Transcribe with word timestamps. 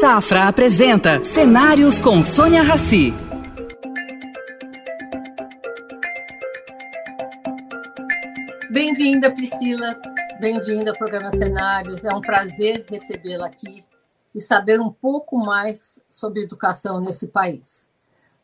Safra 0.00 0.46
apresenta 0.46 1.24
Cenários 1.24 1.98
com 1.98 2.22
Sônia 2.22 2.62
Rassi. 2.62 3.12
Bem-vinda, 8.70 9.28
Priscila. 9.32 10.00
Bem-vinda 10.38 10.92
ao 10.92 10.96
programa 10.96 11.30
Cenários. 11.32 12.04
É 12.04 12.14
um 12.14 12.20
prazer 12.20 12.86
recebê-la 12.88 13.48
aqui 13.48 13.84
e 14.32 14.40
saber 14.40 14.80
um 14.80 14.88
pouco 14.88 15.36
mais 15.36 16.00
sobre 16.08 16.44
educação 16.44 17.00
nesse 17.00 17.26
país. 17.26 17.88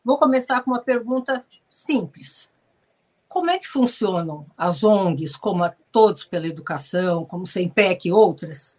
Vou 0.03 0.17
começar 0.17 0.61
com 0.61 0.71
uma 0.71 0.81
pergunta 0.81 1.45
simples. 1.69 2.49
Como 3.29 3.49
é 3.49 3.57
que 3.57 3.67
funcionam 3.67 4.45
as 4.57 4.83
ONGs, 4.83 5.37
como 5.37 5.63
a 5.63 5.73
Todos 5.89 6.25
pela 6.25 6.47
Educação, 6.47 7.23
como 7.23 7.43
o 7.43 7.47
SEMPEC 7.47 8.09
e 8.09 8.11
outras, 8.11 8.74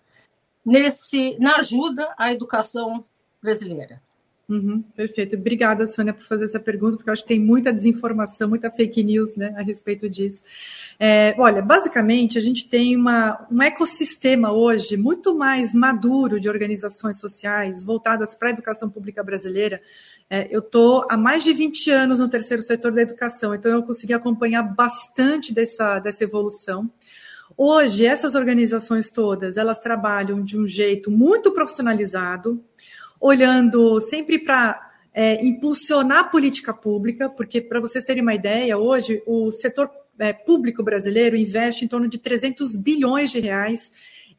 nesse, 0.66 1.38
na 1.38 1.56
ajuda 1.56 2.12
à 2.18 2.32
educação 2.32 3.04
brasileira? 3.40 4.02
Uhum, 4.48 4.80
perfeito. 4.94 5.34
Obrigada, 5.34 5.88
Sônia, 5.88 6.14
por 6.14 6.22
fazer 6.22 6.44
essa 6.44 6.60
pergunta, 6.60 6.96
porque 6.96 7.10
eu 7.10 7.12
acho 7.12 7.22
que 7.22 7.28
tem 7.28 7.40
muita 7.40 7.72
desinformação, 7.72 8.48
muita 8.48 8.70
fake 8.70 9.02
news 9.02 9.34
né, 9.34 9.52
a 9.56 9.62
respeito 9.62 10.08
disso. 10.08 10.40
É, 11.00 11.34
olha, 11.36 11.60
basicamente, 11.60 12.38
a 12.38 12.40
gente 12.40 12.68
tem 12.68 12.94
uma, 12.94 13.44
um 13.50 13.60
ecossistema 13.60 14.52
hoje 14.52 14.96
muito 14.96 15.34
mais 15.34 15.74
maduro 15.74 16.38
de 16.38 16.48
organizações 16.48 17.18
sociais 17.18 17.82
voltadas 17.82 18.36
para 18.36 18.50
a 18.50 18.52
educação 18.52 18.88
pública 18.88 19.20
brasileira. 19.22 19.80
É, 20.30 20.46
eu 20.48 20.60
estou 20.60 21.04
há 21.10 21.16
mais 21.16 21.42
de 21.42 21.52
20 21.52 21.90
anos 21.90 22.20
no 22.20 22.28
terceiro 22.28 22.62
setor 22.62 22.92
da 22.92 23.02
educação, 23.02 23.52
então 23.52 23.72
eu 23.72 23.82
consegui 23.82 24.12
acompanhar 24.12 24.62
bastante 24.62 25.52
dessa, 25.52 25.98
dessa 25.98 26.22
evolução. 26.22 26.88
Hoje, 27.56 28.04
essas 28.04 28.34
organizações 28.34 29.10
todas, 29.10 29.56
elas 29.56 29.78
trabalham 29.78 30.44
de 30.44 30.58
um 30.58 30.68
jeito 30.68 31.10
muito 31.10 31.50
profissionalizado, 31.52 32.62
olhando 33.18 33.98
sempre 34.00 34.38
para 34.38 34.90
é, 35.14 35.42
impulsionar 35.42 36.18
a 36.18 36.24
política 36.24 36.74
pública, 36.74 37.30
porque, 37.30 37.62
para 37.62 37.80
vocês 37.80 38.04
terem 38.04 38.22
uma 38.22 38.34
ideia, 38.34 38.76
hoje 38.76 39.22
o 39.26 39.50
setor 39.50 39.90
é, 40.18 40.34
público 40.34 40.82
brasileiro 40.82 41.34
investe 41.34 41.82
em 41.82 41.88
torno 41.88 42.08
de 42.08 42.18
300 42.18 42.76
bilhões 42.76 43.30
de 43.30 43.40
reais 43.40 43.90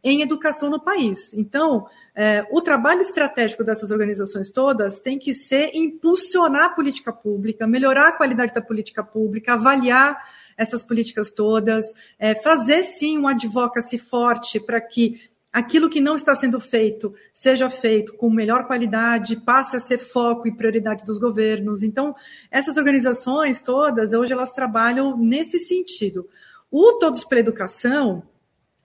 em 0.04 0.22
educação 0.22 0.70
no 0.70 0.80
país. 0.80 1.34
Então, 1.34 1.88
é, 2.16 2.46
o 2.52 2.62
trabalho 2.62 3.02
estratégico 3.02 3.64
dessas 3.64 3.90
organizações 3.90 4.52
todas 4.52 5.00
tem 5.00 5.18
que 5.18 5.34
ser 5.34 5.72
impulsionar 5.74 6.66
a 6.66 6.70
política 6.70 7.12
pública, 7.12 7.66
melhorar 7.66 8.10
a 8.10 8.12
qualidade 8.12 8.54
da 8.54 8.62
política 8.62 9.04
pública, 9.04 9.54
avaliar 9.54 10.18
essas 10.58 10.84
políticas 10.84 11.32
todas, 11.32 11.86
é, 12.18 12.34
fazer 12.34 12.84
sim 12.84 13.18
um 13.18 13.28
advocacy 13.28 13.98
forte 13.98 14.60
para 14.60 14.82
que 14.82 15.22
aquilo 15.54 15.90
que 15.90 16.02
não 16.02 16.16
está 16.16 16.36
sendo 16.36 16.60
feito 16.60 17.14
seja 17.34 17.70
feito 17.70 18.14
com 18.14 18.30
melhor 18.30 18.66
qualidade, 18.68 19.38
passe 19.38 19.76
a 19.76 19.80
ser 19.80 19.98
foco 19.98 20.48
e 20.48 20.56
prioridade 20.56 21.06
dos 21.06 21.20
governos. 21.20 21.84
Então, 21.84 22.16
essas 22.52 22.78
organizações 22.78 23.62
todas, 23.62 24.14
hoje 24.14 24.34
elas 24.34 24.52
trabalham 24.52 25.18
nesse 25.18 25.60
sentido. 25.60 26.28
O 26.70 26.94
Todos 26.94 27.24
para 27.24 27.40
Educação, 27.40 28.24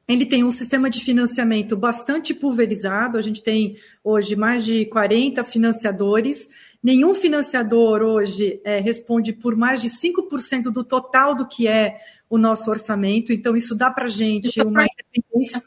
ele 0.06 0.26
tem 0.26 0.44
um 0.44 0.52
sistema 0.52 0.88
de 0.88 1.02
financiamento 1.02 1.76
bastante 1.76 2.34
pulverizado, 2.34 3.18
a 3.18 3.22
gente 3.22 3.42
tem 3.42 3.76
hoje 4.02 4.36
mais 4.36 4.64
de 4.64 4.84
40 4.86 5.42
financiadores, 5.44 6.48
nenhum 6.82 7.14
financiador 7.14 8.02
hoje 8.02 8.60
é, 8.64 8.80
responde 8.80 9.32
por 9.32 9.56
mais 9.56 9.80
de 9.80 9.88
5% 9.88 10.64
do 10.64 10.82
total 10.82 11.34
do 11.34 11.46
que 11.46 11.68
é 11.68 12.00
o 12.28 12.38
nosso 12.38 12.70
orçamento, 12.70 13.32
então 13.32 13.54
isso 13.54 13.74
dá 13.74 13.90
para 13.90 14.06
a 14.06 14.08
gente 14.08 14.60
uma 14.62 14.84
independência. 14.84 15.62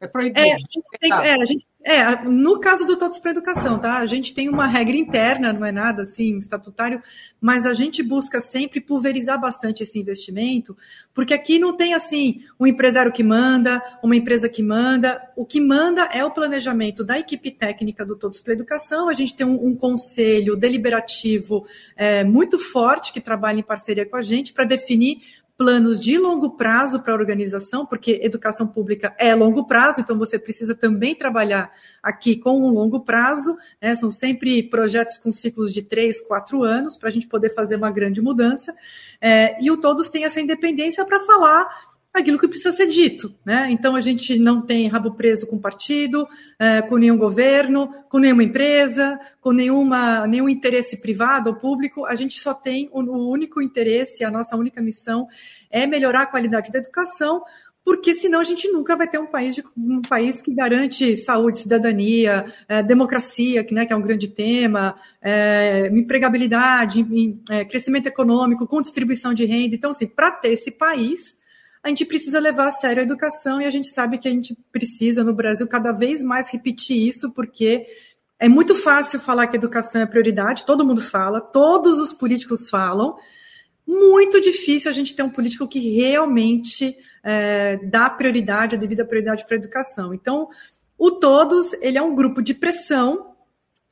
É 0.00 0.06
proibido. 0.06 0.40
É, 0.40 0.52
a 0.52 0.58
gente 0.58 0.82
tem, 1.00 1.12
é, 1.12 1.34
a 1.34 1.44
gente, 1.44 1.66
é, 1.84 2.24
no 2.24 2.58
caso 2.58 2.84
do 2.84 2.96
Todos 2.96 3.18
para 3.18 3.30
Educação, 3.30 3.78
tá? 3.78 3.98
A 3.98 4.06
gente 4.06 4.34
tem 4.34 4.48
uma 4.48 4.66
regra 4.66 4.96
interna, 4.96 5.52
não 5.52 5.64
é 5.64 5.70
nada 5.70 6.02
assim 6.02 6.36
estatutário, 6.36 7.00
mas 7.40 7.64
a 7.64 7.72
gente 7.72 8.02
busca 8.02 8.40
sempre 8.40 8.80
pulverizar 8.80 9.40
bastante 9.40 9.84
esse 9.84 9.98
investimento, 9.98 10.76
porque 11.14 11.32
aqui 11.32 11.56
não 11.58 11.76
tem 11.76 11.94
assim 11.94 12.42
um 12.58 12.66
empresário 12.66 13.12
que 13.12 13.22
manda, 13.22 13.80
uma 14.02 14.16
empresa 14.16 14.48
que 14.48 14.62
manda. 14.62 15.22
O 15.36 15.46
que 15.46 15.60
manda 15.60 16.08
é 16.12 16.24
o 16.24 16.32
planejamento 16.32 17.04
da 17.04 17.18
equipe 17.18 17.50
técnica 17.50 18.04
do 18.04 18.16
Todos 18.16 18.40
para 18.40 18.54
Educação. 18.54 19.08
A 19.08 19.14
gente 19.14 19.36
tem 19.36 19.46
um, 19.46 19.68
um 19.68 19.74
conselho 19.74 20.56
deliberativo 20.56 21.64
é, 21.96 22.24
muito 22.24 22.58
forte 22.58 23.12
que 23.12 23.20
trabalha 23.20 23.60
em 23.60 23.62
parceria 23.62 24.04
com 24.04 24.16
a 24.16 24.22
gente 24.22 24.52
para 24.52 24.64
definir 24.64 25.22
planos 25.58 25.98
de 25.98 26.16
longo 26.16 26.50
prazo 26.50 27.00
para 27.02 27.12
a 27.12 27.16
organização, 27.16 27.84
porque 27.84 28.20
educação 28.22 28.64
pública 28.64 29.12
é 29.18 29.34
longo 29.34 29.66
prazo, 29.66 30.00
então 30.00 30.16
você 30.16 30.38
precisa 30.38 30.72
também 30.72 31.16
trabalhar 31.16 31.72
aqui 32.00 32.36
com 32.36 32.62
um 32.62 32.68
longo 32.68 33.00
prazo, 33.00 33.58
né? 33.82 33.96
são 33.96 34.08
sempre 34.08 34.62
projetos 34.62 35.18
com 35.18 35.32
ciclos 35.32 35.74
de 35.74 35.82
três, 35.82 36.20
quatro 36.20 36.62
anos, 36.62 36.96
para 36.96 37.08
a 37.08 37.12
gente 37.12 37.26
poder 37.26 37.50
fazer 37.50 37.74
uma 37.74 37.90
grande 37.90 38.22
mudança, 38.22 38.72
é, 39.20 39.60
e 39.60 39.68
o 39.68 39.76
Todos 39.76 40.08
tem 40.08 40.24
essa 40.24 40.40
independência 40.40 41.04
para 41.04 41.18
falar 41.18 41.87
aquilo 42.12 42.38
que 42.38 42.48
precisa 42.48 42.72
ser 42.72 42.86
dito. 42.86 43.32
Né? 43.44 43.68
Então, 43.70 43.94
a 43.94 44.00
gente 44.00 44.38
não 44.38 44.60
tem 44.60 44.88
rabo 44.88 45.12
preso 45.12 45.46
com 45.46 45.58
partido, 45.58 46.26
é, 46.58 46.82
com 46.82 46.96
nenhum 46.96 47.16
governo, 47.16 47.92
com 48.08 48.18
nenhuma 48.18 48.42
empresa, 48.42 49.18
com 49.40 49.52
nenhuma, 49.52 50.26
nenhum 50.26 50.48
interesse 50.48 50.96
privado 50.96 51.50
ou 51.50 51.56
público. 51.56 52.04
A 52.06 52.14
gente 52.14 52.38
só 52.40 52.54
tem 52.54 52.88
o, 52.92 53.00
o 53.00 53.30
único 53.30 53.62
interesse, 53.62 54.24
a 54.24 54.30
nossa 54.30 54.56
única 54.56 54.80
missão 54.80 55.26
é 55.70 55.86
melhorar 55.86 56.22
a 56.22 56.26
qualidade 56.26 56.72
da 56.72 56.78
educação, 56.78 57.42
porque 57.84 58.12
senão 58.12 58.40
a 58.40 58.44
gente 58.44 58.68
nunca 58.68 58.94
vai 58.94 59.08
ter 59.08 59.18
um 59.18 59.24
país, 59.24 59.54
de, 59.54 59.64
um 59.74 60.02
país 60.02 60.42
que 60.42 60.52
garante 60.52 61.16
saúde, 61.16 61.56
cidadania, 61.56 62.44
é, 62.68 62.82
democracia, 62.82 63.64
que, 63.64 63.72
né, 63.72 63.86
que 63.86 63.92
é 63.94 63.96
um 63.96 64.02
grande 64.02 64.28
tema, 64.28 64.94
é, 65.22 65.88
empregabilidade, 65.90 67.06
é, 67.48 67.64
crescimento 67.64 68.06
econômico, 68.06 68.66
com 68.66 68.82
distribuição 68.82 69.32
de 69.32 69.46
renda. 69.46 69.74
Então, 69.74 69.92
assim, 69.92 70.06
para 70.06 70.30
ter 70.30 70.52
esse 70.52 70.70
país, 70.70 71.37
a 71.82 71.88
gente 71.88 72.04
precisa 72.04 72.38
levar 72.38 72.68
a 72.68 72.72
sério 72.72 73.00
a 73.00 73.04
educação 73.04 73.60
e 73.60 73.64
a 73.64 73.70
gente 73.70 73.88
sabe 73.88 74.18
que 74.18 74.28
a 74.28 74.30
gente 74.30 74.56
precisa, 74.72 75.22
no 75.22 75.34
Brasil, 75.34 75.66
cada 75.66 75.92
vez 75.92 76.22
mais 76.22 76.48
repetir 76.48 76.96
isso, 77.06 77.32
porque 77.32 77.86
é 78.38 78.48
muito 78.48 78.74
fácil 78.74 79.18
falar 79.20 79.46
que 79.46 79.56
educação 79.56 80.00
é 80.00 80.06
prioridade, 80.06 80.64
todo 80.64 80.84
mundo 80.84 81.00
fala, 81.00 81.40
todos 81.40 81.98
os 81.98 82.12
políticos 82.12 82.68
falam. 82.68 83.16
Muito 83.86 84.40
difícil 84.40 84.90
a 84.90 84.94
gente 84.94 85.14
ter 85.14 85.22
um 85.22 85.30
político 85.30 85.66
que 85.66 85.78
realmente 85.78 86.96
é, 87.24 87.78
dá 87.84 88.10
prioridade, 88.10 88.74
a 88.74 88.78
devida 88.78 89.04
prioridade 89.04 89.46
para 89.46 89.56
a 89.56 89.58
educação. 89.58 90.12
Então, 90.12 90.48
o 90.96 91.12
Todos, 91.12 91.72
ele 91.80 91.96
é 91.96 92.02
um 92.02 92.14
grupo 92.14 92.42
de 92.42 92.54
pressão 92.54 93.34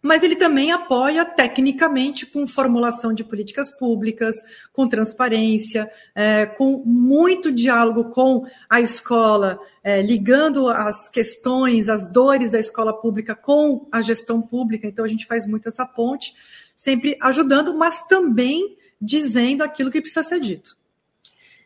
mas 0.03 0.23
ele 0.23 0.37
também 0.37 0.71
apoia 0.71 1.25
tecnicamente 1.25 2.27
com 2.27 2.47
formulação 2.47 3.13
de 3.13 3.25
políticas 3.25 3.71
públicas, 3.77 4.37
com 4.73 4.89
transparência, 4.89 5.91
é, 6.15 6.47
com 6.47 6.83
muito 6.85 7.51
diálogo 7.51 8.11
com 8.11 8.47
a 8.69 8.81
escola, 8.81 9.59
é, 9.83 10.01
ligando 10.03 10.69
as 10.69 11.09
questões, 11.09 11.89
as 11.89 12.11
dores 12.11 12.51
da 12.51 12.61
escola 12.61 12.93
pública 12.93 13.35
com 13.35 13.89
a 13.91 14.01
gestão 14.01 14.41
pública. 14.41 14.87
Então, 14.87 15.05
a 15.05 15.09
gente 15.09 15.27
faz 15.27 15.47
muito 15.47 15.69
essa 15.69 15.85
ponte, 15.85 16.35
sempre 16.77 17.17
ajudando, 17.21 17.75
mas 17.75 18.07
também 18.07 18.77
dizendo 19.01 19.63
aquilo 19.63 19.91
que 19.91 20.01
precisa 20.01 20.23
ser 20.23 20.41
dito. 20.41 20.77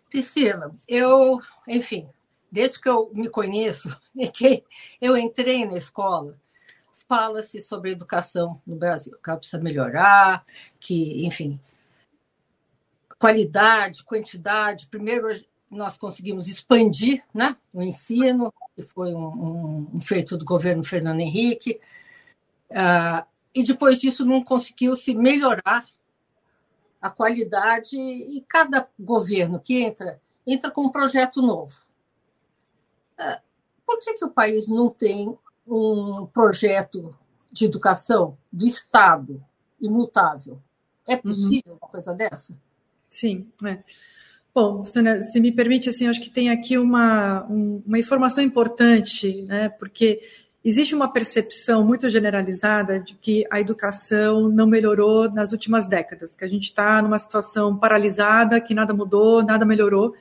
Priscila, 0.09 0.75
eu, 0.89 1.39
enfim, 1.69 2.09
desde 2.51 2.81
que 2.81 2.89
eu 2.89 3.11
me 3.15 3.29
conheço, 3.29 3.95
eu 5.01 5.17
entrei 5.17 5.65
na 5.65 5.77
escola, 5.77 6.37
fala-se 7.11 7.61
sobre 7.61 7.91
educação 7.91 8.53
no 8.65 8.77
Brasil, 8.77 9.19
que 9.21 9.29
ela 9.29 9.37
precisa 9.37 9.61
melhorar, 9.61 10.47
que, 10.79 11.27
enfim, 11.27 11.59
qualidade, 13.19 14.05
quantidade. 14.05 14.87
Primeiro, 14.87 15.29
nós 15.69 15.99
conseguimos 15.99 16.47
expandir 16.47 17.25
né, 17.35 17.57
o 17.75 17.83
ensino, 17.83 18.55
que 18.77 18.83
foi 18.85 19.13
um, 19.13 19.89
um, 19.97 20.01
feito 20.01 20.39
do 20.39 20.45
governo 20.45 20.85
Fernando 20.85 21.19
Henrique, 21.19 21.81
uh, 22.71 23.27
e 23.53 23.65
depois 23.65 23.99
disso 23.99 24.25
não 24.25 24.45
conseguiu 24.45 24.95
se 24.95 25.13
melhorar 25.13 25.85
a 27.03 27.11
qualidade, 27.11 27.97
e 27.97 28.41
cada 28.47 28.89
governo 28.97 29.59
que 29.59 29.83
entra, 29.83 30.21
entra 30.47 30.71
com 30.71 30.83
um 30.83 30.93
projeto 30.93 31.43
novo. 31.43 31.75
Uh, 33.19 33.41
por 33.85 33.99
que, 33.99 34.15
que 34.15 34.25
o 34.25 34.31
país 34.31 34.69
não 34.69 34.89
tem 34.89 35.37
um 35.71 36.27
projeto 36.27 37.15
de 37.53 37.65
educação 37.65 38.37
do 38.53 38.67
Estado 38.67 39.43
imutável. 39.81 40.61
É 41.07 41.15
uhum. 41.15 41.21
possível 41.23 41.73
uhum. 41.73 41.79
uma 41.81 41.89
coisa 41.89 42.15
dessa? 42.15 42.55
Sim, 43.09 43.47
é. 43.65 43.79
Bom, 44.53 44.85
se 44.85 45.41
me 45.41 45.53
permite, 45.53 45.89
assim, 45.89 46.09
acho 46.09 46.21
que 46.21 46.29
tem 46.29 46.51
aqui 46.51 46.77
uma, 46.77 47.47
um, 47.49 47.83
uma 47.87 47.99
informação 47.99 48.43
importante, 48.43 49.43
né? 49.43 49.69
Porque 49.69 50.21
existe 50.65 50.93
uma 50.93 51.13
percepção 51.13 51.85
muito 51.85 52.11
generalizada 52.11 52.99
de 52.99 53.15
que 53.15 53.45
a 53.49 53.61
educação 53.61 54.49
não 54.49 54.67
melhorou 54.67 55.31
nas 55.31 55.53
últimas 55.53 55.87
décadas, 55.87 56.35
que 56.35 56.45
a 56.45 56.49
gente 56.49 56.65
está 56.65 57.01
numa 57.01 57.19
situação 57.19 57.77
paralisada, 57.77 58.61
que 58.61 58.75
nada 58.75 58.93
mudou, 58.93 59.43
nada 59.43 59.65
melhorou. 59.65 60.13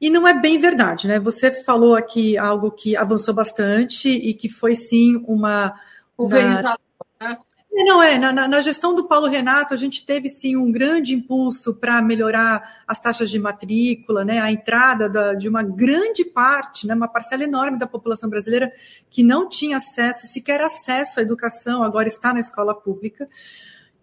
E 0.00 0.10
não 0.10 0.26
é 0.26 0.38
bem 0.38 0.58
verdade, 0.58 1.08
né? 1.08 1.18
Você 1.18 1.50
falou 1.62 1.94
aqui 1.94 2.36
algo 2.36 2.70
que 2.70 2.96
avançou 2.96 3.32
bastante 3.32 4.08
e 4.08 4.34
que 4.34 4.48
foi 4.48 4.74
sim 4.74 5.22
uma, 5.26 5.74
pulverizador, 6.16 6.78
na... 7.20 7.28
né? 7.28 7.38
Não, 7.76 8.00
é, 8.00 8.16
na, 8.16 8.32
na, 8.32 8.60
gestão 8.60 8.94
do 8.94 9.08
Paulo 9.08 9.26
Renato, 9.26 9.74
a 9.74 9.76
gente 9.76 10.06
teve 10.06 10.28
sim 10.28 10.54
um 10.54 10.70
grande 10.70 11.12
impulso 11.12 11.74
para 11.74 12.00
melhorar 12.00 12.84
as 12.86 13.00
taxas 13.00 13.28
de 13.28 13.36
matrícula, 13.36 14.24
né, 14.24 14.38
a 14.38 14.52
entrada 14.52 15.08
da, 15.08 15.34
de 15.34 15.48
uma 15.48 15.60
grande 15.60 16.24
parte, 16.24 16.86
né, 16.86 16.94
uma 16.94 17.08
parcela 17.08 17.42
enorme 17.42 17.76
da 17.76 17.84
população 17.84 18.30
brasileira 18.30 18.72
que 19.10 19.24
não 19.24 19.48
tinha 19.48 19.78
acesso, 19.78 20.28
sequer 20.28 20.60
acesso 20.60 21.18
à 21.18 21.22
educação, 21.24 21.82
agora 21.82 22.06
está 22.06 22.32
na 22.32 22.38
escola 22.38 22.76
pública. 22.76 23.26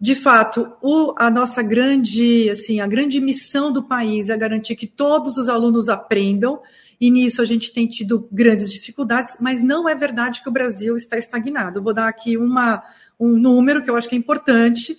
De 0.02 0.16
fato, 0.16 0.76
o, 0.82 1.14
a 1.16 1.30
nossa 1.30 1.62
grande, 1.62 2.50
assim, 2.50 2.80
a 2.80 2.88
grande 2.88 3.22
missão 3.22 3.72
do 3.72 3.84
país 3.84 4.32
é 4.32 4.36
garantir 4.36 4.76
que 4.76 4.88
todos 4.88 5.38
os 5.38 5.48
alunos 5.48 5.90
aprendam, 5.90 6.60
e 7.00 7.12
nisso 7.12 7.40
a 7.40 7.46
gente 7.46 7.72
tem 7.72 7.86
tido 7.86 8.28
grandes 8.32 8.72
dificuldades, 8.72 9.38
mas 9.40 9.62
não 9.62 9.88
é 9.88 9.94
verdade 9.94 10.42
que 10.42 10.50
o 10.50 10.52
Brasil 10.52 10.98
está 10.98 11.20
estagnado. 11.20 11.84
Vou 11.84 11.94
dar 11.94 12.08
aqui 12.08 12.36
uma 12.36 12.84
um 13.20 13.38
número 13.38 13.84
que 13.84 13.92
eu 13.92 13.96
acho 13.96 14.10
que 14.10 14.16
é 14.16 14.18
importante. 14.18 14.98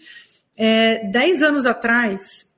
É, 0.56 1.08
dez 1.08 1.42
anos 1.42 1.66
atrás, 1.66 2.48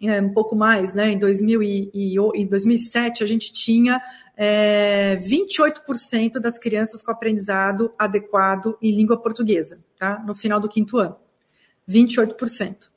é, 0.00 0.20
um 0.20 0.32
pouco 0.32 0.54
mais, 0.54 0.94
né, 0.94 1.10
em, 1.10 1.18
2000 1.18 1.60
e, 1.60 1.90
e, 1.92 2.16
em 2.36 2.46
2007, 2.46 3.24
a 3.24 3.26
gente 3.26 3.52
tinha 3.52 4.00
é, 4.36 5.16
28% 5.16 6.38
das 6.38 6.56
crianças 6.56 7.02
com 7.02 7.10
aprendizado 7.10 7.92
adequado 7.98 8.78
em 8.80 8.94
língua 8.94 9.20
portuguesa, 9.20 9.82
tá? 9.98 10.22
no 10.24 10.36
final 10.36 10.60
do 10.60 10.68
quinto 10.68 10.98
ano. 10.98 11.16
28%. 11.88 12.88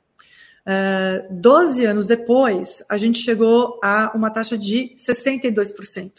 Uh, 0.68 1.26
12 1.30 1.84
anos 1.86 2.06
depois, 2.06 2.82
a 2.88 2.98
gente 2.98 3.20
chegou 3.20 3.80
a 3.82 4.12
uma 4.14 4.30
taxa 4.30 4.58
de 4.58 4.94
62%. 4.96 6.12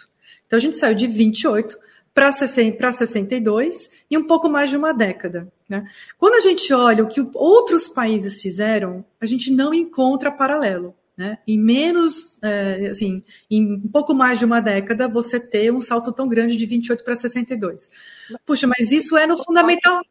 Então, 0.47 0.57
a 0.57 0.59
gente 0.59 0.77
saiu 0.77 0.95
de 0.95 1.07
28% 1.07 1.75
para 2.13 2.31
62% 2.31 3.89
e 4.09 4.17
um 4.17 4.25
pouco 4.25 4.49
mais 4.49 4.69
de 4.69 4.75
uma 4.75 4.91
década. 4.91 5.47
Né? 5.69 5.83
Quando 6.17 6.35
a 6.35 6.39
gente 6.39 6.73
olha 6.73 7.03
o 7.03 7.07
que 7.07 7.21
outros 7.33 7.87
países 7.87 8.41
fizeram, 8.41 9.05
a 9.21 9.25
gente 9.25 9.51
não 9.51 9.73
encontra 9.73 10.31
paralelo. 10.31 10.95
Né? 11.15 11.37
Em 11.47 11.59
menos, 11.59 12.37
é, 12.41 12.87
assim, 12.89 13.21
em 13.51 13.73
um 13.73 13.87
pouco 13.87 14.13
mais 14.13 14.39
de 14.39 14.45
uma 14.45 14.61
década, 14.61 15.07
você 15.07 15.39
ter 15.39 15.71
um 15.71 15.81
salto 15.81 16.11
tão 16.11 16.27
grande 16.27 16.55
de 16.55 16.65
28 16.65 17.03
para 17.03 17.15
62. 17.15 17.89
Puxa, 18.45 18.65
mas 18.65 18.91
isso 18.91 19.15
é 19.17 19.27
no 19.27 19.37
fundamental. 19.37 20.01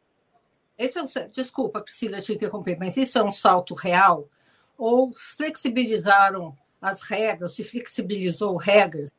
Esse 0.79 0.97
é 0.97 1.03
um, 1.03 1.05
desculpa, 1.29 1.81
Priscila, 1.81 2.21
te 2.21 2.31
interromper, 2.31 2.77
mas 2.79 2.95
isso 2.95 3.19
é 3.19 3.23
um 3.23 3.31
salto 3.31 3.75
real? 3.75 4.29
Ou 4.77 5.11
flexibilizaram 5.13 6.57
as 6.81 7.03
regras, 7.03 7.53
se 7.53 7.65
flexibilizou 7.65 8.55
regras 8.55 9.11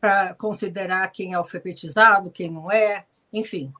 para 0.00 0.34
considerar 0.34 1.06
quem 1.12 1.32
é 1.32 1.36
alfabetizado, 1.36 2.32
quem 2.32 2.50
não 2.50 2.70
é, 2.70 3.06
enfim? 3.32 3.72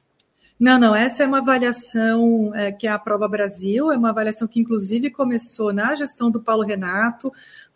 Não, 0.59 0.79
não, 0.79 0.95
essa 0.95 1.25
é 1.25 1.27
uma 1.27 1.39
avaliação 1.39 2.55
é, 2.55 2.71
que 2.71 2.87
é 2.87 2.91
a 2.91 2.99
Prova 2.99 3.27
Brasil, 3.27 3.91
é 3.91 3.97
uma 3.97 4.11
avaliação 4.11 4.47
que, 4.47 4.61
inclusive, 4.61 5.11
começou 5.11 5.73
na 5.73 5.97
gestão 5.97 6.31
do 6.31 6.41
Paulo 6.41 6.63
Renato, 6.63 7.33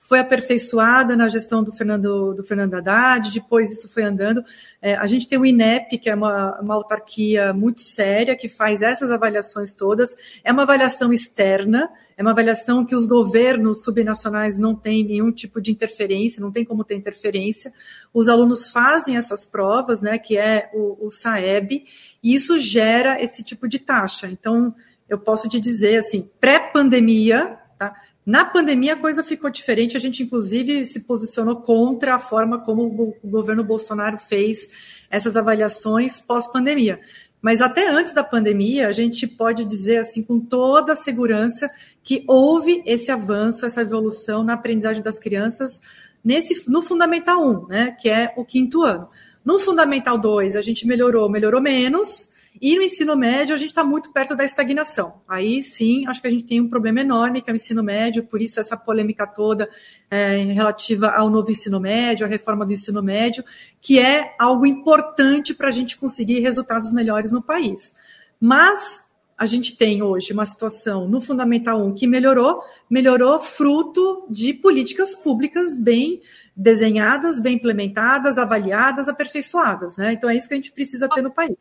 foi 0.09 0.21
aperfeiçoada 0.21 1.15
na 1.15 1.29
gestão 1.29 1.63
do 1.63 1.71
Fernando, 1.71 2.33
do 2.33 2.43
Fernando 2.43 2.73
Haddad, 2.73 3.31
depois 3.31 3.71
isso 3.71 3.91
foi 3.91 4.05
andando. 4.05 4.43
É, 4.81 4.95
a 4.95 5.07
gente 5.07 5.29
tem 5.29 5.39
o 5.39 5.45
INEP, 5.45 5.99
que 5.99 6.09
é 6.09 6.15
uma, 6.15 6.59
uma 6.63 6.75
autarquia 6.77 7.53
muito 7.53 7.83
séria, 7.83 8.35
que 8.35 8.49
faz 8.49 8.81
essas 8.81 9.11
avaliações 9.11 9.75
todas. 9.75 10.17
É 10.43 10.51
uma 10.51 10.63
avaliação 10.63 11.13
externa, 11.13 11.91
é 12.17 12.23
uma 12.23 12.31
avaliação 12.31 12.87
que 12.87 12.95
os 12.95 13.05
governos 13.05 13.85
subnacionais 13.85 14.57
não 14.57 14.75
têm 14.75 15.05
nenhum 15.05 15.31
tipo 15.31 15.61
de 15.61 15.71
interferência, 15.71 16.41
não 16.41 16.51
tem 16.51 16.65
como 16.65 16.85
ter 16.85 16.95
interferência. 16.95 17.71
Os 18.13 18.31
alunos 18.31 18.71
fazem 18.71 19.19
essas 19.19 19.45
provas, 19.45 20.01
né, 20.01 20.17
que 20.17 20.39
é 20.39 20.71
o, 20.73 21.07
o 21.07 21.11
SAEB, 21.11 21.85
e 22.23 22.33
isso 22.33 22.57
gera 22.57 23.23
esse 23.23 23.43
tipo 23.43 23.69
de 23.69 23.79
taxa. 23.79 24.27
Então, 24.27 24.75
eu 25.07 25.19
posso 25.19 25.51
te 25.51 25.61
dizer 25.61 25.99
assim, 25.99 26.31
pré-pandemia, 26.41 27.59
tá? 27.79 27.95
Na 28.29 28.45
pandemia 28.45 28.93
a 28.93 28.97
coisa 28.97 29.25
ficou 29.25 29.49
diferente, 29.49 29.97
a 29.97 30.01
gente 30.01 30.23
inclusive 30.23 30.85
se 30.85 31.01
posicionou 31.01 31.63
contra 31.63 32.15
a 32.15 32.19
forma 32.19 32.61
como 32.61 32.83
o 33.23 33.27
governo 33.27 33.65
Bolsonaro 33.65 34.19
fez 34.19 34.69
essas 35.09 35.35
avaliações 35.35 36.21
pós-pandemia. 36.21 37.01
Mas 37.41 37.63
até 37.63 37.89
antes 37.89 38.13
da 38.13 38.23
pandemia, 38.23 38.87
a 38.87 38.93
gente 38.93 39.27
pode 39.27 39.65
dizer 39.65 39.97
assim 39.97 40.23
com 40.23 40.39
toda 40.39 40.93
a 40.93 40.95
segurança 40.95 41.71
que 42.05 42.23
houve 42.29 42.83
esse 42.85 43.11
avanço, 43.11 43.65
essa 43.65 43.81
evolução 43.81 44.45
na 44.45 44.53
aprendizagem 44.53 45.03
das 45.03 45.19
crianças 45.19 45.81
nesse 46.23 46.71
no 46.71 46.83
fundamental 46.83 47.43
1, 47.43 47.67
né, 47.67 47.97
que 47.99 48.11
é 48.11 48.35
o 48.37 48.45
quinto 48.45 48.83
ano. 48.83 49.09
No 49.43 49.59
Fundamental 49.59 50.19
2, 50.19 50.55
a 50.55 50.61
gente 50.61 50.87
melhorou, 50.87 51.31
melhorou 51.31 51.63
menos, 51.63 52.29
e 52.61 52.77
no 52.77 52.83
ensino 52.83 53.17
médio, 53.17 53.55
a 53.55 53.59
gente 53.59 53.71
está 53.71 53.85
muito 53.85 54.13
perto 54.13 54.35
da 54.35 54.45
estagnação. 54.45 55.21
Aí 55.29 55.63
sim, 55.63 56.07
acho 56.07 56.21
que 56.21 56.27
a 56.27 56.31
gente 56.31 56.45
tem 56.45 56.61
um 56.61 56.69
problema 56.69 57.01
enorme 57.01 57.41
que 57.41 57.51
é 57.51 57.53
o 57.53 57.57
ensino 57.57 57.83
médio, 57.83 58.25
por 58.25 58.41
isso 58.41 58.59
essa 58.59 58.77
polêmica 58.77 59.27
toda 59.27 59.69
é, 60.11 60.37
relativa 60.45 61.09
ao 61.09 61.31
novo 61.31 61.51
ensino 61.51 61.79
médio, 61.79 62.27
à 62.27 62.29
reforma 62.29 62.67
do 62.67 62.73
ensino 62.73 63.03
médio, 63.03 63.45
que 63.81 63.99
é 63.99 64.35
algo 64.39 64.67
importante 64.67 65.55
para 65.55 65.69
a 65.69 65.73
gente 65.73 65.97
conseguir 65.97 66.41
resultados 66.41 66.93
melhores 66.93 67.31
no 67.31 67.43
país. 67.43 67.95
Mas 68.41 69.05
a 69.37 69.47
gente 69.47 69.77
tem 69.77 70.03
hoje 70.03 70.33
uma 70.33 70.45
situação 70.45 71.09
no 71.09 71.21
Fundamental 71.21 71.81
1 71.81 71.95
que 71.95 72.09
melhorou, 72.09 72.61
melhorou 72.91 73.39
fruto 73.39 74.27
de 74.29 74.53
políticas 74.53 75.15
públicas 75.15 75.77
bem 75.77 76.21
desenhadas, 76.61 77.39
bem 77.39 77.55
implementadas, 77.55 78.37
avaliadas, 78.37 79.09
aperfeiçoadas, 79.09 79.97
né? 79.97 80.15
Então 80.15 80.29
é 80.29 80.35
isso 80.35 80.49
que 80.49 80.55
a 80.55 80.57
gente 80.57 80.73
precisa 80.73 81.09
ter 81.09 81.23
no 81.23 81.31
país. 81.31 81.55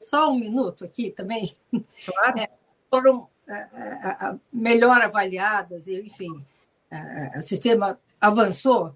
Só 0.00 0.30
um 0.30 0.38
minuto 0.38 0.86
aqui 0.86 1.10
também. 1.10 1.54
Claro. 1.70 2.38
É, 2.48 2.48
foram 2.90 3.28
é, 3.46 3.54
é, 3.54 4.34
melhor 4.50 5.02
avaliadas, 5.02 5.86
enfim, 5.86 6.42
o 7.36 7.42
sistema 7.42 8.00
avançou 8.18 8.94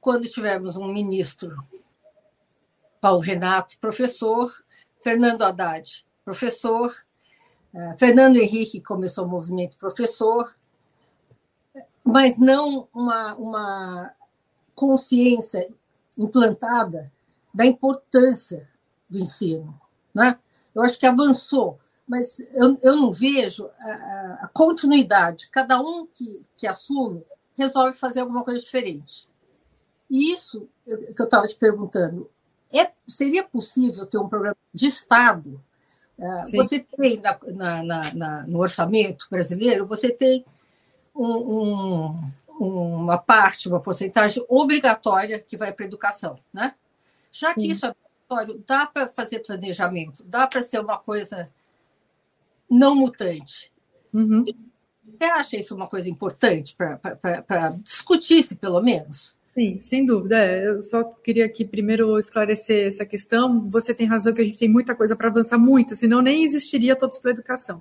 quando 0.00 0.28
tivemos 0.28 0.76
um 0.76 0.86
ministro, 0.86 1.56
Paulo 3.00 3.18
Renato, 3.18 3.76
professor, 3.80 4.52
Fernando 5.02 5.42
Haddad, 5.42 6.06
professor, 6.24 6.94
Fernando 7.98 8.36
Henrique 8.36 8.80
começou 8.80 9.24
o 9.24 9.28
movimento 9.28 9.76
professor, 9.76 10.54
mas 12.04 12.38
não 12.38 12.88
uma, 12.94 13.34
uma 13.34 14.15
consciência 14.76 15.66
implantada 16.16 17.10
da 17.52 17.66
importância 17.66 18.68
do 19.10 19.18
ensino. 19.18 19.74
Né? 20.14 20.38
Eu 20.74 20.82
acho 20.82 20.98
que 20.98 21.06
avançou, 21.06 21.78
mas 22.06 22.38
eu, 22.54 22.78
eu 22.82 22.94
não 22.94 23.10
vejo 23.10 23.68
a, 23.80 24.38
a 24.42 24.50
continuidade. 24.52 25.48
Cada 25.50 25.80
um 25.80 26.06
que, 26.06 26.42
que 26.54 26.66
assume 26.66 27.24
resolve 27.56 27.96
fazer 27.96 28.20
alguma 28.20 28.44
coisa 28.44 28.62
diferente. 28.62 29.28
E 30.08 30.32
isso 30.32 30.68
que 30.84 31.20
eu 31.20 31.24
estava 31.24 31.48
te 31.48 31.56
perguntando, 31.56 32.30
é, 32.72 32.92
seria 33.08 33.42
possível 33.42 34.06
ter 34.06 34.18
um 34.18 34.28
programa 34.28 34.56
de 34.72 34.86
Estado? 34.86 35.60
É, 36.18 36.42
você 36.56 36.80
tem 36.80 37.20
na, 37.20 37.82
na, 37.82 38.14
na, 38.14 38.46
no 38.46 38.60
orçamento 38.60 39.26
brasileiro, 39.30 39.86
você 39.86 40.10
tem 40.10 40.44
um, 41.14 41.26
um, 41.26 42.32
uma 42.58 43.18
parte, 43.18 43.68
uma 43.68 43.80
porcentagem 43.80 44.44
obrigatória 44.48 45.38
que 45.38 45.56
vai 45.56 45.72
para 45.72 45.84
a 45.84 45.88
educação, 45.88 46.38
né? 46.52 46.74
Já 47.30 47.54
que 47.54 47.62
Sim. 47.62 47.70
isso 47.70 47.86
é 47.86 47.90
obrigatório, 48.28 48.64
dá 48.66 48.86
para 48.86 49.08
fazer 49.08 49.40
planejamento, 49.40 50.24
dá 50.24 50.46
para 50.46 50.62
ser 50.62 50.80
uma 50.80 50.98
coisa 50.98 51.50
não 52.70 52.94
mutante. 52.94 53.72
Uhum. 54.12 54.44
Você 54.44 55.24
acha 55.24 55.56
isso 55.56 55.74
uma 55.74 55.86
coisa 55.86 56.08
importante 56.08 56.76
para 56.76 57.70
discutir-se, 57.82 58.56
pelo 58.56 58.80
menos? 58.80 59.34
Sim, 59.42 59.78
sem 59.80 60.04
dúvida. 60.04 60.38
É, 60.38 60.68
eu 60.68 60.82
só 60.82 61.02
queria 61.02 61.46
aqui 61.46 61.64
primeiro 61.64 62.18
esclarecer 62.18 62.88
essa 62.88 63.06
questão. 63.06 63.68
Você 63.70 63.94
tem 63.94 64.06
razão 64.06 64.34
que 64.34 64.42
a 64.42 64.44
gente 64.44 64.58
tem 64.58 64.68
muita 64.68 64.94
coisa 64.94 65.16
para 65.16 65.28
avançar, 65.28 65.58
muita, 65.58 65.94
senão 65.94 66.20
nem 66.20 66.44
existiria 66.44 66.96
todos 66.96 67.18
para 67.18 67.30
a 67.30 67.34
educação. 67.34 67.80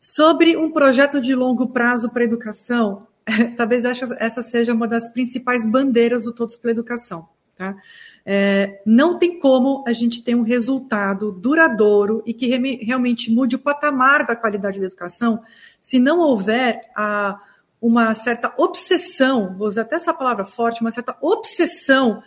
Sobre 0.00 0.56
um 0.56 0.70
projeto 0.70 1.20
de 1.20 1.34
longo 1.34 1.68
prazo 1.68 2.10
para 2.10 2.22
a 2.22 2.24
educação, 2.24 3.06
talvez 3.56 3.84
essa 3.84 4.42
seja 4.42 4.72
uma 4.72 4.88
das 4.88 5.08
principais 5.10 5.64
bandeiras 5.66 6.24
do 6.24 6.32
Todos 6.32 6.56
pela 6.56 6.72
Educação. 6.72 7.28
Tá? 7.56 7.76
É, 8.24 8.80
não 8.86 9.18
tem 9.18 9.38
como 9.40 9.82
a 9.86 9.92
gente 9.92 10.22
ter 10.22 10.34
um 10.34 10.42
resultado 10.42 11.32
duradouro 11.32 12.22
e 12.24 12.32
que 12.32 12.46
realmente 12.46 13.32
mude 13.32 13.56
o 13.56 13.58
patamar 13.58 14.24
da 14.24 14.36
qualidade 14.36 14.78
da 14.78 14.86
educação 14.86 15.42
se 15.80 15.98
não 15.98 16.20
houver 16.20 16.88
a, 16.94 17.40
uma 17.80 18.14
certa 18.14 18.54
obsessão, 18.56 19.56
vou 19.56 19.68
usar 19.68 19.82
até 19.82 19.96
essa 19.96 20.14
palavra 20.14 20.44
forte, 20.44 20.80
uma 20.80 20.92
certa 20.92 21.16
obsessão 21.20 22.22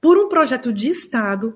por 0.00 0.16
um 0.18 0.28
projeto 0.28 0.72
de 0.72 0.88
Estado 0.88 1.52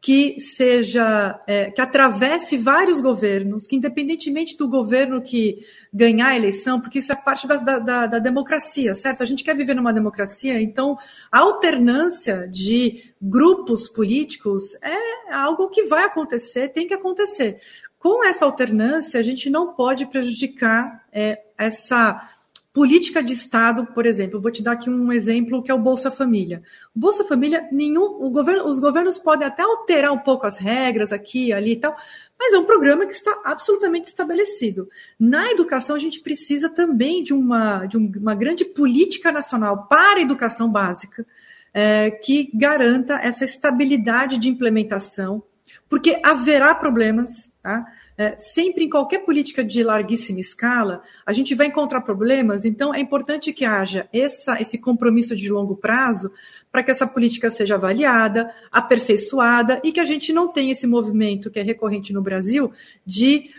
que 0.00 0.38
seja 0.38 1.42
é, 1.46 1.70
que 1.70 1.80
atravesse 1.80 2.56
vários 2.56 3.00
governos, 3.00 3.66
que 3.66 3.76
independentemente 3.76 4.56
do 4.56 4.68
governo 4.68 5.20
que 5.20 5.66
ganhar 5.92 6.28
a 6.28 6.36
eleição, 6.36 6.80
porque 6.80 6.98
isso 6.98 7.12
é 7.12 7.16
parte 7.16 7.46
da, 7.46 7.56
da, 7.56 8.06
da, 8.06 8.18
democracia, 8.18 8.94
certo? 8.94 9.22
A 9.22 9.26
gente 9.26 9.42
quer 9.42 9.56
viver 9.56 9.74
numa 9.74 9.92
democracia, 9.92 10.60
então 10.60 10.96
a 11.32 11.38
alternância 11.38 12.46
de 12.48 13.14
grupos 13.20 13.88
políticos 13.88 14.74
é 14.82 15.34
algo 15.34 15.70
que 15.70 15.84
vai 15.84 16.04
acontecer, 16.04 16.68
tem 16.68 16.86
que 16.86 16.94
acontecer. 16.94 17.58
com 17.98 18.24
essa 18.24 18.44
alternância, 18.44 19.18
a 19.18 19.22
gente 19.22 19.50
não 19.50 19.74
pode 19.74 20.06
prejudicar 20.06 21.04
é, 21.10 21.42
essa 21.58 22.30
política 22.76 23.22
de 23.22 23.32
Estado, 23.32 23.86
por 23.86 24.04
exemplo. 24.04 24.38
vou 24.38 24.50
te 24.50 24.62
dar 24.62 24.72
aqui 24.72 24.90
um 24.90 25.10
exemplo 25.10 25.62
que 25.62 25.70
é 25.70 25.74
o 25.74 25.78
Bolsa 25.78 26.10
Família. 26.10 26.62
Bolsa 26.94 27.24
Família, 27.24 27.66
nenhum, 27.72 28.30
governo, 28.30 28.68
os 28.68 28.78
governos 28.78 29.18
podem 29.18 29.48
até 29.48 29.62
alterar 29.62 30.12
um 30.12 30.18
pouco 30.18 30.46
as 30.46 30.58
regras 30.58 31.10
aqui, 31.10 31.54
ali 31.54 31.72
e 31.72 31.76
tal, 31.76 31.96
mas 32.38 32.52
é 32.52 32.58
um 32.58 32.66
programa 32.66 33.06
que 33.06 33.14
está 33.14 33.34
absolutamente 33.46 34.08
estabelecido. 34.08 34.90
Na 35.18 35.50
educação, 35.50 35.96
a 35.96 35.98
gente 35.98 36.20
precisa 36.20 36.68
também 36.68 37.22
de 37.22 37.32
uma, 37.32 37.86
de 37.86 37.96
uma 37.96 38.34
grande 38.34 38.66
política 38.66 39.32
nacional 39.32 39.86
para 39.86 40.18
a 40.18 40.22
educação 40.22 40.70
básica, 40.70 41.24
é, 41.72 42.10
que 42.10 42.50
garanta 42.52 43.14
essa 43.14 43.46
estabilidade 43.46 44.36
de 44.36 44.50
implementação, 44.50 45.42
porque 45.88 46.20
haverá 46.22 46.74
problemas, 46.74 47.50
tá? 47.62 47.86
É, 48.18 48.34
sempre 48.38 48.84
em 48.84 48.88
qualquer 48.88 49.18
política 49.26 49.62
de 49.62 49.82
larguíssima 49.82 50.40
escala, 50.40 51.02
a 51.24 51.34
gente 51.34 51.54
vai 51.54 51.66
encontrar 51.66 52.00
problemas, 52.00 52.64
então 52.64 52.94
é 52.94 52.98
importante 52.98 53.52
que 53.52 53.64
haja 53.64 54.08
essa, 54.10 54.58
esse 54.60 54.78
compromisso 54.78 55.36
de 55.36 55.50
longo 55.50 55.76
prazo 55.76 56.32
para 56.72 56.82
que 56.82 56.90
essa 56.90 57.06
política 57.06 57.50
seja 57.50 57.74
avaliada, 57.74 58.50
aperfeiçoada 58.72 59.80
e 59.84 59.92
que 59.92 60.00
a 60.00 60.04
gente 60.04 60.32
não 60.32 60.48
tenha 60.48 60.72
esse 60.72 60.86
movimento 60.86 61.50
que 61.50 61.58
é 61.58 61.62
recorrente 61.62 62.12
no 62.12 62.22
Brasil 62.22 62.72
de 63.04 63.50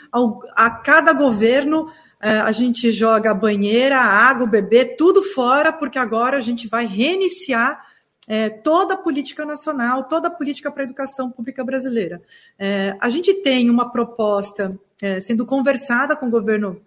a 0.55 0.69
cada 0.71 1.13
governo 1.13 1.85
é, 2.19 2.39
a 2.39 2.51
gente 2.51 2.91
joga 2.91 3.31
a 3.31 3.35
banheira, 3.35 3.99
a 3.99 4.05
água, 4.05 4.45
o 4.45 4.49
bebê, 4.49 4.85
tudo 4.85 5.21
fora, 5.21 5.71
porque 5.71 5.99
agora 5.99 6.37
a 6.37 6.41
gente 6.41 6.67
vai 6.67 6.87
reiniciar 6.87 7.86
é, 8.27 8.49
toda 8.49 8.95
a 8.95 8.97
política 8.97 9.45
nacional, 9.45 10.03
toda 10.03 10.27
a 10.27 10.31
política 10.31 10.69
para 10.69 10.83
a 10.83 10.85
educação 10.85 11.31
pública 11.31 11.63
brasileira. 11.63 12.21
É, 12.59 12.95
a 12.99 13.09
gente 13.09 13.33
tem 13.35 13.69
uma 13.69 13.89
proposta 13.89 14.77
é, 15.01 15.21
sendo 15.21 15.45
conversada 15.45 16.15
com 16.15 16.27
o 16.27 16.31
governo 16.31 16.81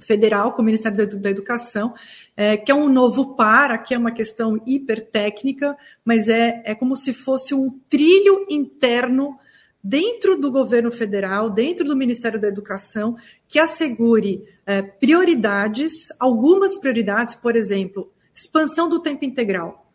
federal, 0.00 0.52
com 0.52 0.62
o 0.62 0.64
Ministério 0.64 1.06
da 1.20 1.30
Educação, 1.30 1.94
é, 2.36 2.56
que 2.56 2.72
é 2.72 2.74
um 2.74 2.88
novo 2.88 3.34
par, 3.34 3.70
aqui 3.70 3.94
é 3.94 3.98
uma 3.98 4.10
questão 4.10 4.60
hipertécnica, 4.66 5.76
mas 6.04 6.28
é, 6.28 6.62
é 6.64 6.74
como 6.74 6.96
se 6.96 7.12
fosse 7.12 7.54
um 7.54 7.78
trilho 7.88 8.46
interno 8.48 9.38
dentro 9.82 10.38
do 10.38 10.50
governo 10.50 10.90
federal, 10.90 11.50
dentro 11.50 11.84
do 11.84 11.96
Ministério 11.96 12.40
da 12.40 12.48
Educação, 12.48 13.16
que 13.48 13.58
assegure 13.58 14.44
é, 14.66 14.82
prioridades, 14.82 16.08
algumas 16.18 16.76
prioridades, 16.78 17.34
por 17.34 17.56
exemplo, 17.56 18.10
expansão 18.34 18.88
do 18.88 19.00
tempo 19.00 19.24
integral. 19.24 19.89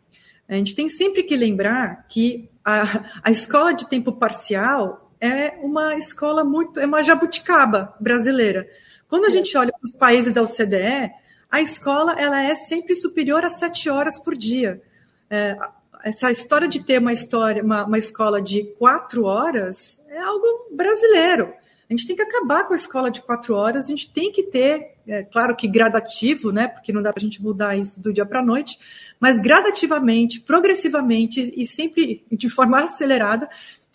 A 0.48 0.54
gente 0.54 0.74
tem 0.74 0.88
sempre 0.88 1.22
que 1.22 1.36
lembrar 1.36 2.06
que 2.08 2.48
a, 2.64 3.04
a 3.22 3.30
escola 3.30 3.72
de 3.72 3.88
tempo 3.88 4.12
parcial 4.12 5.10
é 5.20 5.54
uma 5.62 5.96
escola 5.96 6.44
muito, 6.44 6.78
é 6.78 6.86
uma 6.86 7.02
jabuticaba 7.02 7.94
brasileira. 8.00 8.68
Quando 9.08 9.24
a 9.24 9.30
gente 9.30 9.56
olha 9.56 9.72
para 9.72 9.84
os 9.84 9.92
países 9.92 10.32
da 10.32 10.42
OCDE, 10.42 11.12
a 11.50 11.60
escola 11.60 12.12
ela 12.18 12.42
é 12.42 12.54
sempre 12.54 12.94
superior 12.94 13.44
a 13.44 13.48
sete 13.48 13.88
horas 13.88 14.18
por 14.18 14.36
dia. 14.36 14.82
É, 15.30 15.56
essa 16.04 16.30
história 16.30 16.68
de 16.68 16.84
ter 16.84 16.98
uma 17.00 17.12
história, 17.12 17.62
uma, 17.62 17.84
uma 17.84 17.98
escola 17.98 18.40
de 18.40 18.64
quatro 18.78 19.24
horas 19.24 20.00
é 20.08 20.18
algo 20.18 20.68
brasileiro. 20.70 21.52
A 21.88 21.92
gente 21.92 22.06
tem 22.06 22.16
que 22.16 22.22
acabar 22.22 22.64
com 22.64 22.72
a 22.72 22.76
escola 22.76 23.10
de 23.10 23.22
quatro 23.22 23.54
horas, 23.54 23.86
a 23.86 23.88
gente 23.88 24.12
tem 24.12 24.32
que 24.32 24.42
ter, 24.42 24.96
é, 25.06 25.22
claro 25.22 25.54
que 25.54 25.68
gradativo, 25.68 26.50
né? 26.50 26.66
Porque 26.66 26.92
não 26.92 27.00
dá 27.00 27.12
para 27.12 27.20
a 27.20 27.24
gente 27.24 27.40
mudar 27.40 27.76
isso 27.76 28.00
do 28.00 28.12
dia 28.12 28.26
para 28.26 28.40
a 28.40 28.44
noite, 28.44 28.78
mas 29.20 29.38
gradativamente, 29.38 30.40
progressivamente 30.40 31.52
e 31.56 31.66
sempre 31.66 32.24
de 32.30 32.50
forma 32.50 32.82
acelerada, 32.82 33.48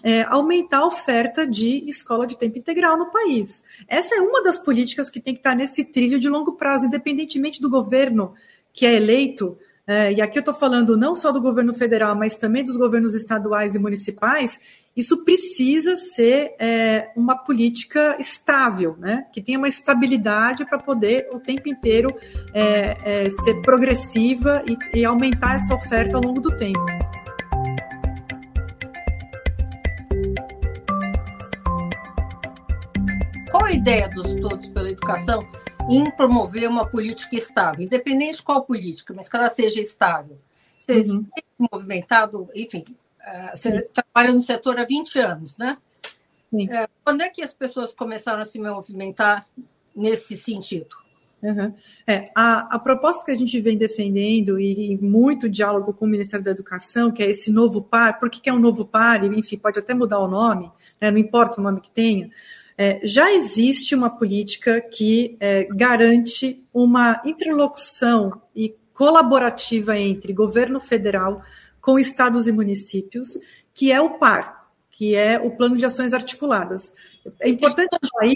é, 0.04 0.24
aumentar 0.24 0.80
a 0.80 0.88
oferta 0.88 1.46
de 1.46 1.84
escola 1.88 2.26
de 2.26 2.38
tempo 2.38 2.58
integral 2.58 2.98
no 2.98 3.12
país. 3.12 3.62
Essa 3.88 4.16
é 4.16 4.20
uma 4.20 4.42
das 4.42 4.58
políticas 4.58 5.10
que 5.10 5.20
tem 5.20 5.34
que 5.34 5.40
estar 5.40 5.56
nesse 5.56 5.84
trilho 5.84 6.20
de 6.20 6.30
longo 6.30 6.54
prazo, 6.54 6.86
independentemente 6.86 7.62
do 7.62 7.70
governo 7.70 8.34
que 8.74 8.86
é 8.86 8.96
eleito. 8.96 9.58
É, 9.88 10.14
e 10.14 10.22
aqui 10.22 10.38
eu 10.38 10.42
estou 10.42 10.54
falando 10.54 10.96
não 10.96 11.16
só 11.16 11.32
do 11.32 11.42
governo 11.42 11.74
federal, 11.74 12.16
mas 12.16 12.36
também 12.36 12.64
dos 12.64 12.78
governos 12.78 13.16
estaduais 13.16 13.76
e 13.76 13.80
municipais. 13.80 14.60
Isso 14.96 15.24
precisa 15.24 15.96
ser 15.96 16.54
é, 16.60 17.12
uma 17.16 17.38
política 17.38 18.18
estável, 18.20 18.96
né? 19.00 19.26
que 19.32 19.42
tenha 19.42 19.58
uma 19.58 19.70
estabilidade 19.70 20.66
para 20.66 20.78
poder 20.78 21.30
o 21.32 21.40
tempo 21.40 21.70
inteiro 21.70 22.14
é, 22.54 22.98
é, 23.04 23.30
ser 23.30 23.62
progressiva 23.62 24.64
e, 24.68 25.00
e 25.00 25.06
aumentar 25.06 25.62
essa 25.62 25.74
oferta 25.74 26.18
ao 26.18 26.24
longo 26.24 26.42
do 26.42 26.56
tempo. 26.58 26.86
Qual 33.50 33.66
a 33.66 33.72
ideia 33.72 34.10
dos 34.10 34.34
Todos 34.36 34.68
pela 34.68 34.90
Educação 34.90 35.48
em 35.92 36.10
promover 36.12 36.70
uma 36.70 36.88
política 36.88 37.36
estável, 37.36 37.84
independente 37.84 38.38
de 38.38 38.44
qual 38.44 38.64
política, 38.64 39.14
mas 39.14 39.28
que 39.28 39.36
ela 39.36 39.50
seja 39.50 39.82
estável? 39.82 40.38
Vocês 40.78 41.10
uhum. 41.10 41.24
têm 41.24 41.44
movimentado, 41.72 42.50
enfim, 42.56 42.84
uh, 43.20 43.56
você 43.56 43.82
trabalha 43.82 44.34
no 44.34 44.42
setor 44.42 44.80
há 44.80 44.86
20 44.86 45.20
anos, 45.20 45.58
né? 45.58 45.78
Uh, 46.52 46.90
quando 47.04 47.22
é 47.22 47.30
que 47.30 47.42
as 47.42 47.54
pessoas 47.54 47.94
começaram 47.94 48.42
a 48.42 48.46
se 48.46 48.60
movimentar 48.60 49.46
nesse 49.96 50.36
sentido? 50.36 51.02
Uhum. 51.42 51.74
É, 52.06 52.30
a, 52.36 52.76
a, 52.76 52.80
proposta 52.80 53.26
que 53.26 53.32
a 53.32 53.38
gente 53.38 53.60
vem 53.60 53.76
defendendo 53.76 54.60
e, 54.60 54.94
e, 54.94 54.98
muito 54.98 55.50
diálogo 55.50 55.92
com 55.92 56.06
o 56.06 56.08
Ministério 56.08 56.46
da 56.46 56.52
Educação, 56.52 57.12
que 57.12 57.24
é 57.24 57.32
esse 57.32 57.52
novo 57.52 57.82
par, 57.82 58.20
por 58.20 58.30
que, 58.30 58.40
que 58.40 58.50
é 58.50 58.54
um 58.54 58.60
novo 58.60 58.86
par? 58.86 59.24
Enfim, 59.24 59.58
pode 59.58 59.80
até 59.80 59.94
mudar 59.94 60.20
o 60.20 60.28
nome, 60.28 60.72
né, 61.00 61.10
não 61.10 61.18
importa 61.18 61.60
o 61.60 61.64
nome 61.64 61.82
que 61.82 61.90
tenha, 61.90 62.30
é, 62.84 63.00
já 63.04 63.32
existe 63.32 63.94
uma 63.94 64.10
política 64.10 64.82
que 64.82 65.38
é, 65.40 65.66
garante 65.66 66.66
uma 66.74 67.22
interlocução 67.24 68.42
e 68.56 68.76
colaborativa 68.92 70.00
entre 70.00 70.34
governo 70.34 70.80
federal 70.80 71.44
com 71.80 72.00
estados 72.00 72.48
e 72.48 72.52
municípios, 72.52 73.38
que 73.72 73.92
é 73.92 74.02
o 74.02 74.18
PAR, 74.18 74.68
que 74.90 75.14
é 75.14 75.40
o 75.40 75.52
Plano 75.52 75.78
de 75.78 75.86
Ações 75.86 76.12
Articuladas. 76.12 76.92
É 77.40 77.50
importante 77.50 78.00
aí. 78.20 78.34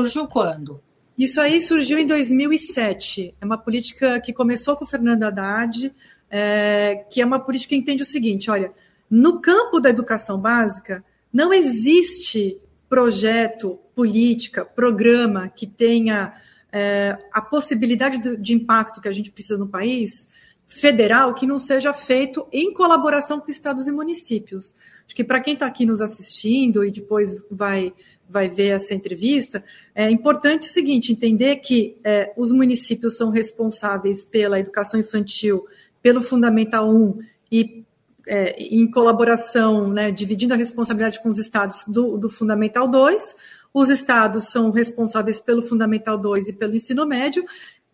Surgiu 0.00 0.26
quando? 0.26 0.80
Isso 1.18 1.38
aí 1.38 1.60
surgiu 1.60 1.98
em 1.98 2.06
2007. 2.06 3.34
É 3.38 3.44
uma 3.44 3.58
política 3.58 4.18
que 4.20 4.32
começou 4.32 4.74
com 4.74 4.86
o 4.86 4.88
Fernando 4.88 5.24
Haddad, 5.24 5.94
é, 6.30 7.04
que 7.10 7.20
é 7.20 7.26
uma 7.26 7.40
política 7.40 7.74
que 7.74 7.76
entende 7.76 8.02
o 8.02 8.06
seguinte: 8.06 8.50
olha, 8.50 8.72
no 9.10 9.38
campo 9.38 9.80
da 9.80 9.90
educação 9.90 10.40
básica, 10.40 11.04
não 11.30 11.52
existe 11.52 12.58
projeto, 12.96 13.78
política, 13.94 14.64
programa 14.64 15.50
que 15.50 15.66
tenha 15.66 16.32
é, 16.72 17.18
a 17.30 17.42
possibilidade 17.42 18.16
de, 18.16 18.38
de 18.38 18.54
impacto 18.54 19.02
que 19.02 19.08
a 19.08 19.12
gente 19.12 19.30
precisa 19.30 19.58
no 19.58 19.68
país 19.68 20.30
federal 20.66 21.34
que 21.34 21.46
não 21.46 21.58
seja 21.58 21.92
feito 21.92 22.46
em 22.50 22.72
colaboração 22.72 23.38
com 23.38 23.50
estados 23.50 23.86
e 23.86 23.92
municípios. 23.92 24.74
Acho 25.04 25.14
que 25.14 25.22
para 25.22 25.42
quem 25.42 25.52
está 25.52 25.66
aqui 25.66 25.84
nos 25.84 26.00
assistindo 26.00 26.82
e 26.82 26.90
depois 26.90 27.36
vai, 27.50 27.92
vai 28.26 28.48
ver 28.48 28.68
essa 28.68 28.94
entrevista, 28.94 29.62
é 29.94 30.10
importante 30.10 30.66
o 30.66 30.72
seguinte: 30.72 31.12
entender 31.12 31.56
que 31.56 31.98
é, 32.02 32.32
os 32.34 32.50
municípios 32.50 33.18
são 33.18 33.28
responsáveis 33.28 34.24
pela 34.24 34.58
educação 34.58 34.98
infantil, 34.98 35.66
pelo 36.00 36.22
Fundamental 36.22 36.90
1 36.90 37.18
e 37.52 37.84
é, 38.26 38.56
em 38.58 38.90
colaboração, 38.90 39.88
né, 39.88 40.10
dividindo 40.10 40.54
a 40.54 40.56
responsabilidade 40.56 41.20
com 41.20 41.28
os 41.28 41.38
estados 41.38 41.84
do, 41.86 42.18
do 42.18 42.28
Fundamental 42.28 42.88
2. 42.88 43.36
Os 43.72 43.88
estados 43.88 44.48
são 44.48 44.70
responsáveis 44.70 45.40
pelo 45.40 45.62
Fundamental 45.62 46.18
2 46.18 46.48
e 46.48 46.52
pelo 46.52 46.74
ensino 46.74 47.06
médio. 47.06 47.44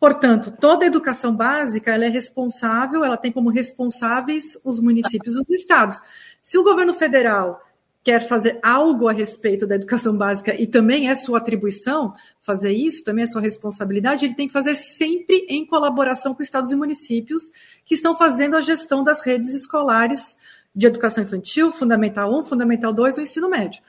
Portanto, 0.00 0.50
toda 0.50 0.84
a 0.84 0.88
educação 0.88 1.34
básica 1.34 1.92
ela 1.92 2.04
é 2.04 2.08
responsável, 2.08 3.04
ela 3.04 3.16
tem 3.16 3.30
como 3.30 3.50
responsáveis 3.50 4.58
os 4.64 4.80
municípios 4.80 5.36
os 5.36 5.48
estados. 5.50 6.02
Se 6.40 6.58
o 6.58 6.64
governo 6.64 6.92
federal 6.92 7.62
quer 8.04 8.26
fazer 8.26 8.58
algo 8.62 9.08
a 9.08 9.12
respeito 9.12 9.66
da 9.66 9.76
educação 9.76 10.16
básica 10.16 10.54
e 10.60 10.66
também 10.66 11.08
é 11.08 11.14
sua 11.14 11.38
atribuição 11.38 12.12
fazer 12.40 12.72
isso, 12.72 13.04
também 13.04 13.24
é 13.24 13.26
sua 13.26 13.40
responsabilidade, 13.40 14.24
ele 14.24 14.34
tem 14.34 14.48
que 14.48 14.52
fazer 14.52 14.74
sempre 14.74 15.46
em 15.48 15.64
colaboração 15.64 16.34
com 16.34 16.42
estados 16.42 16.72
e 16.72 16.76
municípios 16.76 17.52
que 17.84 17.94
estão 17.94 18.16
fazendo 18.16 18.56
a 18.56 18.60
gestão 18.60 19.04
das 19.04 19.24
redes 19.24 19.54
escolares 19.54 20.36
de 20.74 20.86
educação 20.86 21.22
infantil, 21.22 21.70
Fundamental 21.70 22.32
1, 22.40 22.44
Fundamental 22.44 22.92
2 22.92 23.18
ou 23.18 23.22
ensino 23.22 23.48
médio. 23.48 23.82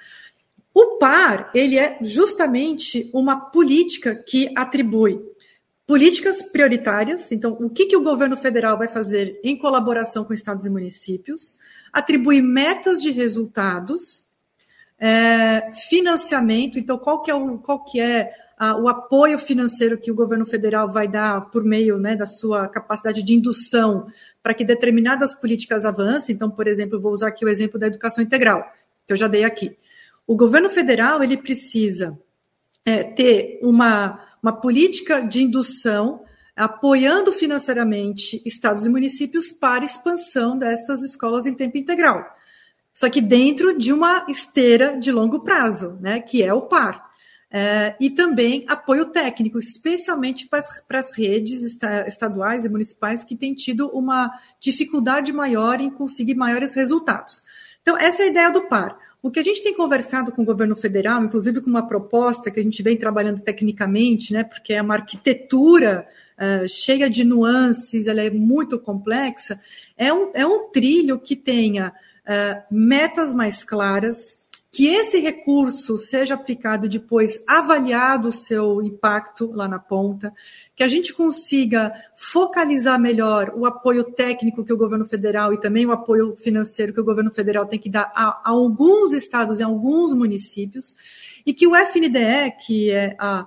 O 0.73 0.97
PAR, 0.97 1.51
ele 1.53 1.77
é 1.77 1.97
justamente 2.01 3.09
uma 3.13 3.39
política 3.39 4.15
que 4.15 4.51
atribui 4.55 5.21
políticas 5.85 6.41
prioritárias, 6.41 7.31
então 7.31 7.57
o 7.59 7.69
que, 7.69 7.85
que 7.85 7.97
o 7.97 8.03
governo 8.03 8.37
federal 8.37 8.77
vai 8.77 8.87
fazer 8.87 9.39
em 9.43 9.57
colaboração 9.57 10.23
com 10.23 10.33
estados 10.33 10.65
e 10.65 10.69
municípios, 10.69 11.57
atribui 11.91 12.41
metas 12.41 13.01
de 13.01 13.11
resultados, 13.11 14.25
é, 14.97 15.71
financiamento, 15.89 16.79
então 16.79 16.97
qual 16.97 17.21
que 17.21 17.29
é, 17.29 17.35
o, 17.35 17.57
qual 17.57 17.83
que 17.83 17.99
é 17.99 18.31
a, 18.57 18.77
o 18.77 18.87
apoio 18.87 19.37
financeiro 19.37 19.97
que 19.97 20.11
o 20.11 20.15
governo 20.15 20.45
federal 20.45 20.89
vai 20.89 21.07
dar 21.07 21.49
por 21.49 21.63
meio 21.63 21.97
né, 21.97 22.15
da 22.15 22.25
sua 22.25 22.67
capacidade 22.69 23.21
de 23.21 23.33
indução 23.33 24.07
para 24.41 24.53
que 24.53 24.63
determinadas 24.63 25.33
políticas 25.33 25.85
avancem. 25.85 26.33
Então, 26.33 26.49
por 26.49 26.67
exemplo, 26.67 26.99
vou 26.99 27.11
usar 27.11 27.27
aqui 27.27 27.43
o 27.43 27.49
exemplo 27.49 27.79
da 27.79 27.87
educação 27.87 28.23
integral, 28.23 28.63
que 29.05 29.13
eu 29.13 29.17
já 29.17 29.27
dei 29.27 29.43
aqui. 29.43 29.77
O 30.25 30.35
governo 30.35 30.69
federal 30.69 31.21
ele 31.21 31.35
precisa 31.35 32.17
é, 32.85 33.03
ter 33.03 33.59
uma, 33.61 34.19
uma 34.43 34.51
política 34.51 35.21
de 35.21 35.41
indução 35.41 36.25
apoiando 36.55 37.31
financeiramente 37.31 38.41
estados 38.45 38.85
e 38.85 38.89
municípios 38.89 39.51
para 39.51 39.85
expansão 39.85 40.57
dessas 40.57 41.01
escolas 41.01 41.45
em 41.45 41.53
tempo 41.53 41.77
integral. 41.77 42.23
Só 42.93 43.09
que 43.09 43.21
dentro 43.21 43.75
de 43.75 43.91
uma 43.91 44.25
esteira 44.29 44.99
de 44.99 45.11
longo 45.11 45.39
prazo, 45.39 45.97
né, 45.99 46.19
que 46.19 46.43
é 46.43 46.53
o 46.53 46.63
PAR. 46.63 47.11
É, 47.55 47.95
e 47.99 48.09
também 48.09 48.65
apoio 48.67 49.11
técnico, 49.11 49.59
especialmente 49.59 50.47
para, 50.47 50.63
para 50.87 50.97
as 50.97 51.15
redes 51.15 51.61
estaduais 52.07 52.65
e 52.65 52.69
municipais 52.69 53.23
que 53.23 53.35
têm 53.35 53.53
tido 53.53 53.89
uma 53.89 54.31
dificuldade 54.59 55.31
maior 55.31 55.79
em 55.79 55.91
conseguir 55.91 56.33
maiores 56.33 56.73
resultados. 56.73 57.43
Então, 57.83 57.95
essa 57.95 58.23
é 58.23 58.25
a 58.25 58.29
ideia 58.29 58.51
do 58.51 58.63
PAR. 58.63 58.97
O 59.23 59.31
que 59.31 59.39
a 59.39 59.43
gente 59.43 59.63
tem 59.63 59.73
conversado 59.73 60.33
com 60.33 60.41
o 60.41 60.45
governo 60.45 60.75
federal, 60.75 61.23
inclusive 61.23 61.61
com 61.61 61.69
uma 61.69 61.87
proposta 61.87 62.51
que 62.51 62.59
a 62.59 62.63
gente 62.63 62.83
vem 62.83 62.97
trabalhando 62.97 63.39
tecnicamente, 63.39 64.33
né, 64.33 64.43
porque 64.43 64.73
é 64.73 64.81
uma 64.81 64.95
arquitetura 64.95 66.05
uh, 66.37 66.67
cheia 66.67 67.09
de 67.09 67.23
nuances, 67.23 68.07
ela 68.07 68.21
é 68.21 68.29
muito 68.29 68.77
complexa, 68.77 69.57
é 69.97 70.13
um, 70.13 70.31
é 70.33 70.45
um 70.45 70.69
trilho 70.71 71.17
que 71.17 71.37
tenha 71.37 71.93
uh, 71.93 72.63
metas 72.69 73.33
mais 73.33 73.63
claras, 73.63 74.42
que 74.73 74.87
esse 74.87 75.19
recurso 75.19 75.99
seja 75.99 76.33
aplicado 76.33 76.89
depois, 76.89 77.39
avaliado 77.47 78.29
o 78.29 78.31
seu 78.31 78.81
impacto 78.81 79.51
lá 79.53 79.67
na 79.67 79.77
ponta, 79.77 80.33
que 80.75 80.81
a 80.81 80.87
gente 80.87 81.13
consiga 81.13 81.93
focalizar 82.15 82.99
melhor 82.99 83.53
o 83.55 83.67
apoio 83.67 84.03
técnico 84.03 84.65
que 84.65 84.73
o 84.73 84.77
governo 84.77 85.05
federal 85.05 85.53
e 85.53 85.59
também 85.59 85.85
o 85.85 85.91
apoio 85.91 86.35
financeiro 86.37 86.91
que 86.91 86.99
o 86.99 87.05
governo 87.05 87.29
federal 87.29 87.67
tem 87.67 87.77
que 87.77 87.87
dar 87.87 88.11
a, 88.15 88.29
a 88.43 88.49
alguns 88.49 89.13
estados 89.13 89.59
e 89.59 89.63
alguns 89.63 90.11
municípios, 90.11 90.95
e 91.45 91.53
que 91.53 91.67
o 91.67 91.75
FNDE, 91.75 92.55
que 92.65 92.89
é 92.89 93.15
a 93.19 93.45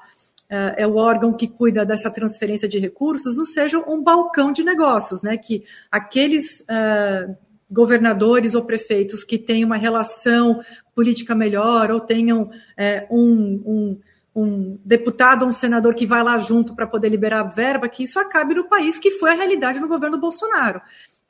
é 0.49 0.87
o 0.87 0.95
órgão 0.95 1.33
que 1.33 1.49
cuida 1.49 1.85
dessa 1.85 2.09
transferência 2.09 2.69
de 2.69 2.79
recursos, 2.79 3.37
não 3.37 3.45
seja 3.45 3.79
um 3.79 4.01
balcão 4.01 4.53
de 4.53 4.63
negócios, 4.63 5.21
né? 5.21 5.37
Que 5.37 5.65
aqueles 5.91 6.61
uh, 6.61 7.37
governadores 7.71 8.55
ou 8.55 8.65
prefeitos 8.65 9.25
que 9.25 9.39
têm 9.39 9.65
uma 9.65 9.77
relação 9.77 10.61
política 10.95 11.35
melhor 11.35 11.91
ou 11.91 12.01
tenham 12.01 12.51
é, 12.77 13.07
um, 13.11 13.63
um, 13.67 14.01
um, 14.35 14.79
deputado 14.85 15.43
ou 15.43 15.49
um 15.49 15.53
senador 15.53 15.95
que 15.95 16.07
vai 16.07 16.23
lá 16.23 16.39
junto 16.39 16.75
para 16.75 16.87
poder 16.87 17.09
liberar 17.09 17.43
verba, 17.45 17.89
que 17.89 18.05
isso 18.05 18.19
acabe 18.19 18.55
no 18.55 18.69
país, 18.69 18.99
que 18.99 19.11
foi 19.13 19.31
a 19.31 19.35
realidade 19.35 19.81
no 19.81 19.89
governo 19.89 20.19
Bolsonaro. 20.19 20.81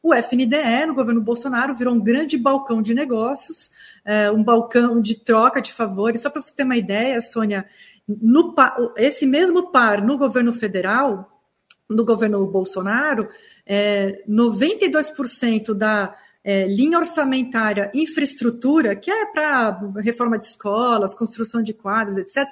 O 0.03 0.15
FNDE, 0.15 0.87
no 0.87 0.95
governo 0.95 1.21
Bolsonaro, 1.21 1.75
virou 1.75 1.95
um 1.95 2.01
grande 2.01 2.39
balcão 2.39 2.81
de 2.81 2.95
negócios, 2.95 3.71
é, 4.05 4.31
um 4.31 4.45
balcão 4.45 5.01
de 5.01 5.17
troca 5.17 5.61
de 5.61 5.73
favores. 5.73 6.21
Só 6.21 6.31
para 6.31 6.43
você 6.43 6.55
ter 6.55 6.63
uma 6.63 6.77
ideia, 6.77 7.21
Sônia, 7.21 7.67
no, 8.07 8.55
esse 8.97 9.27
mesmo 9.27 9.73
par 9.73 10.01
no 10.01 10.17
governo 10.17 10.53
federal, 10.53 11.43
no 11.89 12.05
governo 12.05 12.47
Bolsonaro, 12.47 13.29
é, 13.67 14.23
92% 14.29 15.75
da 15.75 16.15
é, 16.47 16.65
linha 16.69 16.97
orçamentária, 16.97 17.91
infraestrutura, 17.93 18.95
que 18.95 19.11
é 19.11 19.27
para 19.27 19.81
reforma 19.97 20.39
de 20.39 20.45
escolas, 20.45 21.13
construção 21.13 21.61
de 21.61 21.75
quadros, 21.75 22.17
etc., 22.17 22.49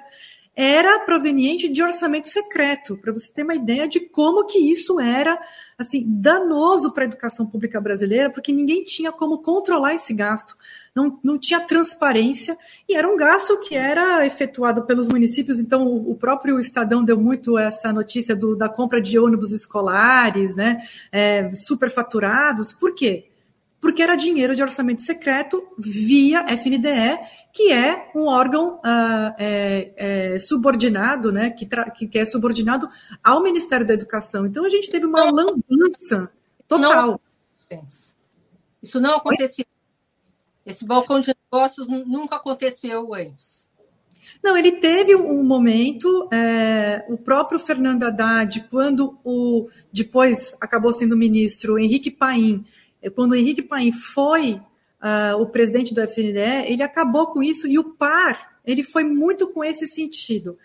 era 0.53 0.99
proveniente 0.99 1.69
de 1.69 1.81
orçamento 1.81 2.27
secreto, 2.27 2.97
para 2.97 3.11
você 3.11 3.31
ter 3.31 3.43
uma 3.43 3.55
ideia 3.55 3.87
de 3.87 4.01
como 4.01 4.45
que 4.45 4.57
isso 4.57 4.99
era 4.99 5.37
assim 5.77 6.05
danoso 6.07 6.93
para 6.93 7.03
a 7.03 7.07
educação 7.07 7.45
pública 7.45 7.79
brasileira, 7.79 8.29
porque 8.29 8.51
ninguém 8.51 8.83
tinha 8.83 9.11
como 9.13 9.41
controlar 9.41 9.93
esse 9.93 10.13
gasto, 10.13 10.55
não, 10.93 11.19
não 11.23 11.37
tinha 11.37 11.59
transparência, 11.61 12.57
e 12.87 12.95
era 12.95 13.07
um 13.07 13.17
gasto 13.17 13.57
que 13.59 13.75
era 13.75 14.25
efetuado 14.25 14.83
pelos 14.83 15.07
municípios, 15.07 15.59
então 15.59 15.85
o, 15.85 16.15
próprio 16.15 16.59
Estadão 16.59 17.03
deu 17.03 17.19
muito 17.19 17.57
essa 17.57 17.91
notícia 17.91 18.35
do, 18.35 18.55
da 18.55 18.67
compra 18.67 19.01
de 19.01 19.17
ônibus 19.19 19.51
escolares, 19.51 20.55
né, 20.55 20.85
é, 21.11 21.49
superfaturados, 21.51 22.73
por 22.73 22.93
quê? 22.93 23.29
Porque 23.85 24.01
era 24.01 24.15
dinheiro 24.15 24.55
de 24.55 24.63
orçamento 24.63 25.03
secreto 25.03 25.63
via 25.77 26.43
FNDE, 26.57 27.19
que 27.53 27.71
é 27.71 28.09
um 28.15 28.25
órgão 28.25 28.77
uh, 28.77 29.35
é, 29.37 29.93
é, 29.95 30.39
subordinado, 30.39 31.31
né, 31.31 31.51
que, 31.51 31.67
que, 32.07 32.17
é 32.17 32.25
subordinado 32.25 32.89
ao 33.23 33.43
Ministério 33.43 33.85
da 33.85 33.93
Educação. 33.93 34.43
Então 34.43 34.65
a 34.65 34.69
gente 34.69 34.89
teve 34.89 35.05
uma 35.05 35.23
lambança 35.25 36.31
total. 36.67 37.21
Não, 37.69 37.81
isso 38.81 38.99
não 38.99 39.17
aconteceu. 39.17 39.65
Esse 40.65 40.83
balcão 40.83 41.19
de 41.19 41.35
negócios 41.53 41.85
nunca 41.87 42.37
aconteceu 42.37 43.13
antes. 43.13 43.69
Não, 44.43 44.57
ele 44.57 44.79
teve 44.79 45.15
um 45.15 45.43
momento, 45.43 46.27
é, 46.33 47.05
o 47.07 47.19
próprio 47.19 47.59
Fernando 47.59 48.01
Haddad, 48.01 48.67
quando 48.71 49.19
o 49.23 49.69
depois 49.93 50.55
acabou 50.59 50.91
sendo 50.91 51.15
ministro 51.15 51.77
Henrique 51.77 52.09
Paim, 52.09 52.65
quando 53.09 53.31
o 53.31 53.35
Henrique 53.35 53.61
Paim 53.61 53.91
foi 53.91 54.53
uh, 54.53 55.39
o 55.39 55.45
presidente 55.47 55.93
do 55.93 56.01
FNDE, 56.01 56.65
ele 56.67 56.83
acabou 56.83 57.27
com 57.27 57.43
isso 57.43 57.67
e 57.67 57.77
o 57.77 57.83
PAR 57.83 58.55
ele 58.65 58.83
foi 58.83 59.03
muito 59.03 59.47
com 59.47 59.63
esse 59.63 59.87
sentido. 59.87 60.57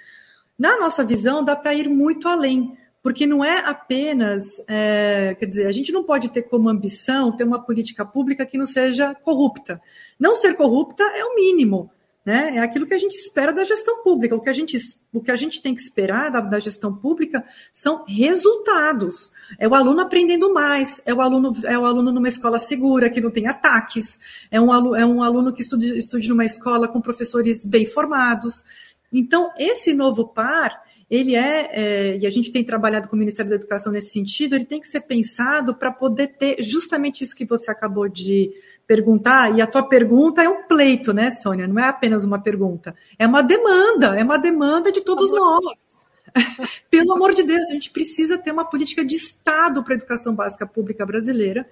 Na 0.59 0.79
nossa 0.79 1.05
visão, 1.05 1.45
dá 1.45 1.55
para 1.55 1.75
ir 1.75 1.89
muito 1.89 2.29
além, 2.29 2.77
porque 3.03 3.27
não 3.27 3.45
é 3.45 3.59
apenas, 3.59 4.63
é, 4.69 5.35
quer 5.39 5.47
dizer, 5.47 5.67
a 5.67 5.73
gente 5.73 5.91
não 5.91 6.05
pode 6.05 6.29
ter 6.31 6.43
como 6.43 6.69
ambição 6.69 7.33
ter 7.33 7.45
uma 7.45 7.63
política 7.63 8.05
pública 8.05 8.45
que 8.45 8.59
não 8.59 8.67
seja 8.67 9.15
corrupta. 9.15 9.81
Não 10.19 10.37
ser 10.37 10.55
corrupta 10.55 11.03
é 11.03 11.25
o 11.25 11.35
mínimo, 11.35 11.91
né? 12.25 12.57
É 12.57 12.59
aquilo 12.61 12.87
que 12.87 12.95
a 12.95 12.99
gente 12.99 13.15
espera 13.15 13.53
da 13.53 13.65
gestão 13.65 14.03
pública. 14.03 14.37
O 14.37 14.41
que 14.41 14.51
a 14.51 14.53
gente, 14.53 14.77
o 15.13 15.21
que 15.21 15.31
a 15.31 15.37
gente 15.37 15.63
tem 15.63 15.75
que 15.75 15.81
esperar 15.81 16.31
da, 16.31 16.41
da 16.41 16.59
gestão 16.59 16.95
pública 16.95 17.45
são 17.73 18.05
resultados. 18.07 19.31
É 19.59 19.67
o 19.67 19.75
aluno 19.75 20.01
aprendendo 20.01 20.53
mais, 20.53 21.01
é 21.07 21.15
o 21.15 21.21
aluno, 21.21 21.53
é 21.65 21.79
o 21.79 21.87
aluno 21.87 22.13
numa 22.13 22.29
escola 22.29 22.59
segura, 22.59 23.11
que 23.11 23.21
não 23.21 23.31
tem 23.31 23.47
ataques, 23.47 24.19
é 24.51 24.61
um, 24.61 24.71
aluno, 24.71 24.95
é 24.95 25.05
um 25.05 25.23
aluno 25.23 25.53
que 25.53 25.63
estude, 25.63 25.99
estude 25.99 26.29
numa 26.29 26.45
escola 26.45 26.87
com 26.87 27.01
professores 27.01 27.65
bem 27.65 27.87
formados. 27.87 28.65
Então, 29.13 29.51
esse 29.59 29.95
novo 29.95 30.29
par, 30.29 30.83
ele 31.11 31.35
é, 31.35 31.71
é, 31.73 32.19
e 32.19 32.27
a 32.27 32.31
gente 32.31 32.53
tem 32.53 32.63
trabalhado 32.63 33.09
com 33.09 33.17
o 33.17 33.19
Ministério 33.19 33.51
da 33.51 33.57
Educação 33.57 33.91
nesse 33.91 34.13
sentido, 34.13 34.55
ele 34.55 34.65
tem 34.65 34.81
que 34.81 34.87
ser 34.87 35.01
pensado 35.01 35.75
para 35.75 35.91
poder 35.91 36.29
ter 36.39 36.63
justamente 36.63 37.25
isso 37.25 37.35
que 37.35 37.45
você 37.45 37.71
acabou 37.71 38.09
de 38.09 38.53
perguntar, 38.91 39.57
e 39.57 39.63
a 39.63 39.69
tua 39.69 39.85
pergunta 39.85 40.43
é 40.43 40.49
um 40.49 40.65
pleito, 40.65 41.13
né, 41.13 41.31
Sônia? 41.31 41.69
Não 41.69 41.81
é 41.81 41.87
apenas 41.87 42.25
uma 42.25 42.41
pergunta, 42.41 42.93
é 43.17 43.25
uma 43.25 43.41
demanda, 43.41 44.19
é 44.19 44.25
uma 44.25 44.37
demanda 44.37 44.91
de 44.91 45.01
todos 45.01 45.31
nós. 45.31 45.87
Pelo 46.91 47.13
amor 47.13 47.33
de 47.33 47.45
Deus, 47.45 47.71
a 47.71 47.73
gente 47.73 47.89
precisa 47.89 48.37
ter 48.37 48.51
uma 48.51 48.65
política 48.65 49.05
de 49.05 49.15
Estado 49.15 49.85
para 49.85 49.95
a 49.95 49.97
educação 49.97 50.35
básica 50.35 50.67
pública 50.67 51.07
brasileira 51.07 51.65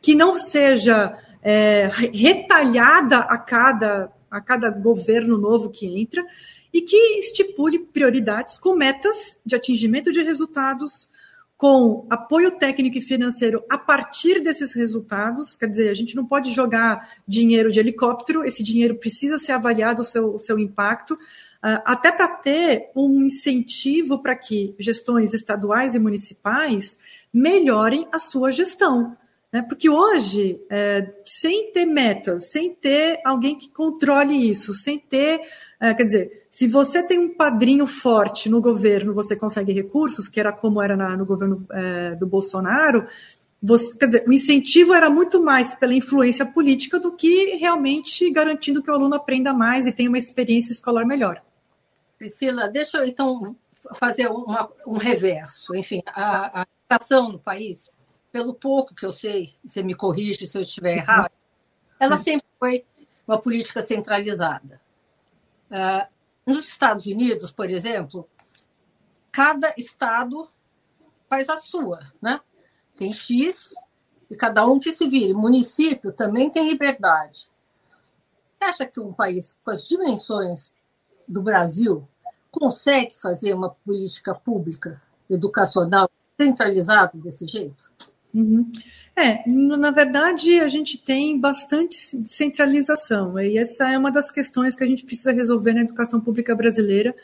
que 0.00 0.14
não 0.14 0.38
seja 0.38 1.18
é, 1.42 1.90
retalhada 1.92 3.18
a 3.18 3.36
cada, 3.36 4.10
a 4.30 4.40
cada 4.40 4.70
governo 4.70 5.36
novo 5.36 5.68
que 5.68 5.86
entra 6.00 6.24
e 6.72 6.80
que 6.80 7.18
estipule 7.18 7.80
prioridades 7.80 8.56
com 8.56 8.74
metas 8.74 9.38
de 9.44 9.54
atingimento 9.54 10.10
de 10.10 10.22
resultados, 10.22 11.10
com 11.56 12.06
apoio 12.10 12.52
técnico 12.52 12.98
e 12.98 13.02
financeiro 13.02 13.64
a 13.70 13.78
partir 13.78 14.40
desses 14.40 14.74
resultados. 14.74 15.56
Quer 15.56 15.70
dizer, 15.70 15.88
a 15.88 15.94
gente 15.94 16.14
não 16.14 16.26
pode 16.26 16.52
jogar 16.52 17.16
dinheiro 17.26 17.72
de 17.72 17.80
helicóptero, 17.80 18.44
esse 18.44 18.62
dinheiro 18.62 18.96
precisa 18.96 19.38
ser 19.38 19.52
avaliado 19.52 20.02
o 20.02 20.04
seu, 20.04 20.34
o 20.34 20.38
seu 20.38 20.58
impacto, 20.58 21.16
ah, 21.62 21.82
até 21.86 22.12
para 22.12 22.28
ter 22.28 22.90
um 22.94 23.24
incentivo 23.24 24.18
para 24.18 24.36
que 24.36 24.74
gestões 24.78 25.32
estaduais 25.32 25.94
e 25.94 25.98
municipais 25.98 26.98
melhorem 27.32 28.06
a 28.12 28.18
sua 28.18 28.50
gestão. 28.50 29.16
Né? 29.52 29.62
Porque 29.62 29.88
hoje, 29.88 30.60
é, 30.68 31.14
sem 31.24 31.72
ter 31.72 31.86
metas, 31.86 32.50
sem 32.50 32.74
ter 32.74 33.20
alguém 33.24 33.56
que 33.56 33.70
controle 33.70 34.50
isso, 34.50 34.74
sem 34.74 34.98
ter. 34.98 35.40
É, 35.78 35.92
quer 35.92 36.04
dizer, 36.04 36.46
se 36.50 36.66
você 36.66 37.02
tem 37.02 37.18
um 37.18 37.34
padrinho 37.34 37.86
forte 37.86 38.48
no 38.48 38.60
governo, 38.60 39.12
você 39.12 39.36
consegue 39.36 39.72
recursos, 39.72 40.28
que 40.28 40.40
era 40.40 40.52
como 40.52 40.82
era 40.82 40.96
na, 40.96 41.16
no 41.16 41.26
governo 41.26 41.66
é, 41.70 42.14
do 42.14 42.26
Bolsonaro. 42.26 43.06
Você, 43.62 43.94
quer 43.96 44.06
dizer, 44.06 44.24
o 44.26 44.32
incentivo 44.32 44.94
era 44.94 45.10
muito 45.10 45.42
mais 45.42 45.74
pela 45.74 45.94
influência 45.94 46.46
política 46.46 46.98
do 46.98 47.12
que 47.12 47.56
realmente 47.56 48.30
garantindo 48.30 48.82
que 48.82 48.90
o 48.90 48.94
aluno 48.94 49.14
aprenda 49.14 49.52
mais 49.52 49.86
e 49.86 49.92
tenha 49.92 50.08
uma 50.08 50.18
experiência 50.18 50.72
escolar 50.72 51.04
melhor. 51.04 51.42
Priscila, 52.18 52.68
deixa 52.68 52.98
eu 52.98 53.04
então 53.04 53.54
fazer 53.94 54.28
uma, 54.28 54.68
um 54.86 54.96
reverso. 54.96 55.74
Enfim, 55.76 56.02
a, 56.06 56.62
a 56.62 56.66
educação 56.82 57.32
no 57.32 57.38
país, 57.38 57.90
pelo 58.32 58.54
pouco 58.54 58.94
que 58.94 59.04
eu 59.04 59.12
sei, 59.12 59.54
você 59.64 59.82
me 59.82 59.94
corrige 59.94 60.46
se 60.46 60.56
eu 60.56 60.62
estiver 60.62 60.96
errado, 60.96 61.34
ela 62.00 62.16
sempre 62.16 62.46
foi 62.58 62.84
uma 63.26 63.38
política 63.38 63.82
centralizada. 63.82 64.80
Uh, 65.70 66.06
nos 66.46 66.68
Estados 66.68 67.06
Unidos, 67.06 67.50
por 67.50 67.68
exemplo, 67.70 68.28
cada 69.32 69.74
estado 69.76 70.48
faz 71.28 71.48
a 71.48 71.56
sua, 71.58 72.00
né? 72.22 72.40
Tem 72.96 73.12
X 73.12 73.74
e 74.30 74.36
cada 74.36 74.66
um 74.66 74.78
que 74.78 74.92
se 74.92 75.08
vire. 75.08 75.34
Município 75.34 76.12
também 76.12 76.50
tem 76.50 76.68
liberdade. 76.68 77.50
Você 78.58 78.64
acha 78.64 78.86
que 78.86 79.00
um 79.00 79.12
país 79.12 79.56
com 79.64 79.70
as 79.70 79.86
dimensões 79.86 80.72
do 81.28 81.42
Brasil 81.42 82.08
consegue 82.50 83.14
fazer 83.14 83.52
uma 83.52 83.70
política 83.70 84.34
pública 84.34 85.00
educacional 85.28 86.08
centralizada 86.38 87.18
desse 87.18 87.44
jeito? 87.46 87.90
Uhum. 88.36 88.70
É, 89.16 89.48
na 89.48 89.90
verdade, 89.90 90.60
a 90.60 90.68
gente 90.68 90.98
tem 90.98 91.40
bastante 91.40 91.96
centralização, 92.26 93.40
e 93.40 93.56
essa 93.56 93.90
é 93.90 93.96
uma 93.96 94.12
das 94.12 94.30
questões 94.30 94.76
que 94.76 94.84
a 94.84 94.86
gente 94.86 95.06
precisa 95.06 95.32
resolver 95.32 95.72
na 95.72 95.80
educação 95.80 96.20
pública 96.20 96.54
brasileira, 96.54 97.14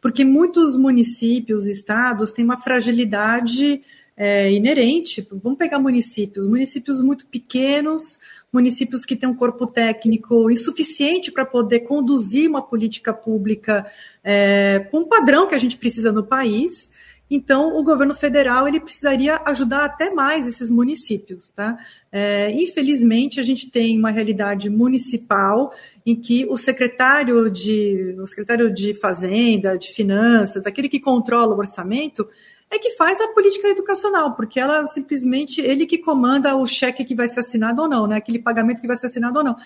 porque 0.00 0.24
muitos 0.24 0.76
municípios, 0.76 1.66
estados, 1.68 2.32
têm 2.32 2.44
uma 2.44 2.58
fragilidade 2.58 3.80
é, 4.16 4.50
inerente. 4.50 5.26
Vamos 5.30 5.56
pegar 5.56 5.78
municípios, 5.78 6.48
municípios 6.48 7.00
muito 7.00 7.26
pequenos, 7.26 8.18
municípios 8.52 9.04
que 9.04 9.14
têm 9.14 9.28
um 9.28 9.34
corpo 9.34 9.68
técnico 9.68 10.50
insuficiente 10.50 11.30
para 11.30 11.44
poder 11.44 11.80
conduzir 11.80 12.48
uma 12.50 12.62
política 12.62 13.12
pública 13.12 13.86
é, 14.24 14.88
com 14.90 14.98
o 14.98 15.06
padrão 15.06 15.46
que 15.46 15.54
a 15.54 15.58
gente 15.58 15.76
precisa 15.76 16.10
no 16.10 16.24
país. 16.24 16.90
Então, 17.28 17.76
o 17.76 17.82
governo 17.82 18.14
federal 18.14 18.68
ele 18.68 18.78
precisaria 18.78 19.40
ajudar 19.44 19.84
até 19.84 20.10
mais 20.10 20.46
esses 20.46 20.70
municípios. 20.70 21.50
Tá? 21.50 21.76
É, 22.10 22.52
infelizmente, 22.52 23.40
a 23.40 23.42
gente 23.42 23.68
tem 23.70 23.98
uma 23.98 24.10
realidade 24.10 24.70
municipal 24.70 25.72
em 26.04 26.14
que 26.14 26.46
o 26.46 26.56
secretário 26.56 27.50
de, 27.50 28.14
o 28.20 28.26
secretário 28.26 28.72
de 28.72 28.94
Fazenda, 28.94 29.76
de 29.76 29.88
Finanças, 29.92 30.64
aquele 30.64 30.88
que 30.88 31.00
controla 31.00 31.54
o 31.54 31.58
orçamento, 31.58 32.26
é 32.70 32.78
que 32.78 32.90
faz 32.90 33.20
a 33.20 33.28
política 33.28 33.68
educacional, 33.68 34.34
porque 34.34 34.58
ela 34.58 34.86
simplesmente 34.86 35.60
ele 35.60 35.86
que 35.86 35.98
comanda 35.98 36.56
o 36.56 36.66
cheque 36.66 37.04
que 37.04 37.14
vai 37.14 37.28
ser 37.28 37.40
assinado 37.40 37.82
ou 37.82 37.88
não, 37.88 38.06
né? 38.06 38.16
Aquele 38.16 38.40
pagamento 38.40 38.80
que 38.80 38.86
vai 38.88 38.96
ser 38.96 39.06
assinado 39.06 39.38
ou 39.38 39.44
não. 39.44 39.56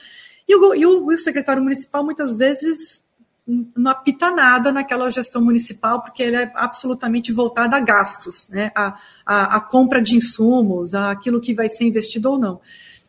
E 0.48 0.54
o, 0.54 0.74
e 0.74 0.84
o, 0.84 1.06
o 1.06 1.18
secretário 1.18 1.62
municipal 1.62 2.04
muitas 2.04 2.36
vezes 2.36 3.02
não 3.76 3.90
apita 3.90 4.30
nada 4.30 4.72
naquela 4.72 5.10
gestão 5.10 5.42
municipal, 5.42 6.02
porque 6.02 6.22
ele 6.22 6.36
é 6.36 6.52
absolutamente 6.54 7.32
voltado 7.32 7.74
a 7.74 7.80
gastos, 7.80 8.48
né? 8.48 8.70
a, 8.74 8.98
a, 9.24 9.56
a 9.56 9.60
compra 9.60 10.00
de 10.00 10.16
insumos, 10.16 10.94
aquilo 10.94 11.40
que 11.40 11.54
vai 11.54 11.68
ser 11.68 11.84
investido 11.84 12.30
ou 12.30 12.38
não. 12.38 12.60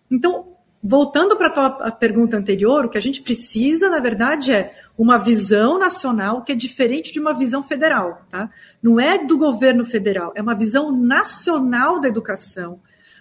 Então, 0.09 0.47
voltando 0.83 1.35
para 1.37 1.47
a 1.47 1.49
tua 1.49 1.91
pergunta 1.91 2.37
anterior, 2.37 2.85
o 2.85 2.89
que 2.89 2.97
a 2.97 3.01
gente 3.01 3.21
precisa, 3.21 3.89
na 3.89 3.99
verdade, 3.99 4.51
é 4.51 4.73
uma 4.97 5.17
visão 5.17 5.77
nacional 5.77 6.43
que 6.43 6.51
é 6.51 6.55
diferente 6.55 7.13
de 7.13 7.19
uma 7.19 7.33
visão 7.33 7.61
federal. 7.61 8.25
Tá? 8.29 8.49
Não 8.81 8.99
é 8.99 9.23
do 9.23 9.37
governo 9.37 9.85
federal, 9.85 10.31
é 10.35 10.41
uma 10.41 10.55
visão 10.55 10.91
nacional 10.91 11.99
da 11.99 12.07
educação, 12.07 12.79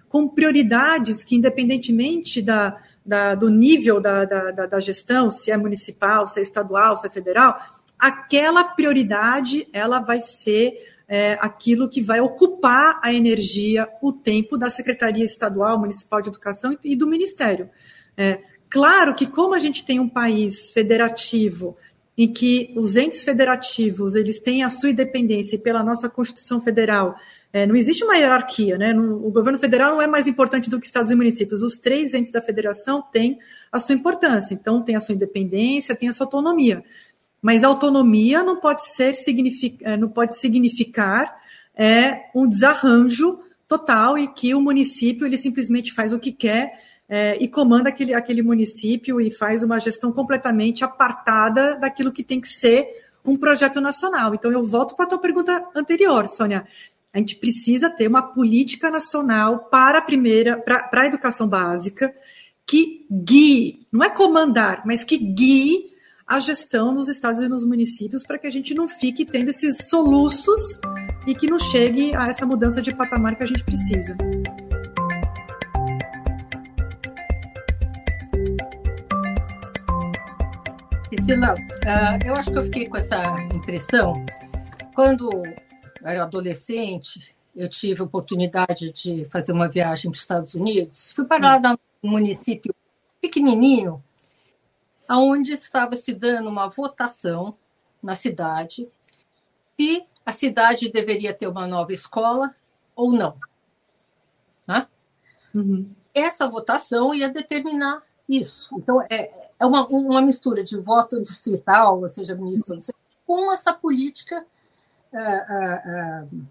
com 0.09 0.27
prioridades 0.27 1.23
que, 1.23 1.37
independentemente 1.37 2.43
da, 2.43 2.77
da, 3.11 3.35
do 3.35 3.51
nível 3.51 4.01
da, 4.01 4.25
da, 4.25 4.67
da 4.67 4.79
gestão, 4.79 5.33
se 5.33 5.51
é 5.51 5.57
municipal, 5.57 6.29
se 6.29 6.39
é 6.39 6.43
estadual, 6.45 6.97
se 6.97 7.09
é 7.09 7.11
federal, 7.11 7.61
aquela 7.99 8.63
prioridade 8.63 9.67
ela 9.73 9.99
vai 9.99 10.21
ser 10.21 10.79
é, 11.09 11.37
aquilo 11.41 11.89
que 11.89 12.01
vai 12.01 12.21
ocupar 12.21 13.01
a 13.03 13.13
energia, 13.13 13.89
o 14.01 14.13
tempo 14.13 14.57
da 14.57 14.71
Secretaria 14.71 15.25
Estadual, 15.25 15.77
Municipal 15.77 16.23
de 16.23 16.29
Educação 16.29 16.79
e 16.85 16.95
do 16.95 17.05
Ministério. 17.05 17.69
É, 18.17 18.39
claro 18.69 19.13
que 19.17 19.27
como 19.27 19.55
a 19.55 19.59
gente 19.59 19.85
tem 19.85 19.99
um 19.99 20.09
país 20.09 20.71
federativo 20.71 21.77
em 22.17 22.33
que 22.33 22.73
os 22.77 22.95
entes 22.95 23.25
federativos 23.25 24.15
eles 24.15 24.39
têm 24.39 24.63
a 24.63 24.71
sua 24.71 24.91
independência 24.91 25.57
e 25.57 25.59
pela 25.59 25.83
nossa 25.83 26.09
Constituição 26.09 26.61
Federal 26.61 27.17
é, 27.53 27.67
não 27.67 27.75
existe 27.75 28.05
uma 28.05 28.17
hierarquia, 28.17 28.79
né? 28.79 28.95
O 28.95 29.31
governo 29.31 29.59
federal 29.59 29.95
não 29.95 30.03
é 30.03 30.07
mais 30.07 30.27
importante 30.27 30.71
do 30.71 30.79
que 30.79 30.87
estados 30.87 31.11
e 31.11 31.17
municípios. 31.17 31.63
Os 31.63 31.77
três 31.79 32.15
entes 32.15 32.31
da 32.31 32.41
federação 32.41 33.03
têm 33.03 33.39
a 33.73 33.81
sua 33.81 33.95
importância, 33.95 34.55
então 34.55 34.83
tem 34.83 34.95
a 34.95 35.01
sua 35.01 35.15
independência, 35.15 35.97
tem 35.97 36.09
a 36.09 36.13
sua 36.13 36.27
autonomia. 36.27 36.85
Mas 37.43 37.65
autonomia 37.65 38.45
não 38.45 38.61
pode 38.61 38.87
ser 38.87 39.15
é, 39.83 39.97
não 39.97 40.09
pode 40.09 40.37
significar 40.37 41.35
é, 41.75 42.27
um 42.35 42.47
desarranjo 42.49 43.41
total 43.67 44.19
e 44.19 44.29
que 44.29 44.55
o 44.55 44.61
município 44.61 45.27
ele 45.27 45.39
simplesmente 45.39 45.93
faz 45.93 46.13
o 46.13 46.19
que 46.19 46.33
quer 46.33 46.81
é, 47.09 47.37
e 47.41 47.49
comanda 47.49 47.89
aquele, 47.89 48.15
aquele 48.15 48.43
município 48.43 49.21
e 49.21 49.31
faz 49.31 49.65
uma 49.65 49.81
gestão 49.81 50.13
completamente 50.13 50.85
apartada 50.85 51.75
daquilo 51.75 52.13
que 52.13 52.23
tem 52.23 52.41
que 52.41 52.49
ser 52.49 52.89
um 53.25 53.37
projeto 53.37 53.81
nacional. 53.81 54.35
Então 54.35 54.53
eu 54.53 54.65
volto 54.65 54.95
para 54.95 55.05
a 55.07 55.09
tua 55.09 55.19
pergunta 55.19 55.67
anterior, 55.75 56.27
Sônia. 56.29 56.67
A 57.13 57.19
gente 57.19 57.37
precisa 57.37 57.91
ter 57.91 58.07
uma 58.07 58.23
política 58.23 58.89
nacional 58.89 59.65
para 59.69 59.99
a 59.99 60.03
primeira, 60.03 60.57
para 60.59 60.89
a 60.93 61.07
educação 61.07 61.49
básica, 61.49 62.15
que 62.65 63.05
guie, 63.11 63.81
não 63.91 64.05
é 64.05 64.11
comandar, 64.11 64.83
mas 64.87 65.03
que 65.03 65.19
guie 65.19 65.91
a 66.25 66.39
gestão 66.39 66.95
nos 66.95 67.09
estados 67.09 67.43
e 67.43 67.49
nos 67.49 67.65
municípios 67.65 68.23
para 68.23 68.39
que 68.39 68.47
a 68.47 68.51
gente 68.51 68.73
não 68.75 68.87
fique 68.87 69.25
tendo 69.25 69.49
esses 69.49 69.89
soluços 69.89 70.79
e 71.27 71.35
que 71.35 71.49
não 71.49 71.59
chegue 71.59 72.15
a 72.15 72.29
essa 72.29 72.47
mudança 72.47 72.81
de 72.81 72.95
patamar 72.95 73.35
que 73.35 73.43
a 73.43 73.47
gente 73.47 73.65
precisa. 73.65 74.17
Priscila, 81.09 81.55
uh, 81.55 82.25
eu 82.25 82.35
acho 82.35 82.53
que 82.53 82.59
eu 82.59 82.63
fiquei 82.63 82.87
com 82.87 82.97
essa 82.97 83.37
impressão 83.53 84.13
quando 84.95 85.29
era 86.03 86.25
adolescente, 86.25 87.35
eu 87.55 87.69
tive 87.69 88.01
a 88.01 88.05
oportunidade 88.05 88.93
de 88.93 89.25
fazer 89.27 89.53
uma 89.53 89.69
viagem 89.69 90.11
para 90.11 90.17
os 90.17 90.23
Estados 90.23 90.55
Unidos. 90.55 91.13
Fui 91.13 91.25
parar 91.25 91.61
num 91.61 91.77
município 92.03 92.75
pequenininho, 93.21 94.03
onde 95.09 95.53
estava 95.53 95.97
se 95.97 96.15
dando 96.15 96.49
uma 96.49 96.69
votação 96.69 97.57
na 98.03 98.15
cidade 98.15 98.89
se 99.77 100.03
a 100.25 100.33
cidade 100.33 100.91
deveria 100.91 101.35
ter 101.35 101.47
uma 101.47 101.67
nova 101.67 101.93
escola 101.93 102.55
ou 102.95 103.13
não. 103.13 103.37
Né? 104.67 104.87
Uhum. 105.55 105.91
Essa 106.15 106.47
votação 106.49 107.15
ia 107.15 107.29
determinar 107.29 107.99
isso. 108.29 108.69
Então, 108.77 109.03
é, 109.11 109.31
é 109.59 109.67
uma, 109.67 109.87
uma 109.87 110.23
mistura 110.23 110.63
de 110.63 110.79
voto 110.79 111.21
distrital, 111.21 112.01
ou 112.01 112.09
seja, 112.09 112.35
misto, 112.35 112.79
com 113.27 113.53
essa 113.53 113.73
política 113.73 114.47
uh, 115.13 115.19
uh, 115.19 116.25
uh, 116.25 116.43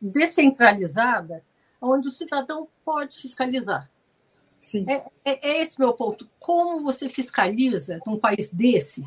descentralizada, 0.00 1.42
onde 1.80 2.08
o 2.08 2.12
cidadão 2.12 2.68
pode 2.84 3.18
fiscalizar. 3.18 3.90
É, 4.88 4.94
é, 5.24 5.48
é, 5.50 5.62
esse 5.62 5.78
meu 5.78 5.92
ponto. 5.92 6.28
Como 6.38 6.80
você 6.80 7.08
fiscaliza 7.08 8.00
num 8.06 8.18
país 8.18 8.48
desse 8.48 9.06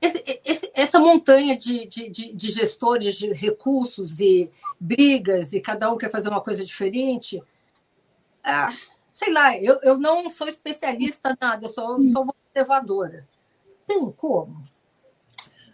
esse, 0.00 0.40
esse, 0.44 0.70
essa 0.74 0.98
montanha 0.98 1.56
de, 1.56 1.86
de, 1.86 2.08
de, 2.08 2.50
gestores 2.50 3.16
de 3.16 3.32
recursos 3.32 4.20
e 4.20 4.50
brigas, 4.78 5.52
e 5.52 5.60
cada 5.60 5.92
um 5.92 5.96
quer 5.96 6.10
fazer 6.10 6.28
uma 6.28 6.40
coisa 6.40 6.64
diferente? 6.64 7.42
Ah, 8.42 8.68
sei 9.08 9.32
lá, 9.32 9.56
eu, 9.58 9.80
eu 9.82 9.98
não 9.98 10.28
sou 10.28 10.46
especialista 10.46 11.36
nada, 11.40 11.66
eu 11.66 11.70
sou, 11.70 12.00
sou 12.00 12.22
uma 12.22 12.34
observadora. 12.46 13.26
Tem 13.86 14.10
como? 14.12 14.64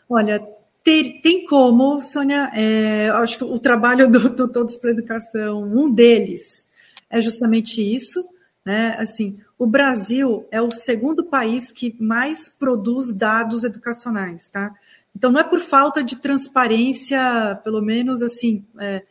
Olha, 0.08 0.46
tem, 0.84 1.20
tem 1.20 1.46
como, 1.46 2.00
Sônia. 2.00 2.50
É, 2.54 3.08
acho 3.10 3.38
que 3.38 3.44
o 3.44 3.58
trabalho 3.58 4.08
do, 4.10 4.28
do 4.30 4.48
Todos 4.48 4.76
para 4.76 4.90
a 4.90 4.92
Educação, 4.92 5.62
um 5.62 5.90
deles 5.90 6.66
é 7.08 7.20
justamente 7.20 7.80
isso. 7.80 8.24
Né? 8.64 8.94
Assim, 8.98 9.38
o 9.58 9.66
Brasil 9.66 10.46
é 10.50 10.60
o 10.60 10.70
segundo 10.70 11.24
país 11.24 11.72
que 11.72 11.96
mais 12.00 12.48
produz 12.48 13.12
dados 13.12 13.64
educacionais, 13.64 14.48
tá? 14.48 14.72
Então 15.14 15.30
não 15.30 15.40
é 15.40 15.44
por 15.44 15.60
falta 15.60 16.02
de 16.02 16.16
transparência, 16.16 17.60
pelo 17.64 17.82
menos 17.82 18.22
assim, 18.22 18.64
é, 18.78 19.02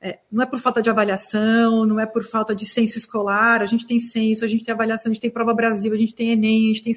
é, 0.00 0.18
não 0.32 0.42
é 0.42 0.46
por 0.46 0.58
falta 0.58 0.80
de 0.80 0.88
avaliação, 0.88 1.84
não 1.84 2.00
é 2.00 2.06
por 2.06 2.22
falta 2.22 2.54
de 2.54 2.64
censo 2.64 2.96
escolar. 2.96 3.60
A 3.60 3.66
gente 3.66 3.86
tem 3.86 3.98
censo, 3.98 4.44
a 4.44 4.48
gente 4.48 4.64
tem 4.64 4.72
avaliação, 4.72 5.10
a 5.10 5.12
gente 5.12 5.22
tem 5.22 5.30
prova 5.30 5.52
Brasil, 5.52 5.92
a 5.92 5.98
gente 5.98 6.14
tem 6.14 6.30
Enem, 6.30 6.64
a 6.64 6.68
gente 6.68 6.82
tem 6.82 6.94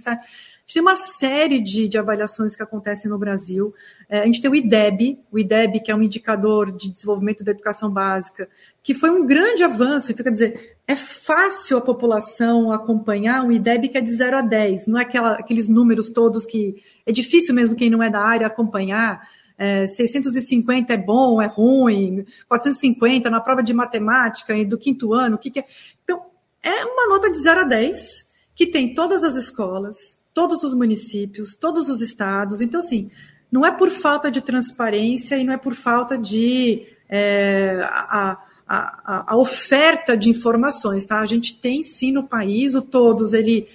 tem 0.71 0.81
uma 0.81 0.95
série 0.95 1.61
de, 1.61 1.87
de 1.87 1.97
avaliações 1.97 2.55
que 2.55 2.63
acontecem 2.63 3.09
no 3.09 3.17
Brasil. 3.17 3.73
É, 4.09 4.21
a 4.21 4.25
gente 4.25 4.41
tem 4.41 4.49
o 4.49 4.55
IDEB, 4.55 5.21
o 5.31 5.37
IDEB, 5.37 5.81
que 5.81 5.91
é 5.91 5.95
um 5.95 6.01
indicador 6.01 6.71
de 6.71 6.89
desenvolvimento 6.89 7.43
da 7.43 7.51
educação 7.51 7.91
básica, 7.91 8.47
que 8.81 8.93
foi 8.93 9.09
um 9.09 9.25
grande 9.25 9.61
avanço. 9.63 10.11
Então, 10.11 10.23
quer 10.23 10.31
dizer, 10.31 10.77
é 10.87 10.95
fácil 10.95 11.77
a 11.77 11.81
população 11.81 12.71
acompanhar 12.71 13.43
um 13.43 13.51
IDEB 13.51 13.89
que 13.89 13.97
é 13.97 14.01
de 14.01 14.11
0 14.11 14.37
a 14.37 14.41
10, 14.41 14.87
não 14.87 14.99
é 14.99 15.03
aquela, 15.03 15.33
aqueles 15.33 15.67
números 15.67 16.09
todos 16.09 16.45
que 16.45 16.81
é 17.05 17.11
difícil 17.11 17.53
mesmo 17.53 17.75
quem 17.75 17.89
não 17.89 18.01
é 18.01 18.09
da 18.09 18.21
área 18.21 18.47
acompanhar. 18.47 19.27
É, 19.55 19.85
650 19.85 20.93
é 20.93 20.97
bom, 20.97 21.41
é 21.41 21.45
ruim, 21.45 22.25
450 22.47 23.29
na 23.29 23.39
prova 23.39 23.61
de 23.61 23.73
matemática 23.73 24.53
do 24.65 24.77
quinto 24.77 25.13
ano, 25.13 25.35
o 25.35 25.39
que, 25.39 25.51
que 25.51 25.59
é? 25.59 25.65
Então, 26.03 26.25
é 26.63 26.83
uma 26.85 27.07
nota 27.07 27.29
de 27.29 27.37
0 27.37 27.61
a 27.61 27.63
10 27.65 28.31
que 28.55 28.65
tem 28.65 28.93
todas 28.93 29.23
as 29.23 29.35
escolas, 29.35 30.17
todos 30.33 30.63
os 30.63 30.73
municípios, 30.73 31.55
todos 31.55 31.89
os 31.89 32.01
estados. 32.01 32.61
Então, 32.61 32.79
assim, 32.79 33.09
não 33.51 33.65
é 33.65 33.71
por 33.71 33.89
falta 33.89 34.31
de 34.31 34.41
transparência 34.41 35.37
e 35.37 35.43
não 35.43 35.53
é 35.53 35.57
por 35.57 35.75
falta 35.75 36.17
de 36.17 36.87
é, 37.07 37.79
a, 37.83 38.37
a, 38.67 39.33
a, 39.33 39.37
oferta 39.37 40.17
de 40.17 40.29
informações, 40.29 41.05
tá? 41.05 41.19
A 41.19 41.25
gente 41.25 41.59
tem 41.59 41.83
sim 41.83 42.11
no 42.11 42.23
país, 42.23 42.73
o 42.73 42.81
todos 42.81 43.33
ele 43.33 43.67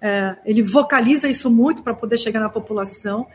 é, 0.00 0.36
ele 0.44 0.62
vocaliza 0.62 1.28
isso 1.28 1.50
muito 1.50 1.82
para 1.82 1.94
poder 1.94 2.18
chegar 2.18 2.40
na 2.40 2.48
população. 2.48 3.26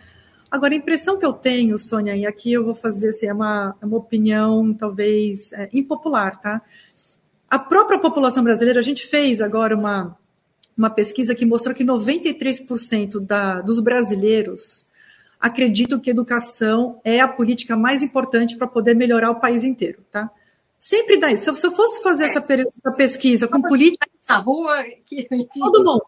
Agora, 0.49 0.73
a 0.73 0.77
impressão 0.77 1.17
que 1.17 1.25
eu 1.25 1.33
tenho, 1.33 1.77
Sônia, 1.79 2.15
e 2.15 2.25
aqui 2.25 2.51
eu 2.51 2.65
vou 2.65 2.75
fazer 2.75 3.09
assim, 3.09 3.27
é 3.27 3.33
uma, 3.33 3.75
é 3.81 3.85
uma 3.85 3.97
opinião 3.97 4.73
talvez 4.73 5.53
é, 5.53 5.69
impopular, 5.71 6.39
tá? 6.39 6.61
A 7.49 7.59
própria 7.59 7.99
população 7.99 8.43
brasileira, 8.43 8.79
a 8.79 8.83
gente 8.83 9.05
fez 9.07 9.41
agora 9.41 9.75
uma, 9.75 10.17
uma 10.77 10.89
pesquisa 10.89 11.35
que 11.35 11.45
mostrou 11.45 11.75
que 11.75 11.83
93% 11.83 13.19
da, 13.19 13.61
dos 13.61 13.79
brasileiros 13.79 14.85
acreditam 15.39 15.99
que 15.99 16.09
educação 16.09 17.01
é 17.03 17.19
a 17.19 17.27
política 17.27 17.75
mais 17.75 18.03
importante 18.03 18.55
para 18.55 18.67
poder 18.67 18.95
melhorar 18.95 19.31
o 19.31 19.39
país 19.39 19.63
inteiro, 19.63 20.03
tá? 20.11 20.29
Sempre 20.79 21.17
dá 21.17 21.31
isso. 21.31 21.53
Se 21.55 21.67
eu 21.67 21.71
fosse 21.71 22.01
fazer 22.01 22.25
é. 22.25 22.27
essa, 22.27 22.39
essa, 22.39 22.91
pesquisa 22.95 23.47
com 23.47 23.61
políticos. 23.61 24.07
Na 24.27 24.37
rua, 24.37 24.83
que, 25.05 25.27
todo 25.53 25.83
mundo. 25.83 26.05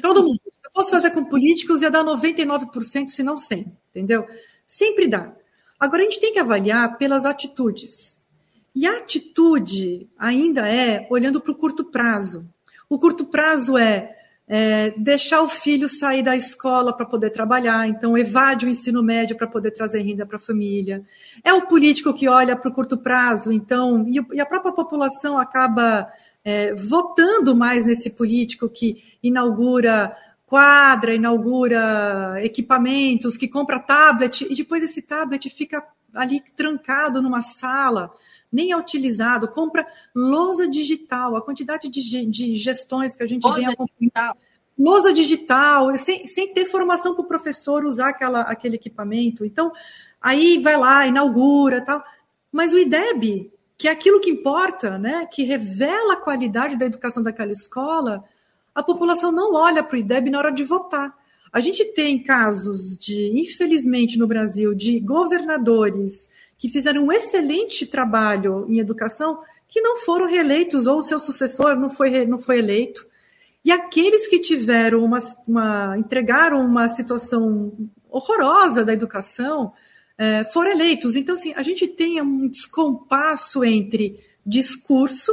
Todo 0.00 0.22
mundo. 0.22 0.40
Se 0.50 0.66
eu 0.66 0.70
fosse 0.74 0.90
fazer 0.90 1.10
com 1.10 1.24
políticos, 1.24 1.82
ia 1.82 1.90
dar 1.90 2.02
99%, 2.04 3.08
se 3.08 3.22
não 3.22 3.34
100%, 3.34 3.70
entendeu? 3.90 4.26
Sempre 4.66 5.08
dá. 5.08 5.34
Agora, 5.78 6.02
a 6.02 6.04
gente 6.04 6.20
tem 6.20 6.32
que 6.32 6.38
avaliar 6.38 6.96
pelas 6.96 7.26
atitudes. 7.26 8.18
E 8.74 8.86
a 8.86 8.98
atitude 8.98 10.08
ainda 10.18 10.68
é 10.68 11.06
olhando 11.10 11.40
para 11.40 11.52
o 11.52 11.56
curto 11.56 11.84
prazo. 11.84 12.48
O 12.88 12.98
curto 12.98 13.26
prazo 13.26 13.76
é 13.76 14.16
é, 14.48 14.94
deixar 14.96 15.42
o 15.42 15.48
filho 15.48 15.88
sair 15.88 16.22
da 16.22 16.34
escola 16.34 16.92
para 16.92 17.04
poder 17.04 17.30
trabalhar, 17.30 17.86
então 17.86 18.16
evade 18.16 18.64
o 18.64 18.68
ensino 18.68 19.02
médio 19.02 19.36
para 19.36 19.46
poder 19.46 19.72
trazer 19.72 20.00
renda 20.00 20.24
para 20.24 20.36
a 20.36 20.40
família. 20.40 21.04
É 21.44 21.52
o 21.52 21.66
político 21.66 22.14
que 22.14 22.26
olha 22.26 22.56
para 22.56 22.70
o 22.70 22.74
curto 22.74 22.96
prazo, 22.96 23.52
então, 23.52 24.06
e, 24.08 24.40
a 24.40 24.46
própria 24.46 24.72
população 24.72 25.38
acaba 25.38 26.08
é, 26.42 26.72
votando 26.74 27.54
mais 27.54 27.84
nesse 27.84 28.08
político 28.08 28.70
que 28.70 29.04
inaugura 29.22 30.16
quadra, 30.46 31.14
inaugura 31.14 32.36
equipamentos, 32.42 33.36
que 33.36 33.48
compra 33.48 33.78
tablet, 33.78 34.46
e 34.50 34.54
depois 34.54 34.82
esse 34.82 35.02
tablet 35.02 35.50
fica 35.50 35.84
ali 36.14 36.42
trancado 36.56 37.20
numa 37.20 37.42
sala 37.42 38.10
nem 38.52 38.72
é 38.72 38.76
utilizado, 38.76 39.48
compra 39.48 39.86
lousa 40.14 40.66
digital, 40.68 41.36
a 41.36 41.42
quantidade 41.42 41.88
de, 41.88 42.26
de 42.26 42.54
gestões 42.56 43.14
que 43.14 43.22
a 43.22 43.26
gente 43.26 43.42
lousa 43.42 43.58
vem 43.58 43.66
acompanhando. 43.66 44.38
Lousa 44.78 45.12
digital, 45.12 45.96
sem, 45.98 46.26
sem 46.26 46.54
ter 46.54 46.64
formação 46.64 47.14
para 47.14 47.24
o 47.24 47.28
professor 47.28 47.84
usar 47.84 48.10
aquela, 48.10 48.42
aquele 48.42 48.76
equipamento. 48.76 49.44
Então, 49.44 49.72
aí 50.20 50.58
vai 50.58 50.76
lá, 50.76 51.06
inaugura 51.06 51.80
tal. 51.80 52.02
Mas 52.52 52.72
o 52.72 52.78
IDEB, 52.78 53.52
que 53.76 53.88
é 53.88 53.90
aquilo 53.90 54.20
que 54.20 54.30
importa, 54.30 54.96
né, 54.96 55.26
que 55.26 55.42
revela 55.42 56.14
a 56.14 56.20
qualidade 56.20 56.76
da 56.76 56.86
educação 56.86 57.22
daquela 57.22 57.50
escola, 57.50 58.24
a 58.72 58.82
população 58.82 59.32
não 59.32 59.54
olha 59.54 59.82
para 59.82 59.96
o 59.96 59.98
IDEB 59.98 60.30
na 60.30 60.38
hora 60.38 60.52
de 60.52 60.62
votar. 60.62 61.12
A 61.52 61.60
gente 61.60 61.84
tem 61.86 62.22
casos 62.22 62.96
de, 62.96 63.32
infelizmente, 63.40 64.18
no 64.18 64.26
Brasil, 64.26 64.74
de 64.74 65.00
governadores 65.00 66.27
que 66.58 66.68
fizeram 66.68 67.04
um 67.04 67.12
excelente 67.12 67.86
trabalho 67.86 68.66
em 68.68 68.80
educação, 68.80 69.40
que 69.68 69.80
não 69.80 69.96
foram 69.98 70.26
reeleitos, 70.28 70.86
ou 70.86 70.98
o 70.98 71.02
seu 71.02 71.20
sucessor 71.20 71.76
não 71.76 71.88
foi, 71.88 72.26
não 72.26 72.38
foi 72.38 72.58
eleito. 72.58 73.06
E 73.64 73.70
aqueles 73.70 74.26
que 74.26 74.40
tiveram 74.40 75.04
uma, 75.04 75.18
uma 75.46 75.96
entregaram 75.96 76.60
uma 76.64 76.88
situação 76.88 77.72
horrorosa 78.10 78.84
da 78.84 78.92
educação 78.92 79.72
é, 80.16 80.44
foram 80.44 80.72
eleitos. 80.72 81.14
Então, 81.14 81.34
assim, 81.34 81.52
a 81.54 81.62
gente 81.62 81.86
tem 81.86 82.20
um 82.20 82.48
descompasso 82.48 83.62
entre 83.62 84.18
discurso 84.44 85.32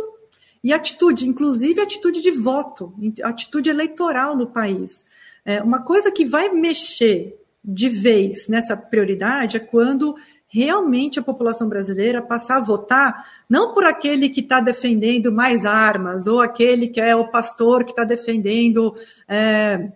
e 0.63 0.73
atitude, 0.73 1.27
inclusive 1.27 1.81
atitude 1.81 2.21
de 2.21 2.31
voto, 2.31 2.93
atitude 3.23 3.69
eleitoral 3.69 4.35
no 4.35 4.47
país. 4.47 5.05
É, 5.43 5.61
uma 5.61 5.81
coisa 5.81 6.11
que 6.11 6.25
vai 6.25 6.49
mexer 6.49 7.39
de 7.63 7.89
vez 7.89 8.47
nessa 8.47 8.75
prioridade 8.77 9.57
é 9.57 9.59
quando 9.59 10.15
realmente 10.55 11.19
a 11.19 11.21
população 11.21 11.67
brasileira 11.67 12.21
passar 12.21 12.59
a 12.59 12.63
votar 12.63 13.29
não 13.49 13.73
por 13.73 13.85
aquele 13.85 14.29
que 14.29 14.39
está 14.39 14.61
defendendo 14.61 15.29
mais 15.29 15.65
armas, 15.65 16.27
ou 16.27 16.39
aquele 16.39 16.87
que 16.87 17.01
é 17.01 17.13
o 17.13 17.27
pastor 17.27 17.83
que 17.83 17.91
está 17.91 18.05
defendendo 18.05 18.95
é, 19.27 19.91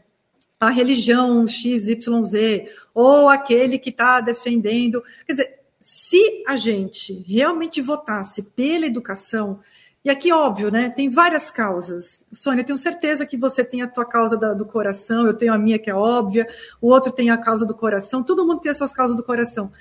a 0.60 0.70
religião 0.70 1.48
XYZ, 1.48 2.68
ou 2.94 3.30
aquele 3.30 3.80
que 3.80 3.90
está 3.90 4.20
defendendo. 4.20 5.02
Quer 5.26 5.32
dizer, 5.32 5.60
se 5.80 6.44
a 6.46 6.58
gente 6.58 7.14
realmente 7.26 7.82
votasse 7.82 8.44
pela 8.44 8.86
educação, 8.86 9.62
e 10.04 10.10
aqui, 10.10 10.32
óbvio, 10.32 10.72
né? 10.72 10.90
Tem 10.90 11.10
várias 11.10 11.52
causas. 11.52 12.26
Sônia, 12.32 12.64
tenho 12.64 12.78
certeza 12.78 13.26
que 13.26 13.36
você 13.36 13.64
tem 13.64 13.82
a 13.82 13.88
tua 13.88 14.06
causa 14.06 14.38
da, 14.38 14.54
do 14.54 14.66
coração, 14.66 15.26
eu 15.26 15.34
tenho 15.34 15.54
a 15.54 15.58
minha 15.58 15.78
que 15.78 15.90
é 15.90 15.96
óbvia, 15.96 16.48
o 16.82 16.88
outro 16.88 17.12
tem 17.12 17.30
a 17.30 17.38
causa 17.38 17.66
do 17.66 17.76
coração, 17.76 18.24
todo 18.24 18.46
mundo 18.46 18.62
tem 18.62 18.72
as 18.72 18.78
suas 18.78 18.94
causas 18.94 19.16
do 19.16 19.24
coração. 19.24 19.72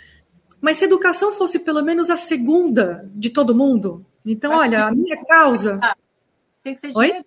Mas 0.61 0.77
se 0.77 0.85
educação 0.85 1.33
fosse 1.33 1.59
pelo 1.59 1.83
menos 1.83 2.11
a 2.11 2.17
segunda 2.17 3.09
de 3.15 3.31
todo 3.31 3.55
mundo, 3.55 4.05
então, 4.31 4.53
olha, 4.53 4.85
a 4.85 4.91
minha 4.91 5.17
causa. 5.25 5.81
Tem 6.63 6.75
que 6.75 6.81
ser 6.81 6.89
de, 6.89 6.99
Oi? 6.99 7.25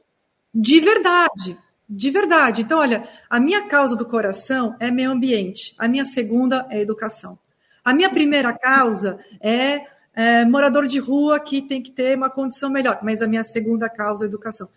de 0.53 0.79
verdade. 0.79 1.57
De 1.89 2.09
verdade. 2.11 2.61
Então, 2.61 2.79
olha, 2.79 3.07
a 3.29 3.39
minha 3.39 3.67
causa 3.67 3.95
do 3.95 4.05
coração 4.05 4.75
é 4.79 4.91
meio 4.91 5.11
ambiente. 5.11 5.73
A 5.77 5.87
minha 5.87 6.05
segunda 6.05 6.67
é 6.69 6.79
educação. 6.79 7.39
A 7.83 7.93
minha 7.93 8.09
primeira 8.09 8.53
causa 8.53 9.19
é, 9.41 9.85
é 10.13 10.45
morador 10.45 10.85
de 10.85 10.99
rua 10.99 11.39
que 11.39 11.61
tem 11.61 11.81
que 11.81 11.91
ter 11.91 12.15
uma 12.15 12.29
condição 12.29 12.69
melhor. 12.69 12.99
Mas 13.01 13.21
a 13.21 13.27
minha 13.27 13.43
segunda 13.43 13.89
causa 13.89 14.25
é 14.25 14.27
educação. 14.27 14.69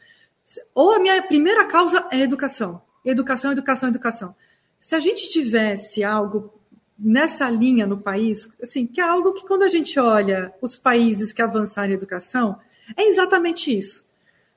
Ou 0.75 0.95
a 0.95 0.99
minha 0.99 1.23
primeira 1.23 1.67
causa 1.67 2.07
é 2.11 2.21
educação. 2.21 2.81
Educação, 3.05 3.53
educação, 3.53 3.89
educação. 3.91 4.35
Se 4.81 4.95
a 4.95 5.01
gente 5.01 5.29
tivesse 5.29 6.03
algo 6.03 6.53
nessa 6.99 7.51
linha 7.51 7.87
no 7.87 7.99
país, 7.99 8.49
assim, 8.63 8.87
que 8.87 9.01
é 9.01 9.05
algo 9.05 9.33
que 9.35 9.47
quando 9.47 9.63
a 9.63 9.69
gente 9.69 9.99
olha 9.99 10.53
os 10.63 10.77
países 10.77 11.33
que 11.33 11.43
avançaram 11.43 11.91
em 11.91 11.95
educação, 11.95 12.59
é 12.97 13.05
exatamente 13.05 13.77
isso. 13.77 14.05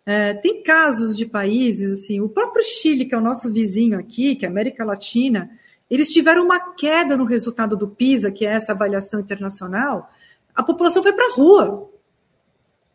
É, 0.06 0.34
tem 0.36 0.64
casos 0.64 1.18
de 1.18 1.26
países, 1.26 2.00
assim, 2.00 2.22
o 2.22 2.30
próprio 2.30 2.64
Chile, 2.64 3.06
que 3.06 3.14
é 3.14 3.18
o 3.18 3.22
nosso 3.22 3.52
vizinho 3.52 4.00
aqui, 4.00 4.36
que 4.36 4.46
é 4.46 4.48
a 4.48 4.52
América 4.52 4.86
Latina, 4.86 5.52
eles 5.90 6.10
tiveram 6.10 6.44
uma 6.44 6.60
queda 6.74 7.18
no 7.18 7.26
resultado 7.26 7.76
do 7.76 7.88
PISA, 7.88 8.32
que 8.32 8.46
é 8.46 8.52
essa 8.52 8.72
avaliação 8.72 9.20
internacional, 9.20 10.08
a 10.56 10.64
população 10.64 11.04
foi 11.04 11.14
para 11.14 11.26
a 11.32 11.34
rua. 11.34 11.90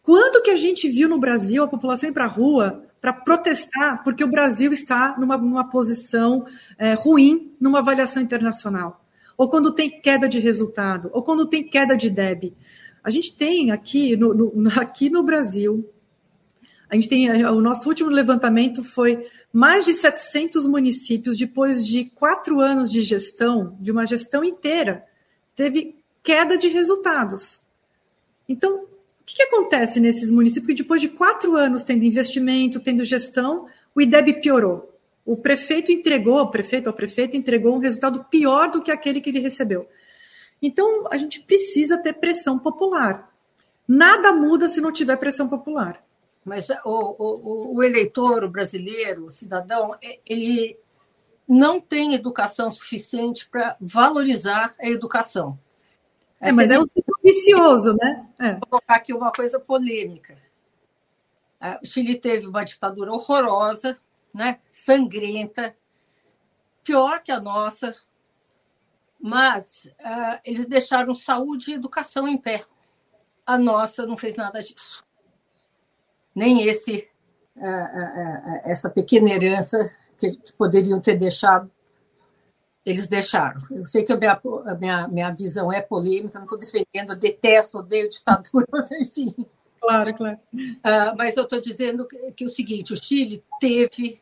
Quando 0.02 0.42
que 0.42 0.50
a 0.50 0.56
gente 0.56 0.88
viu 0.88 1.08
no 1.08 1.18
Brasil 1.18 1.62
a 1.62 1.68
população 1.68 2.08
ir 2.08 2.12
para 2.12 2.24
a 2.24 2.28
rua 2.28 2.84
para 3.00 3.12
protestar 3.12 4.02
porque 4.02 4.24
o 4.24 4.30
Brasil 4.30 4.72
está 4.72 5.16
numa, 5.18 5.36
numa 5.36 5.68
posição 5.68 6.46
é, 6.76 6.94
ruim 6.94 7.52
numa 7.60 7.78
avaliação 7.78 8.22
internacional? 8.22 9.01
Ou 9.36 9.48
quando 9.48 9.72
tem 9.72 10.00
queda 10.00 10.28
de 10.28 10.38
resultado, 10.38 11.10
ou 11.12 11.22
quando 11.22 11.46
tem 11.46 11.62
queda 11.62 11.96
de 11.96 12.10
DEB. 12.10 12.54
A 13.02 13.10
gente 13.10 13.34
tem 13.34 13.70
aqui 13.70 14.16
no, 14.16 14.32
no, 14.34 14.68
aqui 14.78 15.10
no 15.10 15.22
Brasil, 15.22 15.88
a 16.92 16.94
gente 16.94 17.08
tem 17.08 17.46
o 17.46 17.60
nosso 17.62 17.88
último 17.88 18.10
levantamento 18.10 18.84
foi 18.84 19.26
mais 19.50 19.86
de 19.86 19.94
700 19.94 20.66
municípios 20.66 21.38
depois 21.38 21.86
de 21.86 22.04
quatro 22.04 22.60
anos 22.60 22.90
de 22.90 23.00
gestão, 23.00 23.78
de 23.80 23.90
uma 23.90 24.06
gestão 24.06 24.44
inteira, 24.44 25.02
teve 25.56 25.96
queda 26.22 26.58
de 26.58 26.68
resultados. 26.68 27.62
Então, 28.46 28.82
o 28.82 29.24
que, 29.24 29.36
que 29.36 29.42
acontece 29.42 30.00
nesses 30.00 30.30
municípios 30.30 30.66
que 30.66 30.82
depois 30.82 31.00
de 31.00 31.08
quatro 31.08 31.56
anos 31.56 31.82
tendo 31.82 32.04
investimento, 32.04 32.78
tendo 32.78 33.04
gestão, 33.06 33.66
o 33.94 34.00
IDEB 34.02 34.42
piorou? 34.42 34.91
O 35.24 35.36
prefeito 35.36 35.92
entregou, 35.92 36.40
o 36.40 36.50
prefeito 36.50 36.88
ou 36.88 36.92
prefeito 36.92 37.36
entregou 37.36 37.74
um 37.74 37.78
resultado 37.78 38.24
pior 38.24 38.70
do 38.70 38.82
que 38.82 38.90
aquele 38.90 39.20
que 39.20 39.30
ele 39.30 39.40
recebeu. 39.40 39.88
Então, 40.60 41.04
a 41.10 41.16
gente 41.16 41.40
precisa 41.40 41.98
ter 41.98 42.14
pressão 42.14 42.58
popular. 42.58 43.32
Nada 43.86 44.32
muda 44.32 44.68
se 44.68 44.80
não 44.80 44.92
tiver 44.92 45.16
pressão 45.16 45.48
popular. 45.48 46.04
Mas 46.44 46.68
o, 46.84 47.16
o, 47.18 47.76
o 47.76 47.82
eleitor 47.82 48.44
o 48.44 48.50
brasileiro, 48.50 49.26
o 49.26 49.30
cidadão, 49.30 49.94
é, 50.02 50.18
ele 50.26 50.76
não 51.48 51.80
tem 51.80 52.14
educação 52.14 52.70
suficiente 52.70 53.48
para 53.48 53.76
valorizar 53.80 54.74
a 54.80 54.88
educação. 54.88 55.58
É, 56.40 56.50
mas 56.50 56.70
é 56.70 56.78
um 56.78 56.86
ciclo 56.86 57.14
vicioso, 57.22 57.94
né? 57.94 58.26
É. 58.40 58.52
Vou 58.54 58.66
colocar 58.68 58.96
aqui 58.96 59.14
uma 59.14 59.30
coisa 59.30 59.60
polêmica. 59.60 60.36
Ah, 61.60 61.78
o 61.80 61.86
Chile 61.86 62.18
teve 62.18 62.48
uma 62.48 62.64
ditadura 62.64 63.12
horrorosa, 63.12 63.96
né? 64.34 64.58
sangrenta, 64.66 65.76
pior 66.82 67.22
que 67.22 67.32
a 67.32 67.40
nossa, 67.40 67.94
mas 69.20 69.88
uh, 70.00 70.40
eles 70.44 70.66
deixaram 70.66 71.14
saúde 71.14 71.70
e 71.70 71.74
educação 71.74 72.26
em 72.26 72.36
pé. 72.36 72.64
A 73.46 73.56
nossa 73.56 74.04
não 74.04 74.16
fez 74.16 74.36
nada 74.36 74.60
disso. 74.60 75.04
Nem 76.34 76.66
esse, 76.66 77.08
uh, 77.56 77.60
uh, 77.60 78.60
essa 78.64 78.90
pequena 78.90 79.30
herança 79.30 79.78
que, 80.18 80.36
que, 80.36 80.52
poderiam 80.54 81.00
ter 81.00 81.16
deixado, 81.16 81.70
eles 82.84 83.06
deixaram. 83.06 83.60
Eu 83.70 83.86
sei 83.86 84.02
que 84.02 84.12
a 84.12 84.16
minha, 84.16 84.40
a 84.66 84.74
minha, 84.74 85.08
minha 85.08 85.30
visão 85.30 85.72
é 85.72 85.80
polêmica, 85.80 86.38
não 86.38 86.46
estou 86.46 86.58
defendendo, 86.58 87.16
detesto, 87.16 87.78
odeio 87.78 88.08
ditadura, 88.08 88.66
enfim. 89.00 89.46
Claro, 89.80 90.14
claro. 90.14 90.38
Mas 91.16 91.36
eu 91.36 91.44
estou 91.44 91.60
dizendo 91.60 92.06
que, 92.06 92.32
que, 92.32 92.44
o 92.44 92.48
seguinte: 92.48 92.92
o 92.92 92.96
Chile 92.96 93.44
teve 93.60 94.21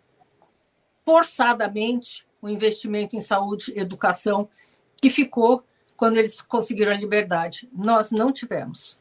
forçadamente 1.11 2.25
o 2.41 2.49
investimento 2.49 3.17
em 3.17 3.21
saúde 3.21 3.73
e 3.75 3.81
educação 3.81 4.49
que 4.97 5.11
ficou 5.11 5.65
quando 5.97 6.19
eles 6.19 6.41
conseguiram 6.41 6.93
a 6.93 6.97
liberdade. 6.97 7.69
Nós 7.73 8.13
não 8.13 8.33
tivemos. 8.33 8.97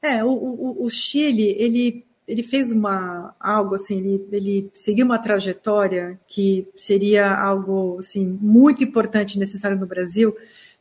É, 0.00 0.24
o, 0.24 0.28
o, 0.30 0.84
o 0.84 0.88
Chile, 0.88 1.56
ele, 1.58 2.06
ele 2.26 2.44
fez 2.44 2.70
uma 2.70 3.34
algo 3.40 3.74
assim, 3.74 3.98
ele, 3.98 4.28
ele 4.30 4.70
seguiu 4.72 5.04
uma 5.04 5.18
trajetória 5.18 6.20
que 6.28 6.68
seria 6.76 7.34
algo 7.34 7.98
assim 7.98 8.38
muito 8.40 8.84
importante 8.84 9.34
e 9.34 9.40
necessário 9.40 9.76
no 9.76 9.86
Brasil, 9.86 10.36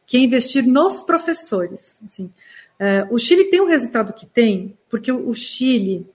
que 0.06 0.18
é 0.18 0.20
investir 0.20 0.64
nos 0.64 1.02
professores. 1.02 2.00
Assim, 2.06 2.30
é, 2.78 3.08
o 3.10 3.18
Chile 3.18 3.46
tem 3.46 3.60
o 3.60 3.68
resultado 3.68 4.14
que 4.14 4.28
tem, 4.28 4.78
porque 4.88 5.12
o 5.12 5.34
Chile 5.34 6.06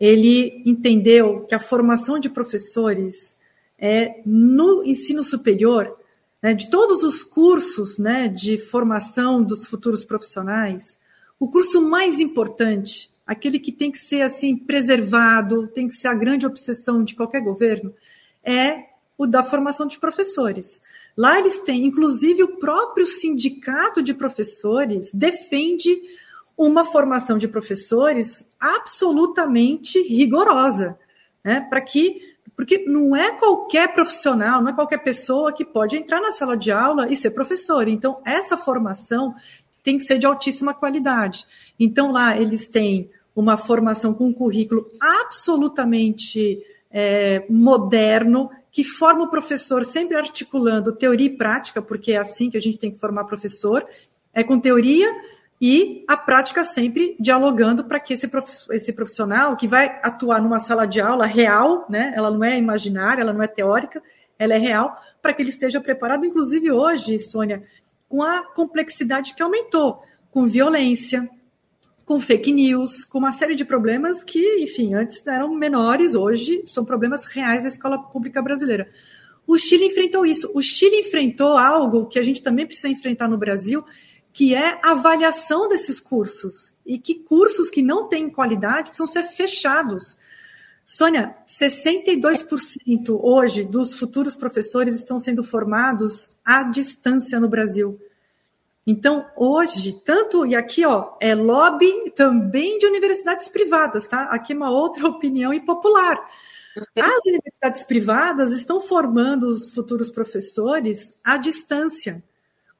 ele 0.00 0.62
entendeu 0.66 1.42
que 1.42 1.54
a 1.54 1.60
formação 1.60 2.18
de 2.18 2.28
professores 2.28 3.40
é 3.84 4.20
no 4.24 4.84
ensino 4.84 5.24
superior, 5.24 5.92
né, 6.40 6.54
de 6.54 6.70
todos 6.70 7.02
os 7.02 7.24
cursos 7.24 7.98
né, 7.98 8.28
de 8.28 8.56
formação 8.56 9.42
dos 9.42 9.66
futuros 9.66 10.04
profissionais, 10.04 10.96
o 11.38 11.48
curso 11.48 11.82
mais 11.82 12.20
importante, 12.20 13.10
aquele 13.26 13.58
que 13.58 13.72
tem 13.72 13.90
que 13.90 13.98
ser 13.98 14.22
assim 14.22 14.56
preservado, 14.56 15.66
tem 15.66 15.88
que 15.88 15.94
ser 15.96 16.06
a 16.06 16.14
grande 16.14 16.46
obsessão 16.46 17.02
de 17.02 17.16
qualquer 17.16 17.40
governo, 17.40 17.92
é 18.44 18.84
o 19.18 19.26
da 19.26 19.42
formação 19.42 19.88
de 19.88 19.98
professores. 19.98 20.80
Lá 21.16 21.40
eles 21.40 21.58
têm, 21.62 21.84
inclusive, 21.84 22.44
o 22.44 22.56
próprio 22.58 23.04
sindicato 23.04 24.00
de 24.00 24.14
professores 24.14 25.10
defende 25.12 26.00
uma 26.56 26.84
formação 26.84 27.36
de 27.36 27.48
professores 27.48 28.48
absolutamente 28.60 30.00
rigorosa, 30.02 30.96
né, 31.42 31.60
para 31.68 31.80
que 31.80 32.31
porque 32.56 32.84
não 32.86 33.16
é 33.16 33.32
qualquer 33.32 33.92
profissional, 33.94 34.60
não 34.60 34.70
é 34.70 34.74
qualquer 34.74 34.98
pessoa 34.98 35.52
que 35.52 35.64
pode 35.64 35.96
entrar 35.96 36.20
na 36.20 36.32
sala 36.32 36.56
de 36.56 36.70
aula 36.70 37.10
e 37.10 37.16
ser 37.16 37.30
professor. 37.30 37.88
Então, 37.88 38.16
essa 38.24 38.56
formação 38.56 39.34
tem 39.82 39.98
que 39.98 40.04
ser 40.04 40.18
de 40.18 40.26
altíssima 40.26 40.72
qualidade. 40.72 41.44
Então, 41.78 42.12
lá 42.12 42.36
eles 42.36 42.68
têm 42.68 43.10
uma 43.34 43.56
formação 43.56 44.12
com 44.14 44.26
um 44.26 44.32
currículo 44.32 44.86
absolutamente 45.00 46.62
é, 46.90 47.44
moderno, 47.48 48.50
que 48.70 48.84
forma 48.84 49.24
o 49.24 49.30
professor 49.30 49.84
sempre 49.84 50.16
articulando 50.16 50.94
teoria 50.94 51.26
e 51.26 51.36
prática, 51.36 51.80
porque 51.80 52.12
é 52.12 52.18
assim 52.18 52.50
que 52.50 52.56
a 52.56 52.60
gente 52.60 52.78
tem 52.78 52.90
que 52.90 52.98
formar 52.98 53.24
professor, 53.24 53.84
é 54.32 54.44
com 54.44 54.60
teoria 54.60 55.10
e 55.64 56.04
a 56.08 56.16
prática 56.16 56.64
sempre 56.64 57.14
dialogando 57.20 57.84
para 57.84 58.00
que 58.00 58.14
esse, 58.14 58.26
profissional 58.92 59.56
que 59.56 59.68
vai 59.68 60.00
atuar 60.02 60.42
numa 60.42 60.58
sala 60.58 60.86
de 60.86 61.00
aula 61.00 61.24
real, 61.24 61.86
né, 61.88 62.12
ela 62.16 62.32
não 62.32 62.42
é 62.42 62.58
imaginária, 62.58 63.22
ela 63.22 63.32
não 63.32 63.44
é 63.44 63.46
teórica, 63.46 64.02
ela 64.36 64.54
é 64.54 64.58
real, 64.58 65.00
para 65.22 65.32
que 65.32 65.40
ele 65.40 65.50
esteja 65.50 65.80
preparado, 65.80 66.26
inclusive 66.26 66.72
hoje, 66.72 67.16
Sônia, 67.20 67.62
com 68.08 68.24
a 68.24 68.44
complexidade 68.52 69.34
que 69.34 69.42
aumentou, 69.42 70.02
com 70.32 70.48
violência, 70.48 71.30
com 72.04 72.18
fake 72.18 72.52
news, 72.52 73.04
com 73.04 73.18
uma 73.18 73.30
série 73.30 73.54
de 73.54 73.64
problemas 73.64 74.24
que, 74.24 74.64
enfim, 74.64 74.94
antes 74.94 75.24
eram 75.28 75.54
menores, 75.54 76.16
hoje 76.16 76.64
são 76.66 76.84
problemas 76.84 77.24
reais 77.26 77.62
da 77.62 77.68
escola 77.68 78.02
pública 78.02 78.42
brasileira. 78.42 78.90
O 79.46 79.56
Chile 79.56 79.86
enfrentou 79.86 80.26
isso. 80.26 80.50
O 80.54 80.60
Chile 80.60 80.96
enfrentou 80.96 81.56
algo 81.56 82.06
que 82.06 82.18
a 82.18 82.22
gente 82.24 82.42
também 82.42 82.66
precisa 82.66 82.88
enfrentar 82.88 83.28
no 83.28 83.38
Brasil, 83.38 83.84
que 84.32 84.54
é 84.54 84.80
a 84.82 84.92
avaliação 84.92 85.68
desses 85.68 86.00
cursos. 86.00 86.72
E 86.84 86.98
que 86.98 87.14
cursos 87.16 87.70
que 87.70 87.82
não 87.82 88.08
têm 88.08 88.30
qualidade 88.30 88.90
precisam 88.90 89.06
ser 89.06 89.24
fechados. 89.24 90.16
Sônia, 90.84 91.34
62% 91.46 93.18
hoje 93.22 93.64
dos 93.64 93.94
futuros 93.94 94.34
professores 94.34 94.96
estão 94.96 95.18
sendo 95.18 95.44
formados 95.44 96.30
à 96.44 96.64
distância 96.64 97.38
no 97.38 97.48
Brasil. 97.48 98.00
Então, 98.84 99.24
hoje, 99.36 100.02
tanto, 100.04 100.44
e 100.44 100.56
aqui, 100.56 100.84
ó, 100.84 101.12
é 101.20 101.34
lobby 101.34 102.10
também 102.16 102.78
de 102.78 102.86
universidades 102.86 103.48
privadas, 103.48 104.08
tá? 104.08 104.24
Aqui 104.24 104.52
é 104.52 104.56
uma 104.56 104.70
outra 104.70 105.06
opinião 105.08 105.54
impopular. 105.54 106.18
As 106.98 107.26
universidades 107.26 107.84
privadas 107.84 108.50
estão 108.50 108.80
formando 108.80 109.46
os 109.46 109.70
futuros 109.72 110.10
professores 110.10 111.12
à 111.22 111.36
distância, 111.36 112.24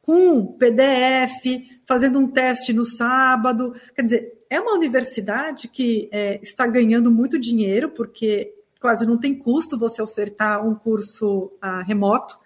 com 0.03 0.47
PDF, 0.59 1.45
fazendo 1.87 2.19
um 2.19 2.27
teste 2.27 2.73
no 2.73 2.85
sábado. 2.85 3.73
Quer 3.95 4.03
dizer, 4.03 4.33
é 4.51 4.61
uma 4.61 4.75
universidade 4.75 5.69
que 5.69 6.09
é, 6.13 6.41
está 6.43 6.67
ganhando 6.67 7.11
muito 7.11 7.39
dinheiro, 7.39 7.89
porque 7.89 8.53
quase 8.81 9.07
não 9.07 9.17
tem 9.17 9.35
custo 9.35 9.79
você 9.79 10.03
ofertar 10.03 10.67
um 10.67 10.75
curso 10.75 11.53
uh, 11.65 11.83
remoto. 11.87 12.37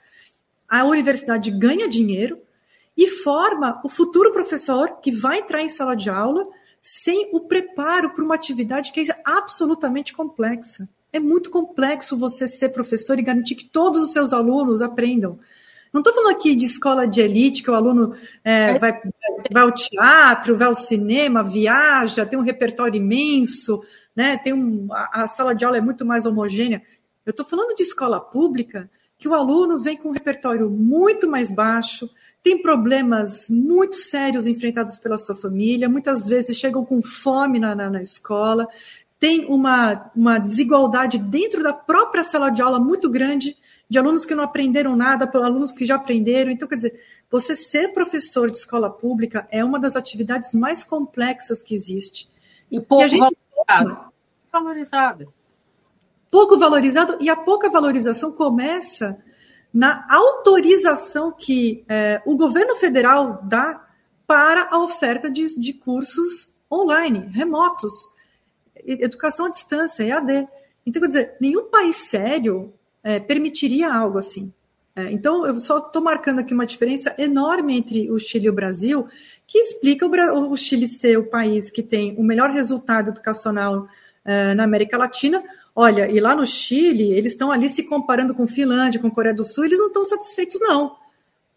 A 0.69 0.85
universidade 0.85 1.51
ganha 1.51 1.88
dinheiro, 1.88 2.38
e 2.97 3.09
forma 3.09 3.81
o 3.85 3.88
futuro 3.88 4.33
professor 4.33 5.01
que 5.01 5.11
vai 5.11 5.40
entrar 5.40 5.62
em 5.62 5.69
sala 5.69 5.95
de 5.95 6.09
aula 6.09 6.42
sem 6.81 7.31
o 7.33 7.40
preparo 7.40 8.14
para 8.14 8.25
uma 8.25 8.35
atividade 8.35 8.92
que 8.92 9.11
é 9.11 9.23
absolutamente 9.25 10.14
complexa. 10.14 10.88
É 11.12 11.21
muito 11.21 11.51
complexo 11.51 12.16
você 12.16 12.49
ser 12.49 12.71
professor 12.71 13.19
e 13.19 13.23
garantir 13.23 13.57
que 13.57 13.66
todos 13.66 14.03
os 14.03 14.12
seus 14.12 14.33
alunos 14.33 14.81
aprendam. 14.81 15.38
Não 15.97 16.03
estou 16.03 16.13
falando 16.13 16.37
aqui 16.37 16.55
de 16.55 16.67
escola 16.67 17.09
de 17.09 17.23
elite, 17.23 17.63
que 17.63 17.71
o 17.71 17.75
aluno 17.75 18.15
é, 18.45 18.79
vai, 18.79 19.01
vai 19.51 19.63
ao 19.63 19.73
teatro, 19.73 20.55
vai 20.55 20.69
ao 20.69 20.75
cinema, 20.75 21.43
viaja, 21.43 22.27
tem 22.27 22.39
um 22.39 22.43
repertório 22.43 22.99
imenso, 22.99 23.83
né? 24.15 24.37
tem 24.37 24.53
um, 24.53 24.89
a, 24.93 25.23
a 25.23 25.27
sala 25.27 25.55
de 25.55 25.65
aula 25.65 25.79
é 25.79 25.81
muito 25.81 26.05
mais 26.05 26.27
homogênea. 26.27 26.83
Eu 27.25 27.31
estou 27.31 27.47
falando 27.47 27.75
de 27.75 27.83
escola 27.83 28.21
pública, 28.21 28.91
que 29.17 29.27
o 29.27 29.33
aluno 29.33 29.81
vem 29.81 29.97
com 29.97 30.11
um 30.11 30.13
repertório 30.13 30.69
muito 30.69 31.27
mais 31.27 31.51
baixo, 31.51 32.11
tem 32.43 32.61
problemas 32.61 33.47
muito 33.49 33.97
sérios 33.97 34.47
enfrentados 34.47 34.99
pela 34.99 35.17
sua 35.17 35.35
família, 35.35 35.89
muitas 35.89 36.27
vezes 36.27 36.59
chegam 36.59 36.85
com 36.85 37.01
fome 37.01 37.59
na, 37.59 37.75
na, 37.75 37.89
na 37.89 38.03
escola, 38.03 38.69
tem 39.19 39.47
uma, 39.47 40.11
uma 40.15 40.37
desigualdade 40.37 41.17
dentro 41.17 41.63
da 41.63 41.73
própria 41.73 42.23
sala 42.23 42.51
de 42.51 42.61
aula 42.61 42.79
muito 42.79 43.09
grande, 43.09 43.57
de 43.88 43.99
alunos 43.99 44.27
que 44.27 44.35
não 44.35 44.44
aprenderam 44.44 44.96
nada, 44.96 45.27
para 45.27 45.44
alunos 45.44 45.72
que 45.72 45.87
já 45.87 45.94
aprenderam. 45.94 46.51
Então, 46.51 46.66
quer 46.68 46.77
dizer, 46.77 47.01
você 47.31 47.55
ser 47.55 47.92
professor 47.92 48.51
de 48.51 48.59
escola 48.59 48.90
pública 48.90 49.46
é 49.51 49.64
uma 49.64 49.79
das 49.79 49.96
atividades 49.96 50.55
mais 50.55 50.83
complexas 50.83 51.62
que 51.62 51.75
existe. 51.75 52.29
E 52.70 52.81
pouco 52.81 53.05
e 53.05 53.09
gente... 53.09 53.37
valorizado. 53.68 54.12
valorizado. 54.53 55.35
Pouco 56.31 56.59
valorizado, 56.59 57.16
e 57.20 57.31
a 57.31 57.37
pouca 57.37 57.70
valorização 57.70 58.33
começa 58.33 59.16
na 59.72 60.07
autorização 60.11 61.31
que 61.31 61.85
é, 61.88 62.20
o 62.27 62.37
governo 62.37 62.75
federal 62.77 63.40
dá 63.44 63.87
para 64.27 64.68
a 64.70 64.79
oferta 64.79 65.31
de, 65.31 65.59
de 65.59 65.72
cursos 65.72 66.51
online, 66.70 67.29
remotos, 67.33 67.92
educação 68.85 69.46
à 69.46 69.51
distância, 69.51 70.03
EAD. 70.03 70.46
Então, 70.85 71.01
quer 71.03 71.09
dizer, 71.09 71.37
nenhum 71.40 71.70
país 71.70 71.96
sério 71.96 72.72
é, 73.07 73.21
permitiria 73.21 73.88
algo 73.88 74.19
assim. 74.19 74.53
É, 74.97 75.12
então, 75.12 75.47
eu 75.47 75.61
só 75.61 75.79
estou 75.79 76.03
marcando 76.03 76.40
aqui 76.40 76.53
uma 76.53 76.66
diferença 76.66 77.14
enorme 77.16 77.77
entre 77.77 78.11
o 78.11 78.19
Chile 78.19 78.47
e 78.47 78.51
o 78.51 78.53
Brasil, 78.53 79.07
que 79.47 79.59
explica 79.59 80.05
o, 80.05 80.51
o 80.51 80.57
Chile 80.57 80.88
ser 80.88 81.16
o 81.16 81.31
país 81.31 81.71
que 81.71 81.85
tem 81.85 82.16
o 82.19 82.25
melhor 82.25 82.51
resultado 82.51 83.11
educacional 83.11 83.87
é, 84.25 84.55
na 84.55 84.64
América 84.64 84.99
Latina, 84.99 85.40
Olha, 85.79 86.11
e 86.11 86.19
lá 86.21 86.35
no 86.35 86.47
Chile, 86.47 87.12
eles 87.12 87.35
estão 87.35 87.53
ali 87.53 87.69
se 87.69 87.83
comparando 87.83 88.35
com 88.35 88.47
Finlândia, 88.47 88.99
com 88.99 89.11
Coreia 89.11 89.35
do 89.35 89.45
Sul, 89.45 89.66
eles 89.66 89.79
não 89.79 89.88
estão 89.88 90.07
satisfeitos, 90.07 90.59
não. 90.59 90.97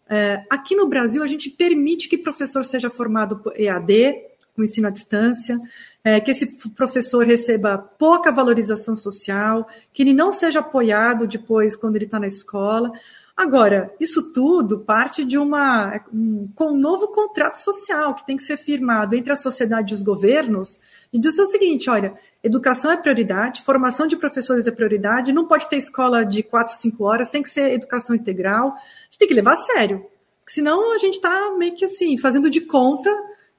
É, 0.06 0.42
aqui 0.50 0.76
no 0.76 0.86
Brasil, 0.86 1.22
a 1.22 1.26
gente 1.26 1.48
permite 1.48 2.06
que 2.06 2.18
professor 2.18 2.62
seja 2.62 2.90
formado 2.90 3.38
por 3.38 3.58
EAD, 3.58 4.20
com 4.54 4.62
ensino 4.62 4.88
à 4.88 4.90
distância, 4.90 5.58
é, 6.02 6.20
que 6.20 6.30
esse 6.30 6.46
professor 6.70 7.26
receba 7.26 7.78
pouca 7.78 8.32
valorização 8.32 8.96
social, 8.96 9.68
que 9.92 10.02
ele 10.02 10.14
não 10.14 10.32
seja 10.32 10.60
apoiado 10.60 11.26
depois 11.26 11.76
quando 11.76 11.96
ele 11.96 12.06
está 12.06 12.18
na 12.18 12.26
escola. 12.26 12.92
Agora, 13.36 13.90
isso 13.98 14.32
tudo 14.32 14.80
parte 14.80 15.24
de 15.24 15.38
uma 15.38 16.04
um, 16.12 16.48
com 16.54 16.72
um 16.72 16.76
novo 16.76 17.08
contrato 17.08 17.56
social 17.56 18.14
que 18.14 18.26
tem 18.26 18.36
que 18.36 18.42
ser 18.42 18.58
firmado 18.58 19.14
entre 19.14 19.32
a 19.32 19.36
sociedade 19.36 19.92
e 19.92 19.96
os 19.96 20.02
governos, 20.02 20.78
e 21.12 21.18
dizer 21.18 21.42
o 21.42 21.46
seguinte: 21.46 21.88
olha, 21.88 22.14
educação 22.42 22.90
é 22.90 22.96
prioridade, 22.96 23.62
formação 23.62 24.06
de 24.06 24.16
professores 24.16 24.66
é 24.66 24.70
prioridade, 24.70 25.32
não 25.32 25.46
pode 25.46 25.68
ter 25.68 25.76
escola 25.76 26.24
de 26.24 26.42
quatro, 26.42 26.76
cinco 26.76 27.04
horas, 27.04 27.30
tem 27.30 27.42
que 27.42 27.50
ser 27.50 27.72
educação 27.72 28.14
integral, 28.14 28.74
a 28.74 29.04
gente 29.04 29.18
tem 29.18 29.28
que 29.28 29.34
levar 29.34 29.54
a 29.54 29.56
sério. 29.56 30.06
Senão 30.46 30.92
a 30.92 30.98
gente 30.98 31.14
está 31.14 31.54
meio 31.56 31.74
que 31.74 31.84
assim, 31.84 32.18
fazendo 32.18 32.50
de 32.50 32.60
conta, 32.62 33.10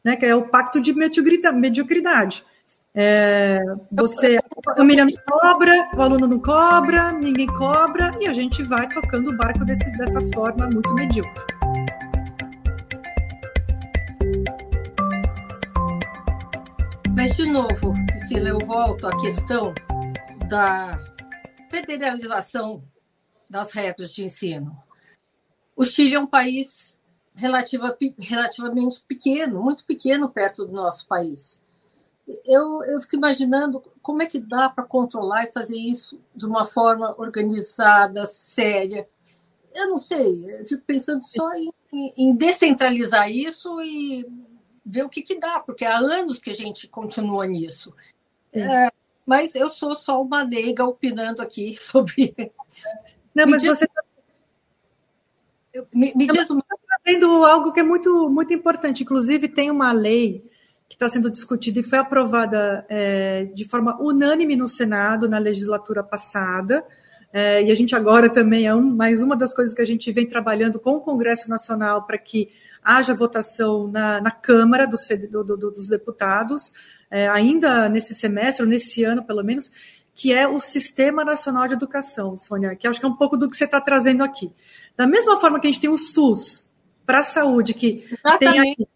né, 0.03 0.15
que 0.15 0.25
é 0.25 0.35
o 0.35 0.47
pacto 0.47 0.79
de 0.79 0.93
mediocridade. 0.93 2.43
É, 2.93 3.59
você, 3.89 4.37
a 4.37 4.75
família 4.75 5.05
não 5.05 5.13
cobra, 5.25 5.89
o 5.95 6.01
aluno 6.01 6.27
não 6.27 6.39
cobra, 6.39 7.11
ninguém 7.13 7.47
cobra, 7.47 8.11
e 8.19 8.27
a 8.27 8.33
gente 8.33 8.63
vai 8.63 8.87
tocando 8.89 9.29
o 9.29 9.37
barco 9.37 9.63
desse, 9.63 9.89
dessa 9.97 10.19
forma 10.33 10.67
muito 10.67 10.93
medíocre. 10.93 11.43
Mas, 17.15 17.35
de 17.35 17.45
novo, 17.45 17.93
Priscila, 18.07 18.49
eu 18.49 18.59
volto 18.59 19.07
à 19.07 19.21
questão 19.21 19.73
da 20.49 20.97
federalização 21.69 22.81
das 23.49 23.71
regras 23.71 24.11
de 24.11 24.25
ensino. 24.25 24.75
O 25.75 25.85
Chile 25.85 26.15
é 26.15 26.19
um 26.19 26.27
país 26.27 26.90
relativa, 27.41 27.97
relativamente 28.19 29.01
pequeno, 29.07 29.61
muito 29.61 29.83
pequeno 29.83 30.29
perto 30.29 30.65
do 30.65 30.71
nosso 30.71 31.07
país. 31.07 31.59
Eu, 32.45 32.83
eu 32.85 33.01
fico 33.01 33.15
imaginando 33.15 33.81
como 34.01 34.21
é 34.21 34.27
que 34.27 34.39
dá 34.39 34.69
para 34.69 34.85
controlar 34.85 35.45
e 35.45 35.51
fazer 35.51 35.75
isso 35.75 36.21
de 36.35 36.45
uma 36.45 36.63
forma 36.63 37.15
organizada, 37.17 38.27
séria. 38.27 39.07
Eu 39.73 39.89
não 39.89 39.97
sei, 39.97 40.59
eu 40.59 40.65
fico 40.65 40.83
pensando 40.85 41.23
só 41.23 41.51
em, 41.53 41.71
em 42.15 42.35
descentralizar 42.35 43.29
isso 43.29 43.81
e 43.81 44.25
ver 44.85 45.03
o 45.03 45.09
que, 45.09 45.23
que 45.23 45.39
dá, 45.39 45.59
porque 45.59 45.83
há 45.83 45.97
anos 45.97 46.39
que 46.39 46.51
a 46.51 46.53
gente 46.53 46.87
continua 46.87 47.47
nisso. 47.47 47.93
É, 48.53 48.89
mas 49.25 49.55
eu 49.55 49.69
sou 49.69 49.95
só 49.95 50.21
uma 50.21 50.43
leiga 50.43 50.85
opinando 50.85 51.41
aqui 51.41 51.75
sobre. 51.81 52.35
Não, 53.33 53.47
mas 53.47 53.61
diz... 53.61 53.77
você 53.77 53.85
está 53.85 54.01
me, 55.93 56.13
me 56.15 56.27
diz 56.27 56.49
uma... 56.49 56.63
Trazendo 57.03 57.45
algo 57.45 57.71
que 57.71 57.79
é 57.79 57.83
muito, 57.83 58.29
muito 58.29 58.53
importante. 58.53 59.03
Inclusive, 59.03 59.47
tem 59.47 59.71
uma 59.71 59.91
lei 59.91 60.43
que 60.87 60.95
está 60.95 61.09
sendo 61.09 61.31
discutida 61.31 61.79
e 61.79 61.83
foi 61.83 61.99
aprovada 61.99 62.85
é, 62.89 63.45
de 63.45 63.65
forma 63.65 63.97
unânime 64.01 64.55
no 64.55 64.67
Senado 64.67 65.27
na 65.27 65.37
legislatura 65.37 66.03
passada. 66.03 66.85
É, 67.33 67.63
e 67.63 67.71
a 67.71 67.75
gente 67.75 67.95
agora 67.95 68.29
também 68.29 68.67
é 68.67 68.75
um, 68.75 68.93
mais 68.93 69.21
uma 69.21 69.35
das 69.37 69.53
coisas 69.53 69.73
que 69.73 69.81
a 69.81 69.85
gente 69.85 70.11
vem 70.11 70.27
trabalhando 70.27 70.79
com 70.79 70.91
o 70.91 71.01
Congresso 71.01 71.49
Nacional 71.49 72.05
para 72.05 72.17
que 72.17 72.49
haja 72.83 73.13
votação 73.13 73.87
na, 73.87 74.19
na 74.19 74.31
Câmara 74.31 74.85
dos, 74.85 75.07
do, 75.29 75.43
do, 75.43 75.71
dos 75.71 75.87
Deputados, 75.87 76.73
é, 77.09 77.27
ainda 77.29 77.87
nesse 77.87 78.13
semestre, 78.13 78.63
ou 78.63 78.69
nesse 78.69 79.03
ano 79.03 79.23
pelo 79.23 79.43
menos, 79.43 79.71
que 80.13 80.33
é 80.33 80.47
o 80.47 80.59
Sistema 80.59 81.23
Nacional 81.23 81.67
de 81.67 81.73
Educação, 81.73 82.37
Sônia, 82.37 82.75
que 82.75 82.87
acho 82.87 82.99
que 82.99 83.05
é 83.05 83.09
um 83.09 83.15
pouco 83.15 83.37
do 83.37 83.49
que 83.49 83.55
você 83.55 83.63
está 83.63 83.79
trazendo 83.79 84.23
aqui. 84.23 84.51
Da 84.97 85.07
mesma 85.07 85.39
forma 85.39 85.59
que 85.59 85.67
a 85.67 85.71
gente 85.71 85.81
tem 85.81 85.89
o 85.89 85.97
SUS 85.97 86.69
para 87.05 87.19
a 87.19 87.23
saúde, 87.23 87.73
que 87.73 88.05
Exatamente. 88.11 88.75
tem. 88.75 88.87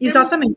Exatamente. 0.00 0.56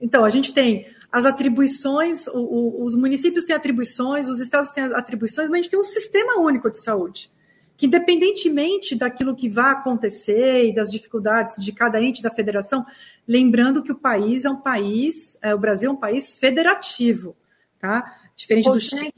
Então, 0.00 0.24
a 0.24 0.30
gente 0.30 0.52
tem 0.52 0.86
as 1.12 1.26
atribuições, 1.26 2.26
o, 2.26 2.38
o, 2.38 2.84
os 2.84 2.96
municípios 2.96 3.44
têm 3.44 3.54
atribuições, 3.54 4.28
os 4.28 4.40
estados 4.40 4.70
têm 4.70 4.84
atribuições, 4.84 5.48
mas 5.50 5.58
a 5.58 5.62
gente 5.62 5.70
tem 5.70 5.78
um 5.78 5.84
sistema 5.84 6.40
único 6.40 6.70
de 6.70 6.82
saúde, 6.82 7.30
que 7.76 7.84
independentemente 7.84 8.94
daquilo 8.94 9.36
que 9.36 9.48
vai 9.48 9.72
acontecer 9.72 10.64
e 10.66 10.74
das 10.74 10.90
dificuldades 10.90 11.62
de 11.62 11.70
cada 11.70 12.02
ente 12.02 12.22
da 12.22 12.30
federação, 12.30 12.86
lembrando 13.28 13.82
que 13.82 13.92
o 13.92 13.98
país 13.98 14.46
é 14.46 14.50
um 14.50 14.56
país, 14.56 15.36
é, 15.42 15.54
o 15.54 15.58
Brasil 15.58 15.90
é 15.90 15.92
um 15.92 15.96
país 15.96 16.38
federativo, 16.38 17.36
tá? 17.78 18.18
Diferente 18.34 18.70
do 18.70 18.80
Chile, 18.80 19.12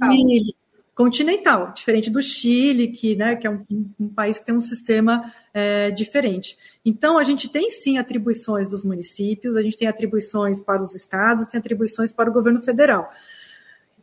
continental, 0.97 1.73
diferente 1.73 2.11
do 2.11 2.21
Chile, 2.21 2.89
que, 2.89 3.15
né, 3.15 3.37
que 3.37 3.47
é 3.47 3.51
um, 3.51 3.65
um 3.99 4.09
país 4.09 4.39
que 4.39 4.47
tem 4.47 4.55
um 4.55 4.61
sistema 4.61 5.33
é, 5.55 5.93
diferente. 5.93 6.59
Então, 6.85 7.17
a 7.17 7.23
gente 7.23 7.49
tem 7.49 7.71
sim 7.71 7.97
atribuições 7.97 8.69
dos 8.69 8.85
municípios, 8.85 9.57
a 9.57 9.63
gente 9.63 9.79
tem 9.79 9.87
atribuições 9.87 10.61
para 10.61 10.83
os 10.83 10.95
estados, 10.95 11.47
tem 11.47 11.61
atribuições 11.61 12.13
para 12.13 12.29
o 12.29 12.33
governo 12.33 12.61
federal. 12.61 13.11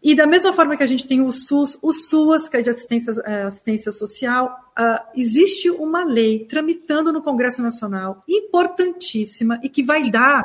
E 0.01 0.15
da 0.15 0.25
mesma 0.25 0.51
forma 0.53 0.75
que 0.75 0.81
a 0.81 0.87
gente 0.87 1.05
tem 1.05 1.21
o 1.21 1.31
SUS, 1.31 1.77
o 1.81 1.93
SUAS, 1.93 2.49
que 2.49 2.57
é 2.57 2.61
de 2.61 2.71
assistência, 2.71 3.11
é, 3.23 3.43
assistência 3.43 3.91
social, 3.91 4.57
existe 5.13 5.69
uma 5.69 6.03
lei 6.03 6.45
tramitando 6.45 7.11
no 7.11 7.21
Congresso 7.21 7.61
Nacional, 7.61 8.21
importantíssima, 8.27 9.59
e 9.61 9.69
que 9.69 9.83
vai 9.83 10.09
dar 10.09 10.43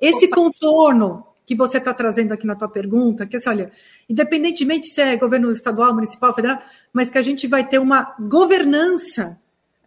esse 0.00 0.26
contorno 0.26 1.24
que 1.44 1.54
você 1.54 1.78
está 1.78 1.94
trazendo 1.94 2.32
aqui 2.32 2.44
na 2.44 2.56
tua 2.56 2.68
pergunta, 2.68 3.24
que 3.24 3.36
é 3.36 3.38
assim, 3.38 3.50
olha, 3.50 3.70
independentemente 4.08 4.88
se 4.88 5.00
é 5.00 5.16
governo 5.16 5.52
estadual, 5.52 5.94
municipal, 5.94 6.34
federal, 6.34 6.58
mas 6.92 7.08
que 7.08 7.18
a 7.18 7.22
gente 7.22 7.46
vai 7.46 7.64
ter 7.64 7.78
uma 7.78 8.16
governança 8.18 9.38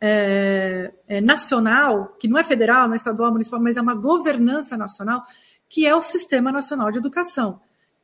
é, 0.01 0.91
é, 1.07 1.21
nacional, 1.21 2.15
que 2.19 2.27
não 2.27 2.37
é 2.37 2.43
federal, 2.43 2.87
não 2.87 2.93
é 2.93 2.97
estadual, 2.97 3.31
municipal, 3.31 3.61
mas 3.61 3.77
é 3.77 3.81
uma 3.81 3.95
governança 3.95 4.77
nacional, 4.77 5.23
que 5.67 5.85
é 5.85 5.95
o 5.95 6.01
Sistema 6.01 6.51
Nacional 6.51 6.91
de 6.91 6.97
Educação. 6.97 7.59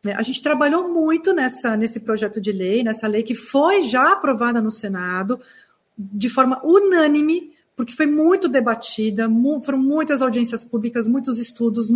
É, 0.06 0.14
a 0.14 0.22
gente 0.22 0.42
trabalhou 0.42 0.94
muito 0.94 1.34
nessa, 1.34 1.76
nesse 1.76 2.00
projeto 2.00 2.40
de 2.40 2.52
lei, 2.52 2.84
nessa 2.84 3.08
lei 3.08 3.24
que 3.24 3.36
foi 3.36 3.82
já 3.82 4.12
aprovada 4.12 4.62
no 4.62 4.72
Senado, 4.72 5.40
de 5.98 6.30
forma 6.30 6.62
unânime, 6.64 7.54
porque 7.76 7.94
foi 7.94 8.06
muito 8.06 8.48
debatida, 8.48 9.30
foram 9.64 9.80
muitas 9.80 10.22
audiências 10.22 10.64
públicas, 10.64 11.08
muitos 11.08 11.40
estudos, 11.40 11.90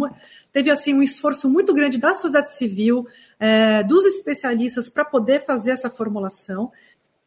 teve 0.52 0.70
assim 0.70 0.94
um 0.94 1.02
esforço 1.02 1.50
muito 1.50 1.74
grande 1.74 1.98
da 1.98 2.14
sociedade 2.14 2.54
civil, 2.54 3.08
é, 3.40 3.82
dos 3.84 4.06
especialistas 4.06 4.90
para 4.90 5.06
poder 5.06 5.46
fazer 5.46 5.72
essa 5.72 5.90
formulação. 5.90 6.70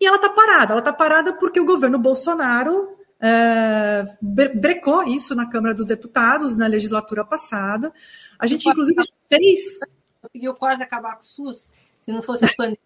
E 0.02 0.04
ela 0.04 0.16
está 0.16 0.28
parada. 0.28 0.72
Ela 0.72 0.80
está 0.80 0.92
parada 0.92 1.32
porque 1.34 1.60
o 1.60 1.64
governo 1.64 1.96
Bolsonaro 1.96 2.96
é, 3.20 4.04
brecou 4.20 5.04
isso 5.04 5.32
na 5.32 5.48
Câmara 5.48 5.72
dos 5.72 5.86
Deputados 5.86 6.56
na 6.56 6.66
legislatura 6.66 7.24
passada. 7.24 7.92
A 8.36 8.48
gente, 8.48 8.68
inclusive, 8.68 9.00
fez. 9.28 9.78
Conseguiu 10.20 10.54
quase 10.54 10.82
acabar 10.82 11.14
com 11.14 11.20
o 11.20 11.24
SUS, 11.24 11.70
se 12.00 12.12
não 12.12 12.20
fosse 12.20 12.44
a 12.44 12.48
pandemia. 12.58 12.78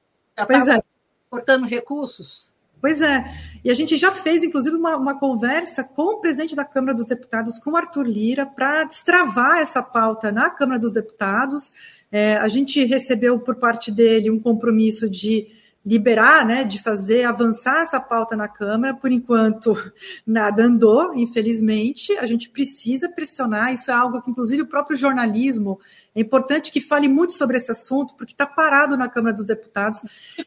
Pois 0.47 0.69
é. 0.69 0.83
cortando 1.31 1.65
recursos. 1.65 2.53
Pois 2.83 3.01
é. 3.01 3.25
E 3.65 3.71
a 3.71 3.75
gente 3.75 3.97
já 3.97 4.13
fez, 4.13 4.43
inclusive, 4.43 4.77
uma, 4.77 4.95
uma 4.97 5.19
conversa 5.19 5.83
com 5.83 6.17
o 6.17 6.21
presidente 6.21 6.55
da 6.55 6.67
Câmara 6.67 6.93
dos 6.93 7.07
Deputados, 7.07 7.59
com 7.59 7.75
Arthur 7.75 8.07
Lira, 8.07 8.45
para 8.45 8.85
destravar 8.85 9.61
essa 9.61 9.83
pauta 9.83 10.31
na 10.31 10.51
Câmara 10.51 10.79
dos 10.79 10.93
Deputados. 10.93 11.73
É, 12.13 12.37
a 12.37 12.49
gente 12.49 12.85
recebeu 12.85 13.41
por 13.41 13.57
parte 13.57 13.91
dele 13.91 14.31
um 14.31 14.39
compromisso 14.39 15.09
de 15.09 15.57
liberar, 15.87 16.45
né, 16.45 16.65
de 16.65 16.83
fazer 16.83 17.23
avançar 17.23 17.83
essa 17.83 18.01
pauta 18.01 18.35
na 18.35 18.49
Câmara. 18.49 18.93
Por 18.93 19.13
enquanto, 19.13 19.73
nada 20.27 20.65
andou, 20.65 21.15
infelizmente. 21.15 22.13
A 22.19 22.27
gente 22.27 22.51
precisa 22.51 23.09
pressionar. 23.09 23.73
Isso 23.73 23.89
é 23.89 23.95
algo 23.95 24.21
que, 24.21 24.29
inclusive, 24.29 24.63
o 24.63 24.67
próprio 24.67 24.97
jornalismo 24.97 25.79
é 26.13 26.21
importante 26.21 26.73
que 26.73 26.81
fale 26.81 27.07
muito 27.07 27.35
sobre 27.35 27.57
esse 27.57 27.71
assunto, 27.71 28.15
porque 28.15 28.33
está 28.33 28.47
parado 28.47 28.97
na 28.97 29.09
Câmara 29.09 29.37
dos 29.37 29.47
Deputados. 29.47 30.01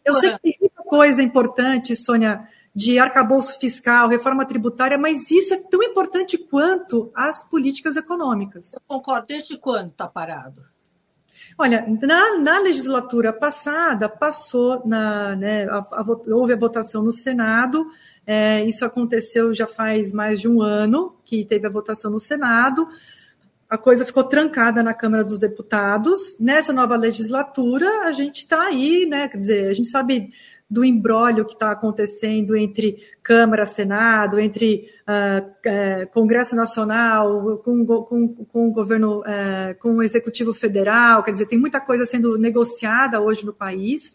Eu 0.04 0.16
sei 0.16 0.32
que 0.34 0.40
tem 0.40 0.58
muita 0.60 0.84
coisa 0.84 1.24
importante, 1.24 1.96
Sônia, 1.96 2.46
de 2.76 3.00
arcabouço 3.00 3.58
fiscal, 3.60 4.10
reforma 4.10 4.46
tributária, 4.46 4.98
mas 4.98 5.32
isso 5.32 5.54
é 5.54 5.58
tão 5.58 5.82
importante 5.82 6.38
quanto 6.38 7.12
as 7.16 7.42
políticas 7.48 7.96
econômicas. 7.96 8.74
Eu 8.74 8.82
concordo. 8.86 9.28
Desde 9.28 9.58
quando 9.58 9.92
está 9.92 10.08
parado? 10.08 10.64
Olha, 11.62 11.86
na, 12.02 12.38
na 12.38 12.60
legislatura 12.60 13.34
passada, 13.34 14.08
passou, 14.08 14.82
na, 14.88 15.36
né, 15.36 15.66
a, 15.66 15.80
a, 15.80 16.06
houve 16.30 16.54
a 16.54 16.56
votação 16.56 17.04
no 17.04 17.12
Senado, 17.12 17.86
é, 18.26 18.64
isso 18.64 18.86
aconteceu 18.86 19.54
já 19.54 19.68
faz 19.68 20.14
mais 20.14 20.40
de 20.40 20.48
um 20.48 20.62
ano 20.62 21.18
que 21.26 21.44
teve 21.44 21.68
a 21.68 21.70
votação 21.70 22.10
no 22.10 22.20
Senado, 22.20 22.88
a 23.70 23.78
coisa 23.78 24.06
ficou 24.06 24.24
trancada 24.24 24.82
na 24.82 24.94
Câmara 24.94 25.22
dos 25.22 25.38
Deputados. 25.38 26.38
Nessa 26.40 26.72
nova 26.72 26.96
legislatura, 26.96 28.06
a 28.06 28.14
gente 28.14 28.38
está 28.38 28.64
aí, 28.64 29.06
né? 29.06 29.28
Quer 29.28 29.38
dizer, 29.38 29.68
a 29.68 29.74
gente 29.74 29.90
sabe 29.90 30.32
do 30.70 30.86
embrólio 30.86 31.46
que 31.46 31.54
está 31.54 31.72
acontecendo 31.72 32.56
entre 32.56 33.04
Câmara, 33.24 33.66
Senado, 33.66 34.40
entre 34.40 34.90
uh, 35.02 36.08
Congresso 36.14 36.56
Nacional, 36.56 37.58
com, 37.58 37.86
com, 37.86 38.28
com 38.46 38.68
o 38.68 38.72
governo, 38.72 39.22
uh, 39.22 39.76
com 39.80 39.96
o 39.96 40.04
Executivo 40.04 40.54
Federal, 40.54 41.24
quer 41.24 41.32
dizer, 41.32 41.48
tem 41.48 41.58
muita 41.58 41.82
coisa 41.82 42.06
sendo 42.06 42.38
negociada 42.38 43.20
hoje 43.20 43.44
no 43.46 43.54
país. 43.54 44.14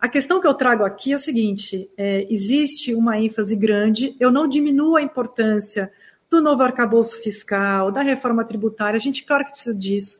A 0.00 0.08
questão 0.08 0.40
que 0.40 0.46
eu 0.46 0.54
trago 0.54 0.82
aqui 0.82 1.12
é 1.12 1.16
o 1.16 1.20
seguinte: 1.20 1.88
é, 1.96 2.26
existe 2.28 2.92
uma 2.92 3.18
ênfase 3.18 3.54
grande, 3.54 4.16
eu 4.18 4.32
não 4.32 4.48
diminuo 4.48 4.96
a 4.96 5.02
importância 5.02 5.92
do 6.28 6.40
novo 6.40 6.62
arcabouço 6.62 7.22
fiscal, 7.22 7.92
da 7.92 8.02
reforma 8.02 8.44
tributária, 8.44 8.96
a 8.96 9.00
gente, 9.00 9.24
claro 9.24 9.44
que 9.44 9.52
precisa 9.52 9.74
disso 9.74 10.18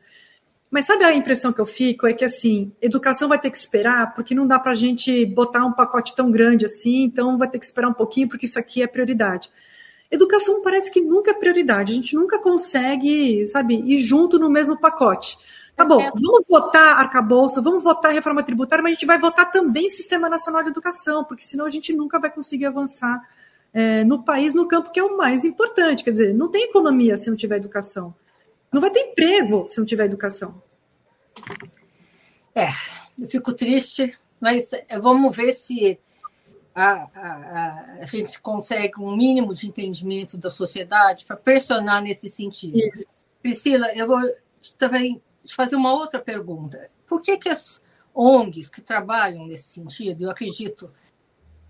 mas 0.71 0.85
sabe 0.85 1.03
a 1.03 1.13
impressão 1.13 1.51
que 1.51 1.59
eu 1.59 1.65
fico? 1.65 2.07
É 2.07 2.13
que, 2.13 2.23
assim, 2.23 2.71
educação 2.81 3.27
vai 3.27 3.37
ter 3.37 3.51
que 3.51 3.57
esperar, 3.57 4.15
porque 4.15 4.33
não 4.33 4.47
dá 4.47 4.57
para 4.57 4.71
a 4.71 4.75
gente 4.75 5.25
botar 5.25 5.65
um 5.65 5.73
pacote 5.73 6.15
tão 6.15 6.31
grande 6.31 6.65
assim, 6.65 7.03
então 7.03 7.37
vai 7.37 7.49
ter 7.49 7.59
que 7.59 7.65
esperar 7.65 7.89
um 7.89 7.93
pouquinho, 7.93 8.29
porque 8.29 8.45
isso 8.45 8.57
aqui 8.57 8.81
é 8.81 8.87
prioridade. 8.87 9.51
Educação 10.09 10.61
parece 10.61 10.89
que 10.89 11.01
nunca 11.01 11.31
é 11.31 11.33
prioridade, 11.33 11.91
a 11.91 11.95
gente 11.95 12.15
nunca 12.15 12.39
consegue, 12.39 13.45
sabe, 13.49 13.75
ir 13.75 13.97
junto 13.97 14.39
no 14.39 14.49
mesmo 14.49 14.79
pacote. 14.79 15.37
Tá 15.75 15.83
bom, 15.83 15.99
vamos 15.99 16.47
votar 16.49 16.99
arcabouço, 16.99 17.61
vamos 17.61 17.83
votar 17.83 18.13
reforma 18.13 18.41
tributária, 18.41 18.81
mas 18.81 18.91
a 18.91 18.93
gente 18.93 19.05
vai 19.05 19.19
votar 19.19 19.51
também 19.51 19.89
Sistema 19.89 20.29
Nacional 20.29 20.63
de 20.63 20.69
Educação, 20.69 21.25
porque 21.25 21.43
senão 21.43 21.65
a 21.65 21.69
gente 21.69 21.93
nunca 21.93 22.17
vai 22.17 22.29
conseguir 22.29 22.65
avançar 22.65 23.21
é, 23.73 24.05
no 24.05 24.23
país, 24.23 24.53
no 24.53 24.67
campo 24.67 24.91
que 24.91 24.99
é 24.99 25.03
o 25.03 25.17
mais 25.17 25.43
importante. 25.43 26.03
Quer 26.03 26.11
dizer, 26.11 26.33
não 26.33 26.49
tem 26.49 26.63
economia 26.63 27.17
se 27.17 27.29
não 27.29 27.37
tiver 27.37 27.57
educação. 27.57 28.13
Não 28.71 28.79
vai 28.79 28.89
ter 28.89 29.01
emprego 29.01 29.67
se 29.67 29.77
não 29.77 29.85
tiver 29.85 30.05
educação. 30.05 30.61
É, 32.55 32.67
eu 33.19 33.27
fico 33.27 33.53
triste, 33.53 34.17
mas 34.39 34.71
é, 34.73 34.99
vamos 34.99 35.35
ver 35.35 35.53
se 35.53 35.99
a, 36.73 37.09
a, 37.13 37.97
a, 37.99 38.05
gente 38.05 38.39
consegue 38.41 38.99
um 38.99 39.15
mínimo 39.15 39.53
de 39.53 39.67
entendimento 39.67 40.37
da 40.37 40.49
sociedade 40.49 41.25
para 41.25 41.35
pressionar 41.35 42.01
nesse 42.01 42.29
sentido. 42.29 42.77
Isso. 42.77 43.21
Priscila, 43.41 43.91
eu 43.93 44.07
vou 44.07 44.21
também 44.77 45.21
te 45.43 45.53
fazer 45.53 45.75
uma 45.75 45.93
outra 45.93 46.19
pergunta. 46.19 46.89
Por 47.05 47.21
que, 47.21 47.37
que 47.37 47.49
as 47.49 47.81
ONGs 48.13 48.69
que 48.69 48.81
trabalham 48.81 49.45
nesse 49.45 49.69
sentido, 49.69 50.23
eu 50.23 50.29
acredito, 50.29 50.91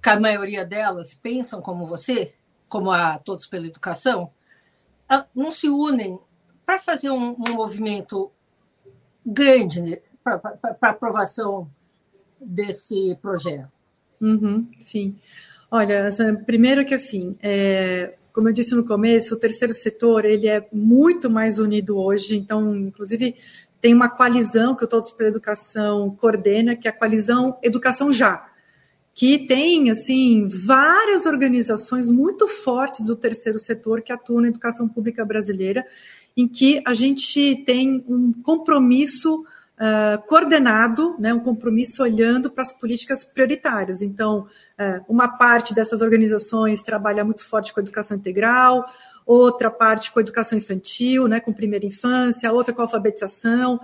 que 0.02 0.10
a 0.10 0.20
maioria 0.20 0.66
delas 0.66 1.14
pensam 1.16 1.62
como 1.62 1.86
você, 1.86 2.34
como 2.68 2.92
a 2.92 3.18
Todos 3.18 3.48
pela 3.48 3.68
Educação, 3.68 4.32
não 5.34 5.52
se 5.52 5.70
unem 5.70 6.20
para 6.66 6.80
fazer 6.80 7.10
um, 7.10 7.36
um, 7.38 7.54
movimento 7.54 8.32
grande 9.26 9.82
né, 9.82 9.98
para 10.24 10.90
aprovação 10.90 11.70
desse 12.40 13.18
projeto? 13.22 13.70
Uhum, 14.20 14.68
sim. 14.80 15.16
Olha, 15.70 16.10
primeiro 16.46 16.86
que 16.86 16.94
assim, 16.94 17.36
é, 17.42 18.16
como 18.34 18.50
eu 18.50 18.54
disse 18.54 18.74
no 18.76 18.86
começo, 18.86 19.36
o 19.36 19.40
terceiro 19.40 19.74
setor 19.74 20.26
ele 20.26 20.48
é 20.48 20.68
muito 20.72 21.30
mais 21.30 21.60
unido 21.60 21.98
hoje. 21.98 22.36
Então, 22.36 22.76
inclusive, 22.76 23.36
tem 23.82 23.94
uma 23.94 24.10
coalizão 24.10 24.76
que 24.76 24.84
o 24.86 24.88
Todos 24.88 25.12
pela 25.12 25.30
Educação 25.30 26.16
coordena, 26.16 26.76
que 26.76 26.88
é 26.88 26.92
a 26.92 26.98
coalizão 26.98 27.58
Educação 27.62 28.14
Já, 28.14 28.48
que 29.14 29.40
tem 29.40 29.90
assim 29.90 30.48
várias 30.48 31.26
organizações 31.26 32.10
muito 32.10 32.48
fortes 32.48 33.06
do 33.08 33.16
terceiro 33.16 33.58
setor 33.58 34.02
que 34.02 34.14
atuam 34.14 34.42
na 34.42 34.48
educação 34.48 34.88
pública 34.88 35.26
brasileira, 35.26 35.86
em 36.36 36.48
que 36.48 36.82
a 36.86 36.94
gente 36.94 37.64
tem 37.66 38.04
um 38.08 38.32
compromisso 38.32 39.36
uh, 39.36 40.22
coordenado, 40.28 41.16
né, 41.20 41.34
um 41.34 41.40
compromisso 41.40 42.04
olhando 42.04 42.50
para 42.50 42.64
as 42.64 42.74
políticas 42.74 43.24
prioritárias. 43.24 44.02
Então, 44.02 44.48
uh, 44.80 45.04
uma 45.08 45.28
parte 45.38 45.74
dessas 45.74 46.02
organizações 46.02 46.82
trabalha 46.82 47.26
muito 47.26 47.46
forte 47.46 47.74
com 47.74 47.80
a 47.80 47.84
educação 47.84 48.18
integral, 48.18 48.86
outra 49.26 49.70
parte 49.70 50.12
com 50.12 50.20
a 50.20 50.22
educação 50.22 50.58
infantil, 50.58 51.28
né, 51.28 51.40
com 51.40 51.54
primeira 51.54 51.86
infância, 51.86 52.52
outra 52.52 52.74
com 52.74 52.82
a 52.82 52.86
alfabetização, 52.86 53.80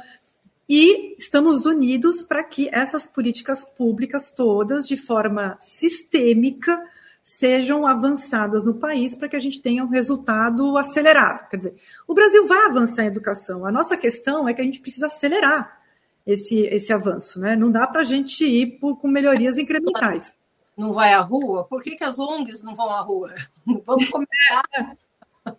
e 0.69 1.15
estamos 1.17 1.65
unidos 1.65 2.21
para 2.21 2.43
que 2.43 2.67
essas 2.73 3.07
políticas 3.07 3.63
públicas 3.63 4.29
todas, 4.29 4.85
de 4.85 4.97
forma 4.97 5.57
sistêmica, 5.61 6.83
sejam 7.27 7.85
avançadas 7.85 8.63
no 8.63 8.75
país 8.75 9.13
para 9.13 9.27
que 9.27 9.35
a 9.35 9.39
gente 9.39 9.61
tenha 9.61 9.83
um 9.83 9.89
resultado 9.89 10.77
acelerado. 10.77 11.49
Quer 11.49 11.57
dizer, 11.57 11.75
o 12.07 12.13
Brasil 12.13 12.47
vai 12.47 12.65
avançar 12.67 13.03
em 13.03 13.07
educação. 13.07 13.65
A 13.65 13.71
nossa 13.71 13.97
questão 13.97 14.47
é 14.47 14.53
que 14.53 14.61
a 14.61 14.63
gente 14.63 14.79
precisa 14.79 15.07
acelerar 15.07 15.77
esse, 16.25 16.61
esse 16.61 16.93
avanço. 16.93 17.37
Né? 17.37 17.53
Não 17.57 17.69
dá 17.69 17.85
para 17.85 17.99
a 17.99 18.05
gente 18.05 18.45
ir 18.45 18.79
por, 18.79 18.95
com 18.95 19.09
melhorias 19.09 19.57
incrementais. 19.57 20.37
Não 20.77 20.93
vai 20.93 21.13
à 21.13 21.19
rua? 21.19 21.65
Por 21.65 21.81
que, 21.81 21.97
que 21.97 22.03
as 22.05 22.17
ONGs 22.17 22.63
não 22.63 22.73
vão 22.73 22.89
à 22.91 23.01
rua? 23.01 23.35
Vamos 23.85 24.07
começar 24.07 24.63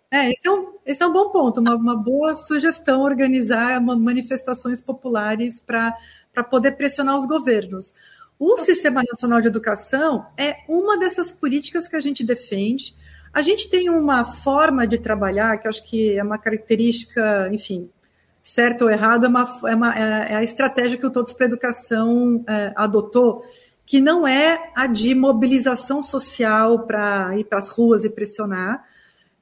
é, 0.09 0.31
esse 0.31 0.47
é 0.47 0.51
um, 0.51 0.73
esse 0.85 1.03
é 1.03 1.07
um 1.07 1.13
bom 1.13 1.29
ponto, 1.29 1.59
uma, 1.59 1.75
uma 1.75 1.95
boa 1.95 2.33
sugestão 2.33 3.01
organizar 3.01 3.79
manifestações 3.79 4.81
populares 4.81 5.61
para 5.61 6.43
poder 6.49 6.71
pressionar 6.71 7.15
os 7.15 7.27
governos. 7.27 7.93
O 8.39 8.55
Sistema 8.55 9.03
Nacional 9.03 9.41
de 9.41 9.49
Educação 9.49 10.27
é 10.37 10.59
uma 10.69 10.97
dessas 10.97 11.29
políticas 11.29 11.89
que 11.89 11.97
a 11.97 11.99
gente 11.99 12.23
defende. 12.23 12.95
A 13.33 13.41
gente 13.41 13.69
tem 13.69 13.89
uma 13.89 14.23
forma 14.23 14.87
de 14.87 14.97
trabalhar 14.97 15.57
que 15.57 15.67
acho 15.67 15.83
que 15.83 16.17
é 16.17 16.23
uma 16.23 16.37
característica, 16.37 17.49
enfim, 17.51 17.89
certo 18.41 18.83
ou 18.83 18.89
errado, 18.89 19.25
é, 19.25 19.27
uma, 19.27 19.59
é, 19.67 19.75
uma, 19.75 19.93
é 19.93 20.35
a 20.35 20.43
estratégia 20.43 20.97
que 20.97 21.05
o 21.05 21.11
Todos 21.11 21.33
para 21.33 21.47
a 21.47 21.49
Educação 21.49 22.41
é, 22.47 22.71
adotou, 22.77 23.43
que 23.85 23.99
não 23.99 24.25
é 24.25 24.71
a 24.73 24.87
de 24.87 25.13
mobilização 25.13 26.01
social 26.01 26.85
para 26.87 27.37
ir 27.37 27.43
para 27.43 27.57
as 27.57 27.67
ruas 27.67 28.05
e 28.05 28.09
pressionar, 28.09 28.85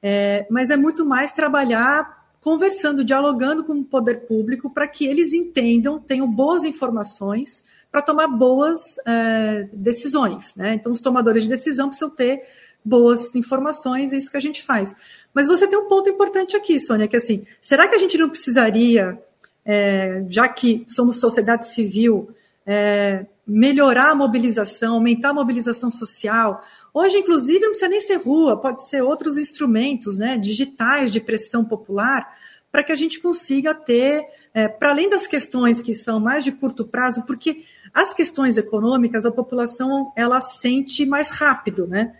é, 0.02 0.44
mas 0.50 0.70
é 0.70 0.76
muito 0.76 1.06
mais 1.06 1.32
trabalhar 1.32 2.26
conversando, 2.40 3.04
dialogando 3.04 3.62
com 3.62 3.74
o 3.74 3.84
poder 3.84 4.26
público 4.26 4.70
para 4.70 4.88
que 4.88 5.06
eles 5.06 5.32
entendam, 5.32 6.00
tenham 6.00 6.28
boas 6.28 6.64
informações 6.64 7.62
para 7.90 8.02
tomar 8.02 8.28
boas 8.28 8.96
é, 9.06 9.68
decisões. 9.72 10.54
Né? 10.54 10.74
Então, 10.74 10.92
os 10.92 11.00
tomadores 11.00 11.42
de 11.42 11.48
decisão 11.48 11.88
precisam 11.88 12.10
ter 12.10 12.44
boas 12.84 13.34
informações, 13.34 14.12
é 14.12 14.16
isso 14.16 14.30
que 14.30 14.36
a 14.36 14.42
gente 14.42 14.62
faz. 14.62 14.94
Mas 15.34 15.46
você 15.46 15.66
tem 15.66 15.78
um 15.78 15.88
ponto 15.88 16.08
importante 16.08 16.56
aqui, 16.56 16.78
Sônia, 16.78 17.08
que 17.08 17.16
é 17.16 17.18
assim, 17.18 17.44
será 17.60 17.86
que 17.88 17.94
a 17.94 17.98
gente 17.98 18.16
não 18.16 18.30
precisaria, 18.30 19.20
é, 19.64 20.24
já 20.28 20.48
que 20.48 20.84
somos 20.86 21.20
sociedade 21.20 21.68
civil, 21.68 22.30
é, 22.66 23.26
melhorar 23.46 24.10
a 24.10 24.14
mobilização, 24.14 24.94
aumentar 24.94 25.30
a 25.30 25.34
mobilização 25.34 25.90
social, 25.90 26.62
Hoje, 26.92 27.18
inclusive, 27.18 27.60
não 27.60 27.68
precisa 27.68 27.88
nem 27.88 28.00
ser 28.00 28.16
rua, 28.16 28.56
pode 28.56 28.88
ser 28.88 29.02
outros 29.02 29.36
instrumentos 29.36 30.16
né, 30.16 30.36
digitais 30.36 31.12
de 31.12 31.20
pressão 31.20 31.64
popular, 31.64 32.36
para 32.72 32.82
que 32.82 32.92
a 32.92 32.96
gente 32.96 33.20
consiga 33.20 33.74
ter, 33.74 34.24
é, 34.52 34.68
para 34.68 34.90
além 34.90 35.08
das 35.08 35.26
questões 35.26 35.80
que 35.80 35.94
são 35.94 36.18
mais 36.18 36.44
de 36.44 36.52
curto 36.52 36.84
prazo, 36.84 37.24
porque 37.24 37.64
as 37.92 38.14
questões 38.14 38.56
econômicas 38.56 39.26
a 39.26 39.30
população 39.30 40.12
ela 40.16 40.40
sente 40.40 41.04
mais 41.06 41.30
rápido, 41.30 41.86
né? 41.86 42.14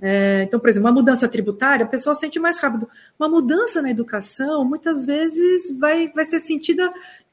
É, 0.00 0.42
então, 0.42 0.58
por 0.58 0.68
exemplo, 0.68 0.88
uma 0.88 0.94
mudança 0.94 1.28
tributária, 1.28 1.84
a 1.84 1.88
pessoa 1.88 2.16
sente 2.16 2.38
mais 2.38 2.58
rápido. 2.58 2.88
Uma 3.18 3.28
mudança 3.28 3.80
na 3.80 3.90
educação, 3.90 4.64
muitas 4.64 5.06
vezes, 5.06 5.78
vai, 5.78 6.08
vai 6.08 6.24
ser 6.24 6.40
sentida 6.40 6.90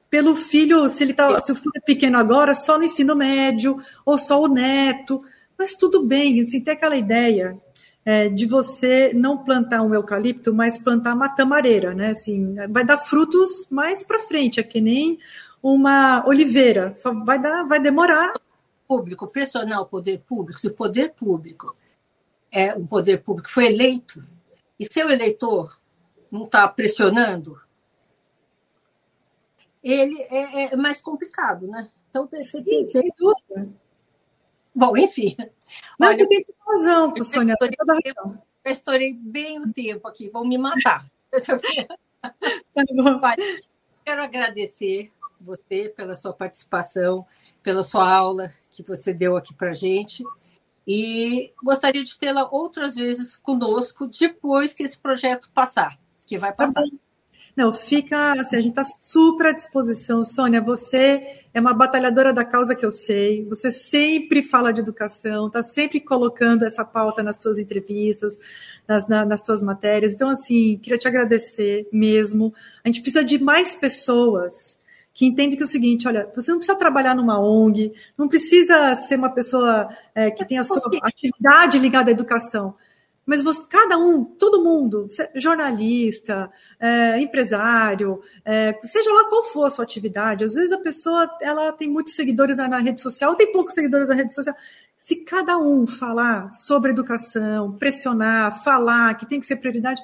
pelo 0.10 0.36
filho, 0.36 0.88
se 0.90 1.04
ele 1.04 1.14
tá, 1.14 1.40
se 1.42 1.52
o 1.52 1.56
filho 1.56 1.72
é 1.76 1.80
pequeno 1.80 2.18
agora, 2.18 2.54
só 2.54 2.78
no 2.78 2.84
ensino 2.84 3.16
médio, 3.16 3.78
ou 4.06 4.18
só 4.18 4.42
o 4.42 4.48
neto. 4.48 5.22
Mas 5.58 5.74
tudo 5.74 6.04
bem, 6.04 6.42
assim, 6.42 6.60
tem 6.62 6.74
aquela 6.74 6.96
ideia 6.96 7.56
é, 8.06 8.30
de 8.30 8.46
você 8.46 9.12
não 9.14 9.38
plantar 9.38 9.82
um 9.82 9.94
eucalipto, 9.94 10.54
mas 10.54 10.78
plantar 10.78 11.14
uma 11.16 11.30
tamareira, 11.30 11.94
né? 11.94 12.12
Assim, 12.12 12.56
vai 12.70 12.84
dar 12.84 12.98
frutos 12.98 13.68
mais 13.70 14.04
para 14.04 14.20
frente, 14.20 14.60
é 14.60 14.64
que 14.64 14.82
nem 14.82 15.18
uma 15.62 16.26
oliveira, 16.28 16.96
só 16.96 17.14
vai 17.14 17.40
dar, 17.40 17.64
vai 17.64 17.80
demorar. 17.80 18.34
Público, 18.88 19.28
pressionar 19.28 19.82
o 19.82 19.86
poder 19.86 20.20
público, 20.20 20.60
se 20.60 20.68
o 20.68 20.74
poder 20.74 21.14
público 21.14 21.76
é 22.52 22.76
um 22.76 22.86
poder 22.86 23.24
público 23.24 23.50
foi 23.50 23.68
eleito 23.68 24.22
e 24.78 24.86
seu 24.92 25.10
eleitor 25.10 25.80
não 26.30 26.44
está 26.44 26.68
pressionando, 26.68 27.58
ele 29.82 30.22
é, 30.24 30.74
é, 30.74 30.76
mais 30.76 31.02
complicado, 31.02 31.68
né? 31.68 31.90
Então 32.10 32.28
você 32.30 32.62
tem 32.62 32.86
que 32.86 32.92
ter 32.92 33.14
Bom, 34.76 34.98
enfim. 34.98 35.36
Mas 35.98 36.10
Olha, 36.10 36.18
você 36.18 36.28
tem 36.28 36.46
razão, 36.68 37.14
Sônia. 37.24 37.56
Eu 37.60 37.68
estourei, 37.68 38.14
razão. 38.14 38.44
eu 38.64 38.72
estourei 38.72 39.14
bem 39.14 39.60
o 39.60 39.72
tempo 39.72 40.08
aqui, 40.08 40.30
vão 40.30 40.46
me 40.46 40.58
matar. 40.58 41.10
tá 42.22 42.84
Olha, 43.24 43.60
quero 44.06 44.24
agradecer 44.24 45.12
você 45.42 45.92
pela 45.96 46.16
sua 46.16 46.34
participação, 46.34 47.26
pela 47.64 47.84
sua 47.84 48.12
aula 48.12 48.50
que 48.72 48.84
você 48.84 49.14
deu 49.14 49.36
aqui 49.36 49.54
para 49.54 49.74
gente. 49.74 50.24
E 50.88 51.52
gostaria 51.64 52.04
de 52.04 52.18
tê-la 52.18 52.48
outras 52.52 52.96
vezes 52.96 53.38
conosco 53.38 54.08
depois 54.08 54.74
que 54.74 54.84
esse 54.84 54.98
projeto 54.98 55.50
passar, 55.54 55.98
que 56.28 56.38
vai 56.38 56.54
tá 56.54 56.66
passar. 56.66 56.84
Não, 57.56 57.74
fica 57.74 58.40
assim, 58.40 58.56
a 58.56 58.62
gente 58.62 58.72
está 58.72 58.84
super 58.84 59.48
à 59.48 59.52
disposição. 59.52 60.24
Sônia, 60.24 60.62
você 60.62 61.42
é 61.54 61.60
uma 61.60 61.74
batalhadora 61.74 62.32
da 62.32 62.46
causa 62.46 62.76
que 62.76 62.86
eu 62.86 62.92
sei. 62.92 63.46
Você 63.50 63.70
sempre 63.70 64.42
fala 64.42 64.72
de 64.72 64.80
educação, 64.80 65.48
está 65.48 65.62
sempre 65.62 66.00
colocando 66.00 66.64
essa 66.64 66.86
pauta 66.86 67.22
nas 67.22 67.36
suas 67.36 67.60
entrevistas, 67.60 68.40
nas, 68.88 69.08
na, 69.08 69.26
nas 69.26 69.42
suas 69.42 69.62
matérias. 69.62 70.14
Então, 70.14 70.30
assim, 70.30 70.78
queria 70.82 70.98
te 70.98 71.08
agradecer 71.08 71.88
mesmo. 71.92 72.54
A 72.84 72.88
gente 72.88 73.02
precisa 73.02 73.24
de 73.24 73.38
mais 73.38 73.76
pessoas 73.76 74.78
que 75.14 75.26
entendem 75.26 75.58
que 75.58 75.64
é 75.64 75.66
o 75.66 75.70
seguinte, 75.70 76.08
olha, 76.08 76.32
você 76.36 76.52
não 76.52 76.60
precisa 76.60 76.78
trabalhar 76.78 77.14
numa 77.14 77.40
ONG, 77.40 77.94
não 78.18 78.28
precisa 78.28 78.96
ser 78.96 79.16
uma 79.16 79.30
pessoa 79.30 79.90
é, 80.16 80.32
que 80.32 80.46
tenha 80.46 80.62
a 80.62 80.64
sua 80.64 80.82
atividade 81.04 81.78
ligada 81.78 82.10
à 82.10 82.14
educação 82.14 82.74
mas 83.26 83.42
você, 83.42 83.66
cada 83.70 83.98
um, 83.98 84.24
todo 84.26 84.64
mundo, 84.64 85.08
jornalista, 85.36 86.52
é, 86.80 87.20
empresário, 87.22 88.20
é, 88.44 88.78
seja 88.84 89.12
lá 89.12 89.30
qual 89.30 89.44
for 89.46 89.66
a 89.66 89.70
sua 89.70 89.86
atividade, 89.86 90.44
às 90.44 90.54
vezes 90.54 90.72
a 90.72 90.80
pessoa 90.80 91.30
ela 91.42 91.72
tem 91.72 91.90
muitos 91.90 92.16
seguidores 92.16 92.58
na 92.58 92.80
rede 92.80 93.00
social, 93.00 93.36
tem 93.36 93.52
poucos 93.52 93.74
seguidores 93.74 94.10
na 94.10 94.16
rede 94.16 94.34
social. 94.34 94.56
Se 94.98 95.16
cada 95.18 95.58
um 95.58 95.86
falar 95.88 96.52
sobre 96.52 96.92
educação, 96.92 97.72
pressionar, 97.78 98.64
falar 98.64 99.14
que 99.16 99.26
tem 99.26 99.40
que 99.40 99.46
ser 99.46 99.58
prioridade, 99.58 100.02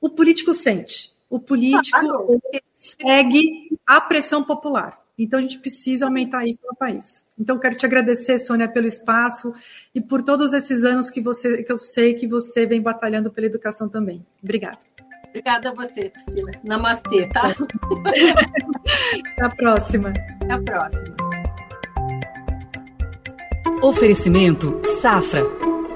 o 0.00 0.08
político 0.08 0.54
sente. 0.54 1.10
O 1.30 1.38
político 1.38 2.40
segue 2.74 3.78
a 3.86 4.00
pressão 4.00 4.42
popular. 4.42 4.98
Então, 5.18 5.38
a 5.38 5.42
gente 5.42 5.58
precisa 5.58 6.06
aumentar 6.06 6.44
isso 6.44 6.60
no 6.64 6.76
país. 6.76 7.24
Então, 7.38 7.58
quero 7.58 7.74
te 7.74 7.84
agradecer, 7.84 8.38
Sônia, 8.38 8.68
pelo 8.68 8.86
espaço 8.86 9.52
e 9.92 10.00
por 10.00 10.22
todos 10.22 10.52
esses 10.52 10.84
anos 10.84 11.10
que, 11.10 11.20
você, 11.20 11.64
que 11.64 11.72
eu 11.72 11.78
sei 11.78 12.14
que 12.14 12.26
você 12.26 12.66
vem 12.66 12.80
batalhando 12.80 13.30
pela 13.30 13.48
educação 13.48 13.88
também. 13.88 14.24
Obrigada. 14.42 14.78
Obrigada 15.28 15.70
a 15.70 15.74
você, 15.74 16.10
Priscila. 16.10 16.52
Namastê, 16.64 17.28
tá? 17.28 17.54
Até 19.32 19.44
a 19.44 19.50
próxima. 19.50 20.12
Até 20.40 20.52
a 20.52 20.62
próxima. 20.62 21.16
Oferecimento 23.82 24.80
Safra. 25.00 25.44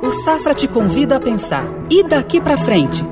O 0.02 0.10
Safra 0.24 0.54
te 0.54 0.68
convida 0.68 1.16
a 1.16 1.20
pensar. 1.20 1.64
E 1.90 2.02
daqui 2.02 2.40
para 2.40 2.56
frente? 2.56 3.11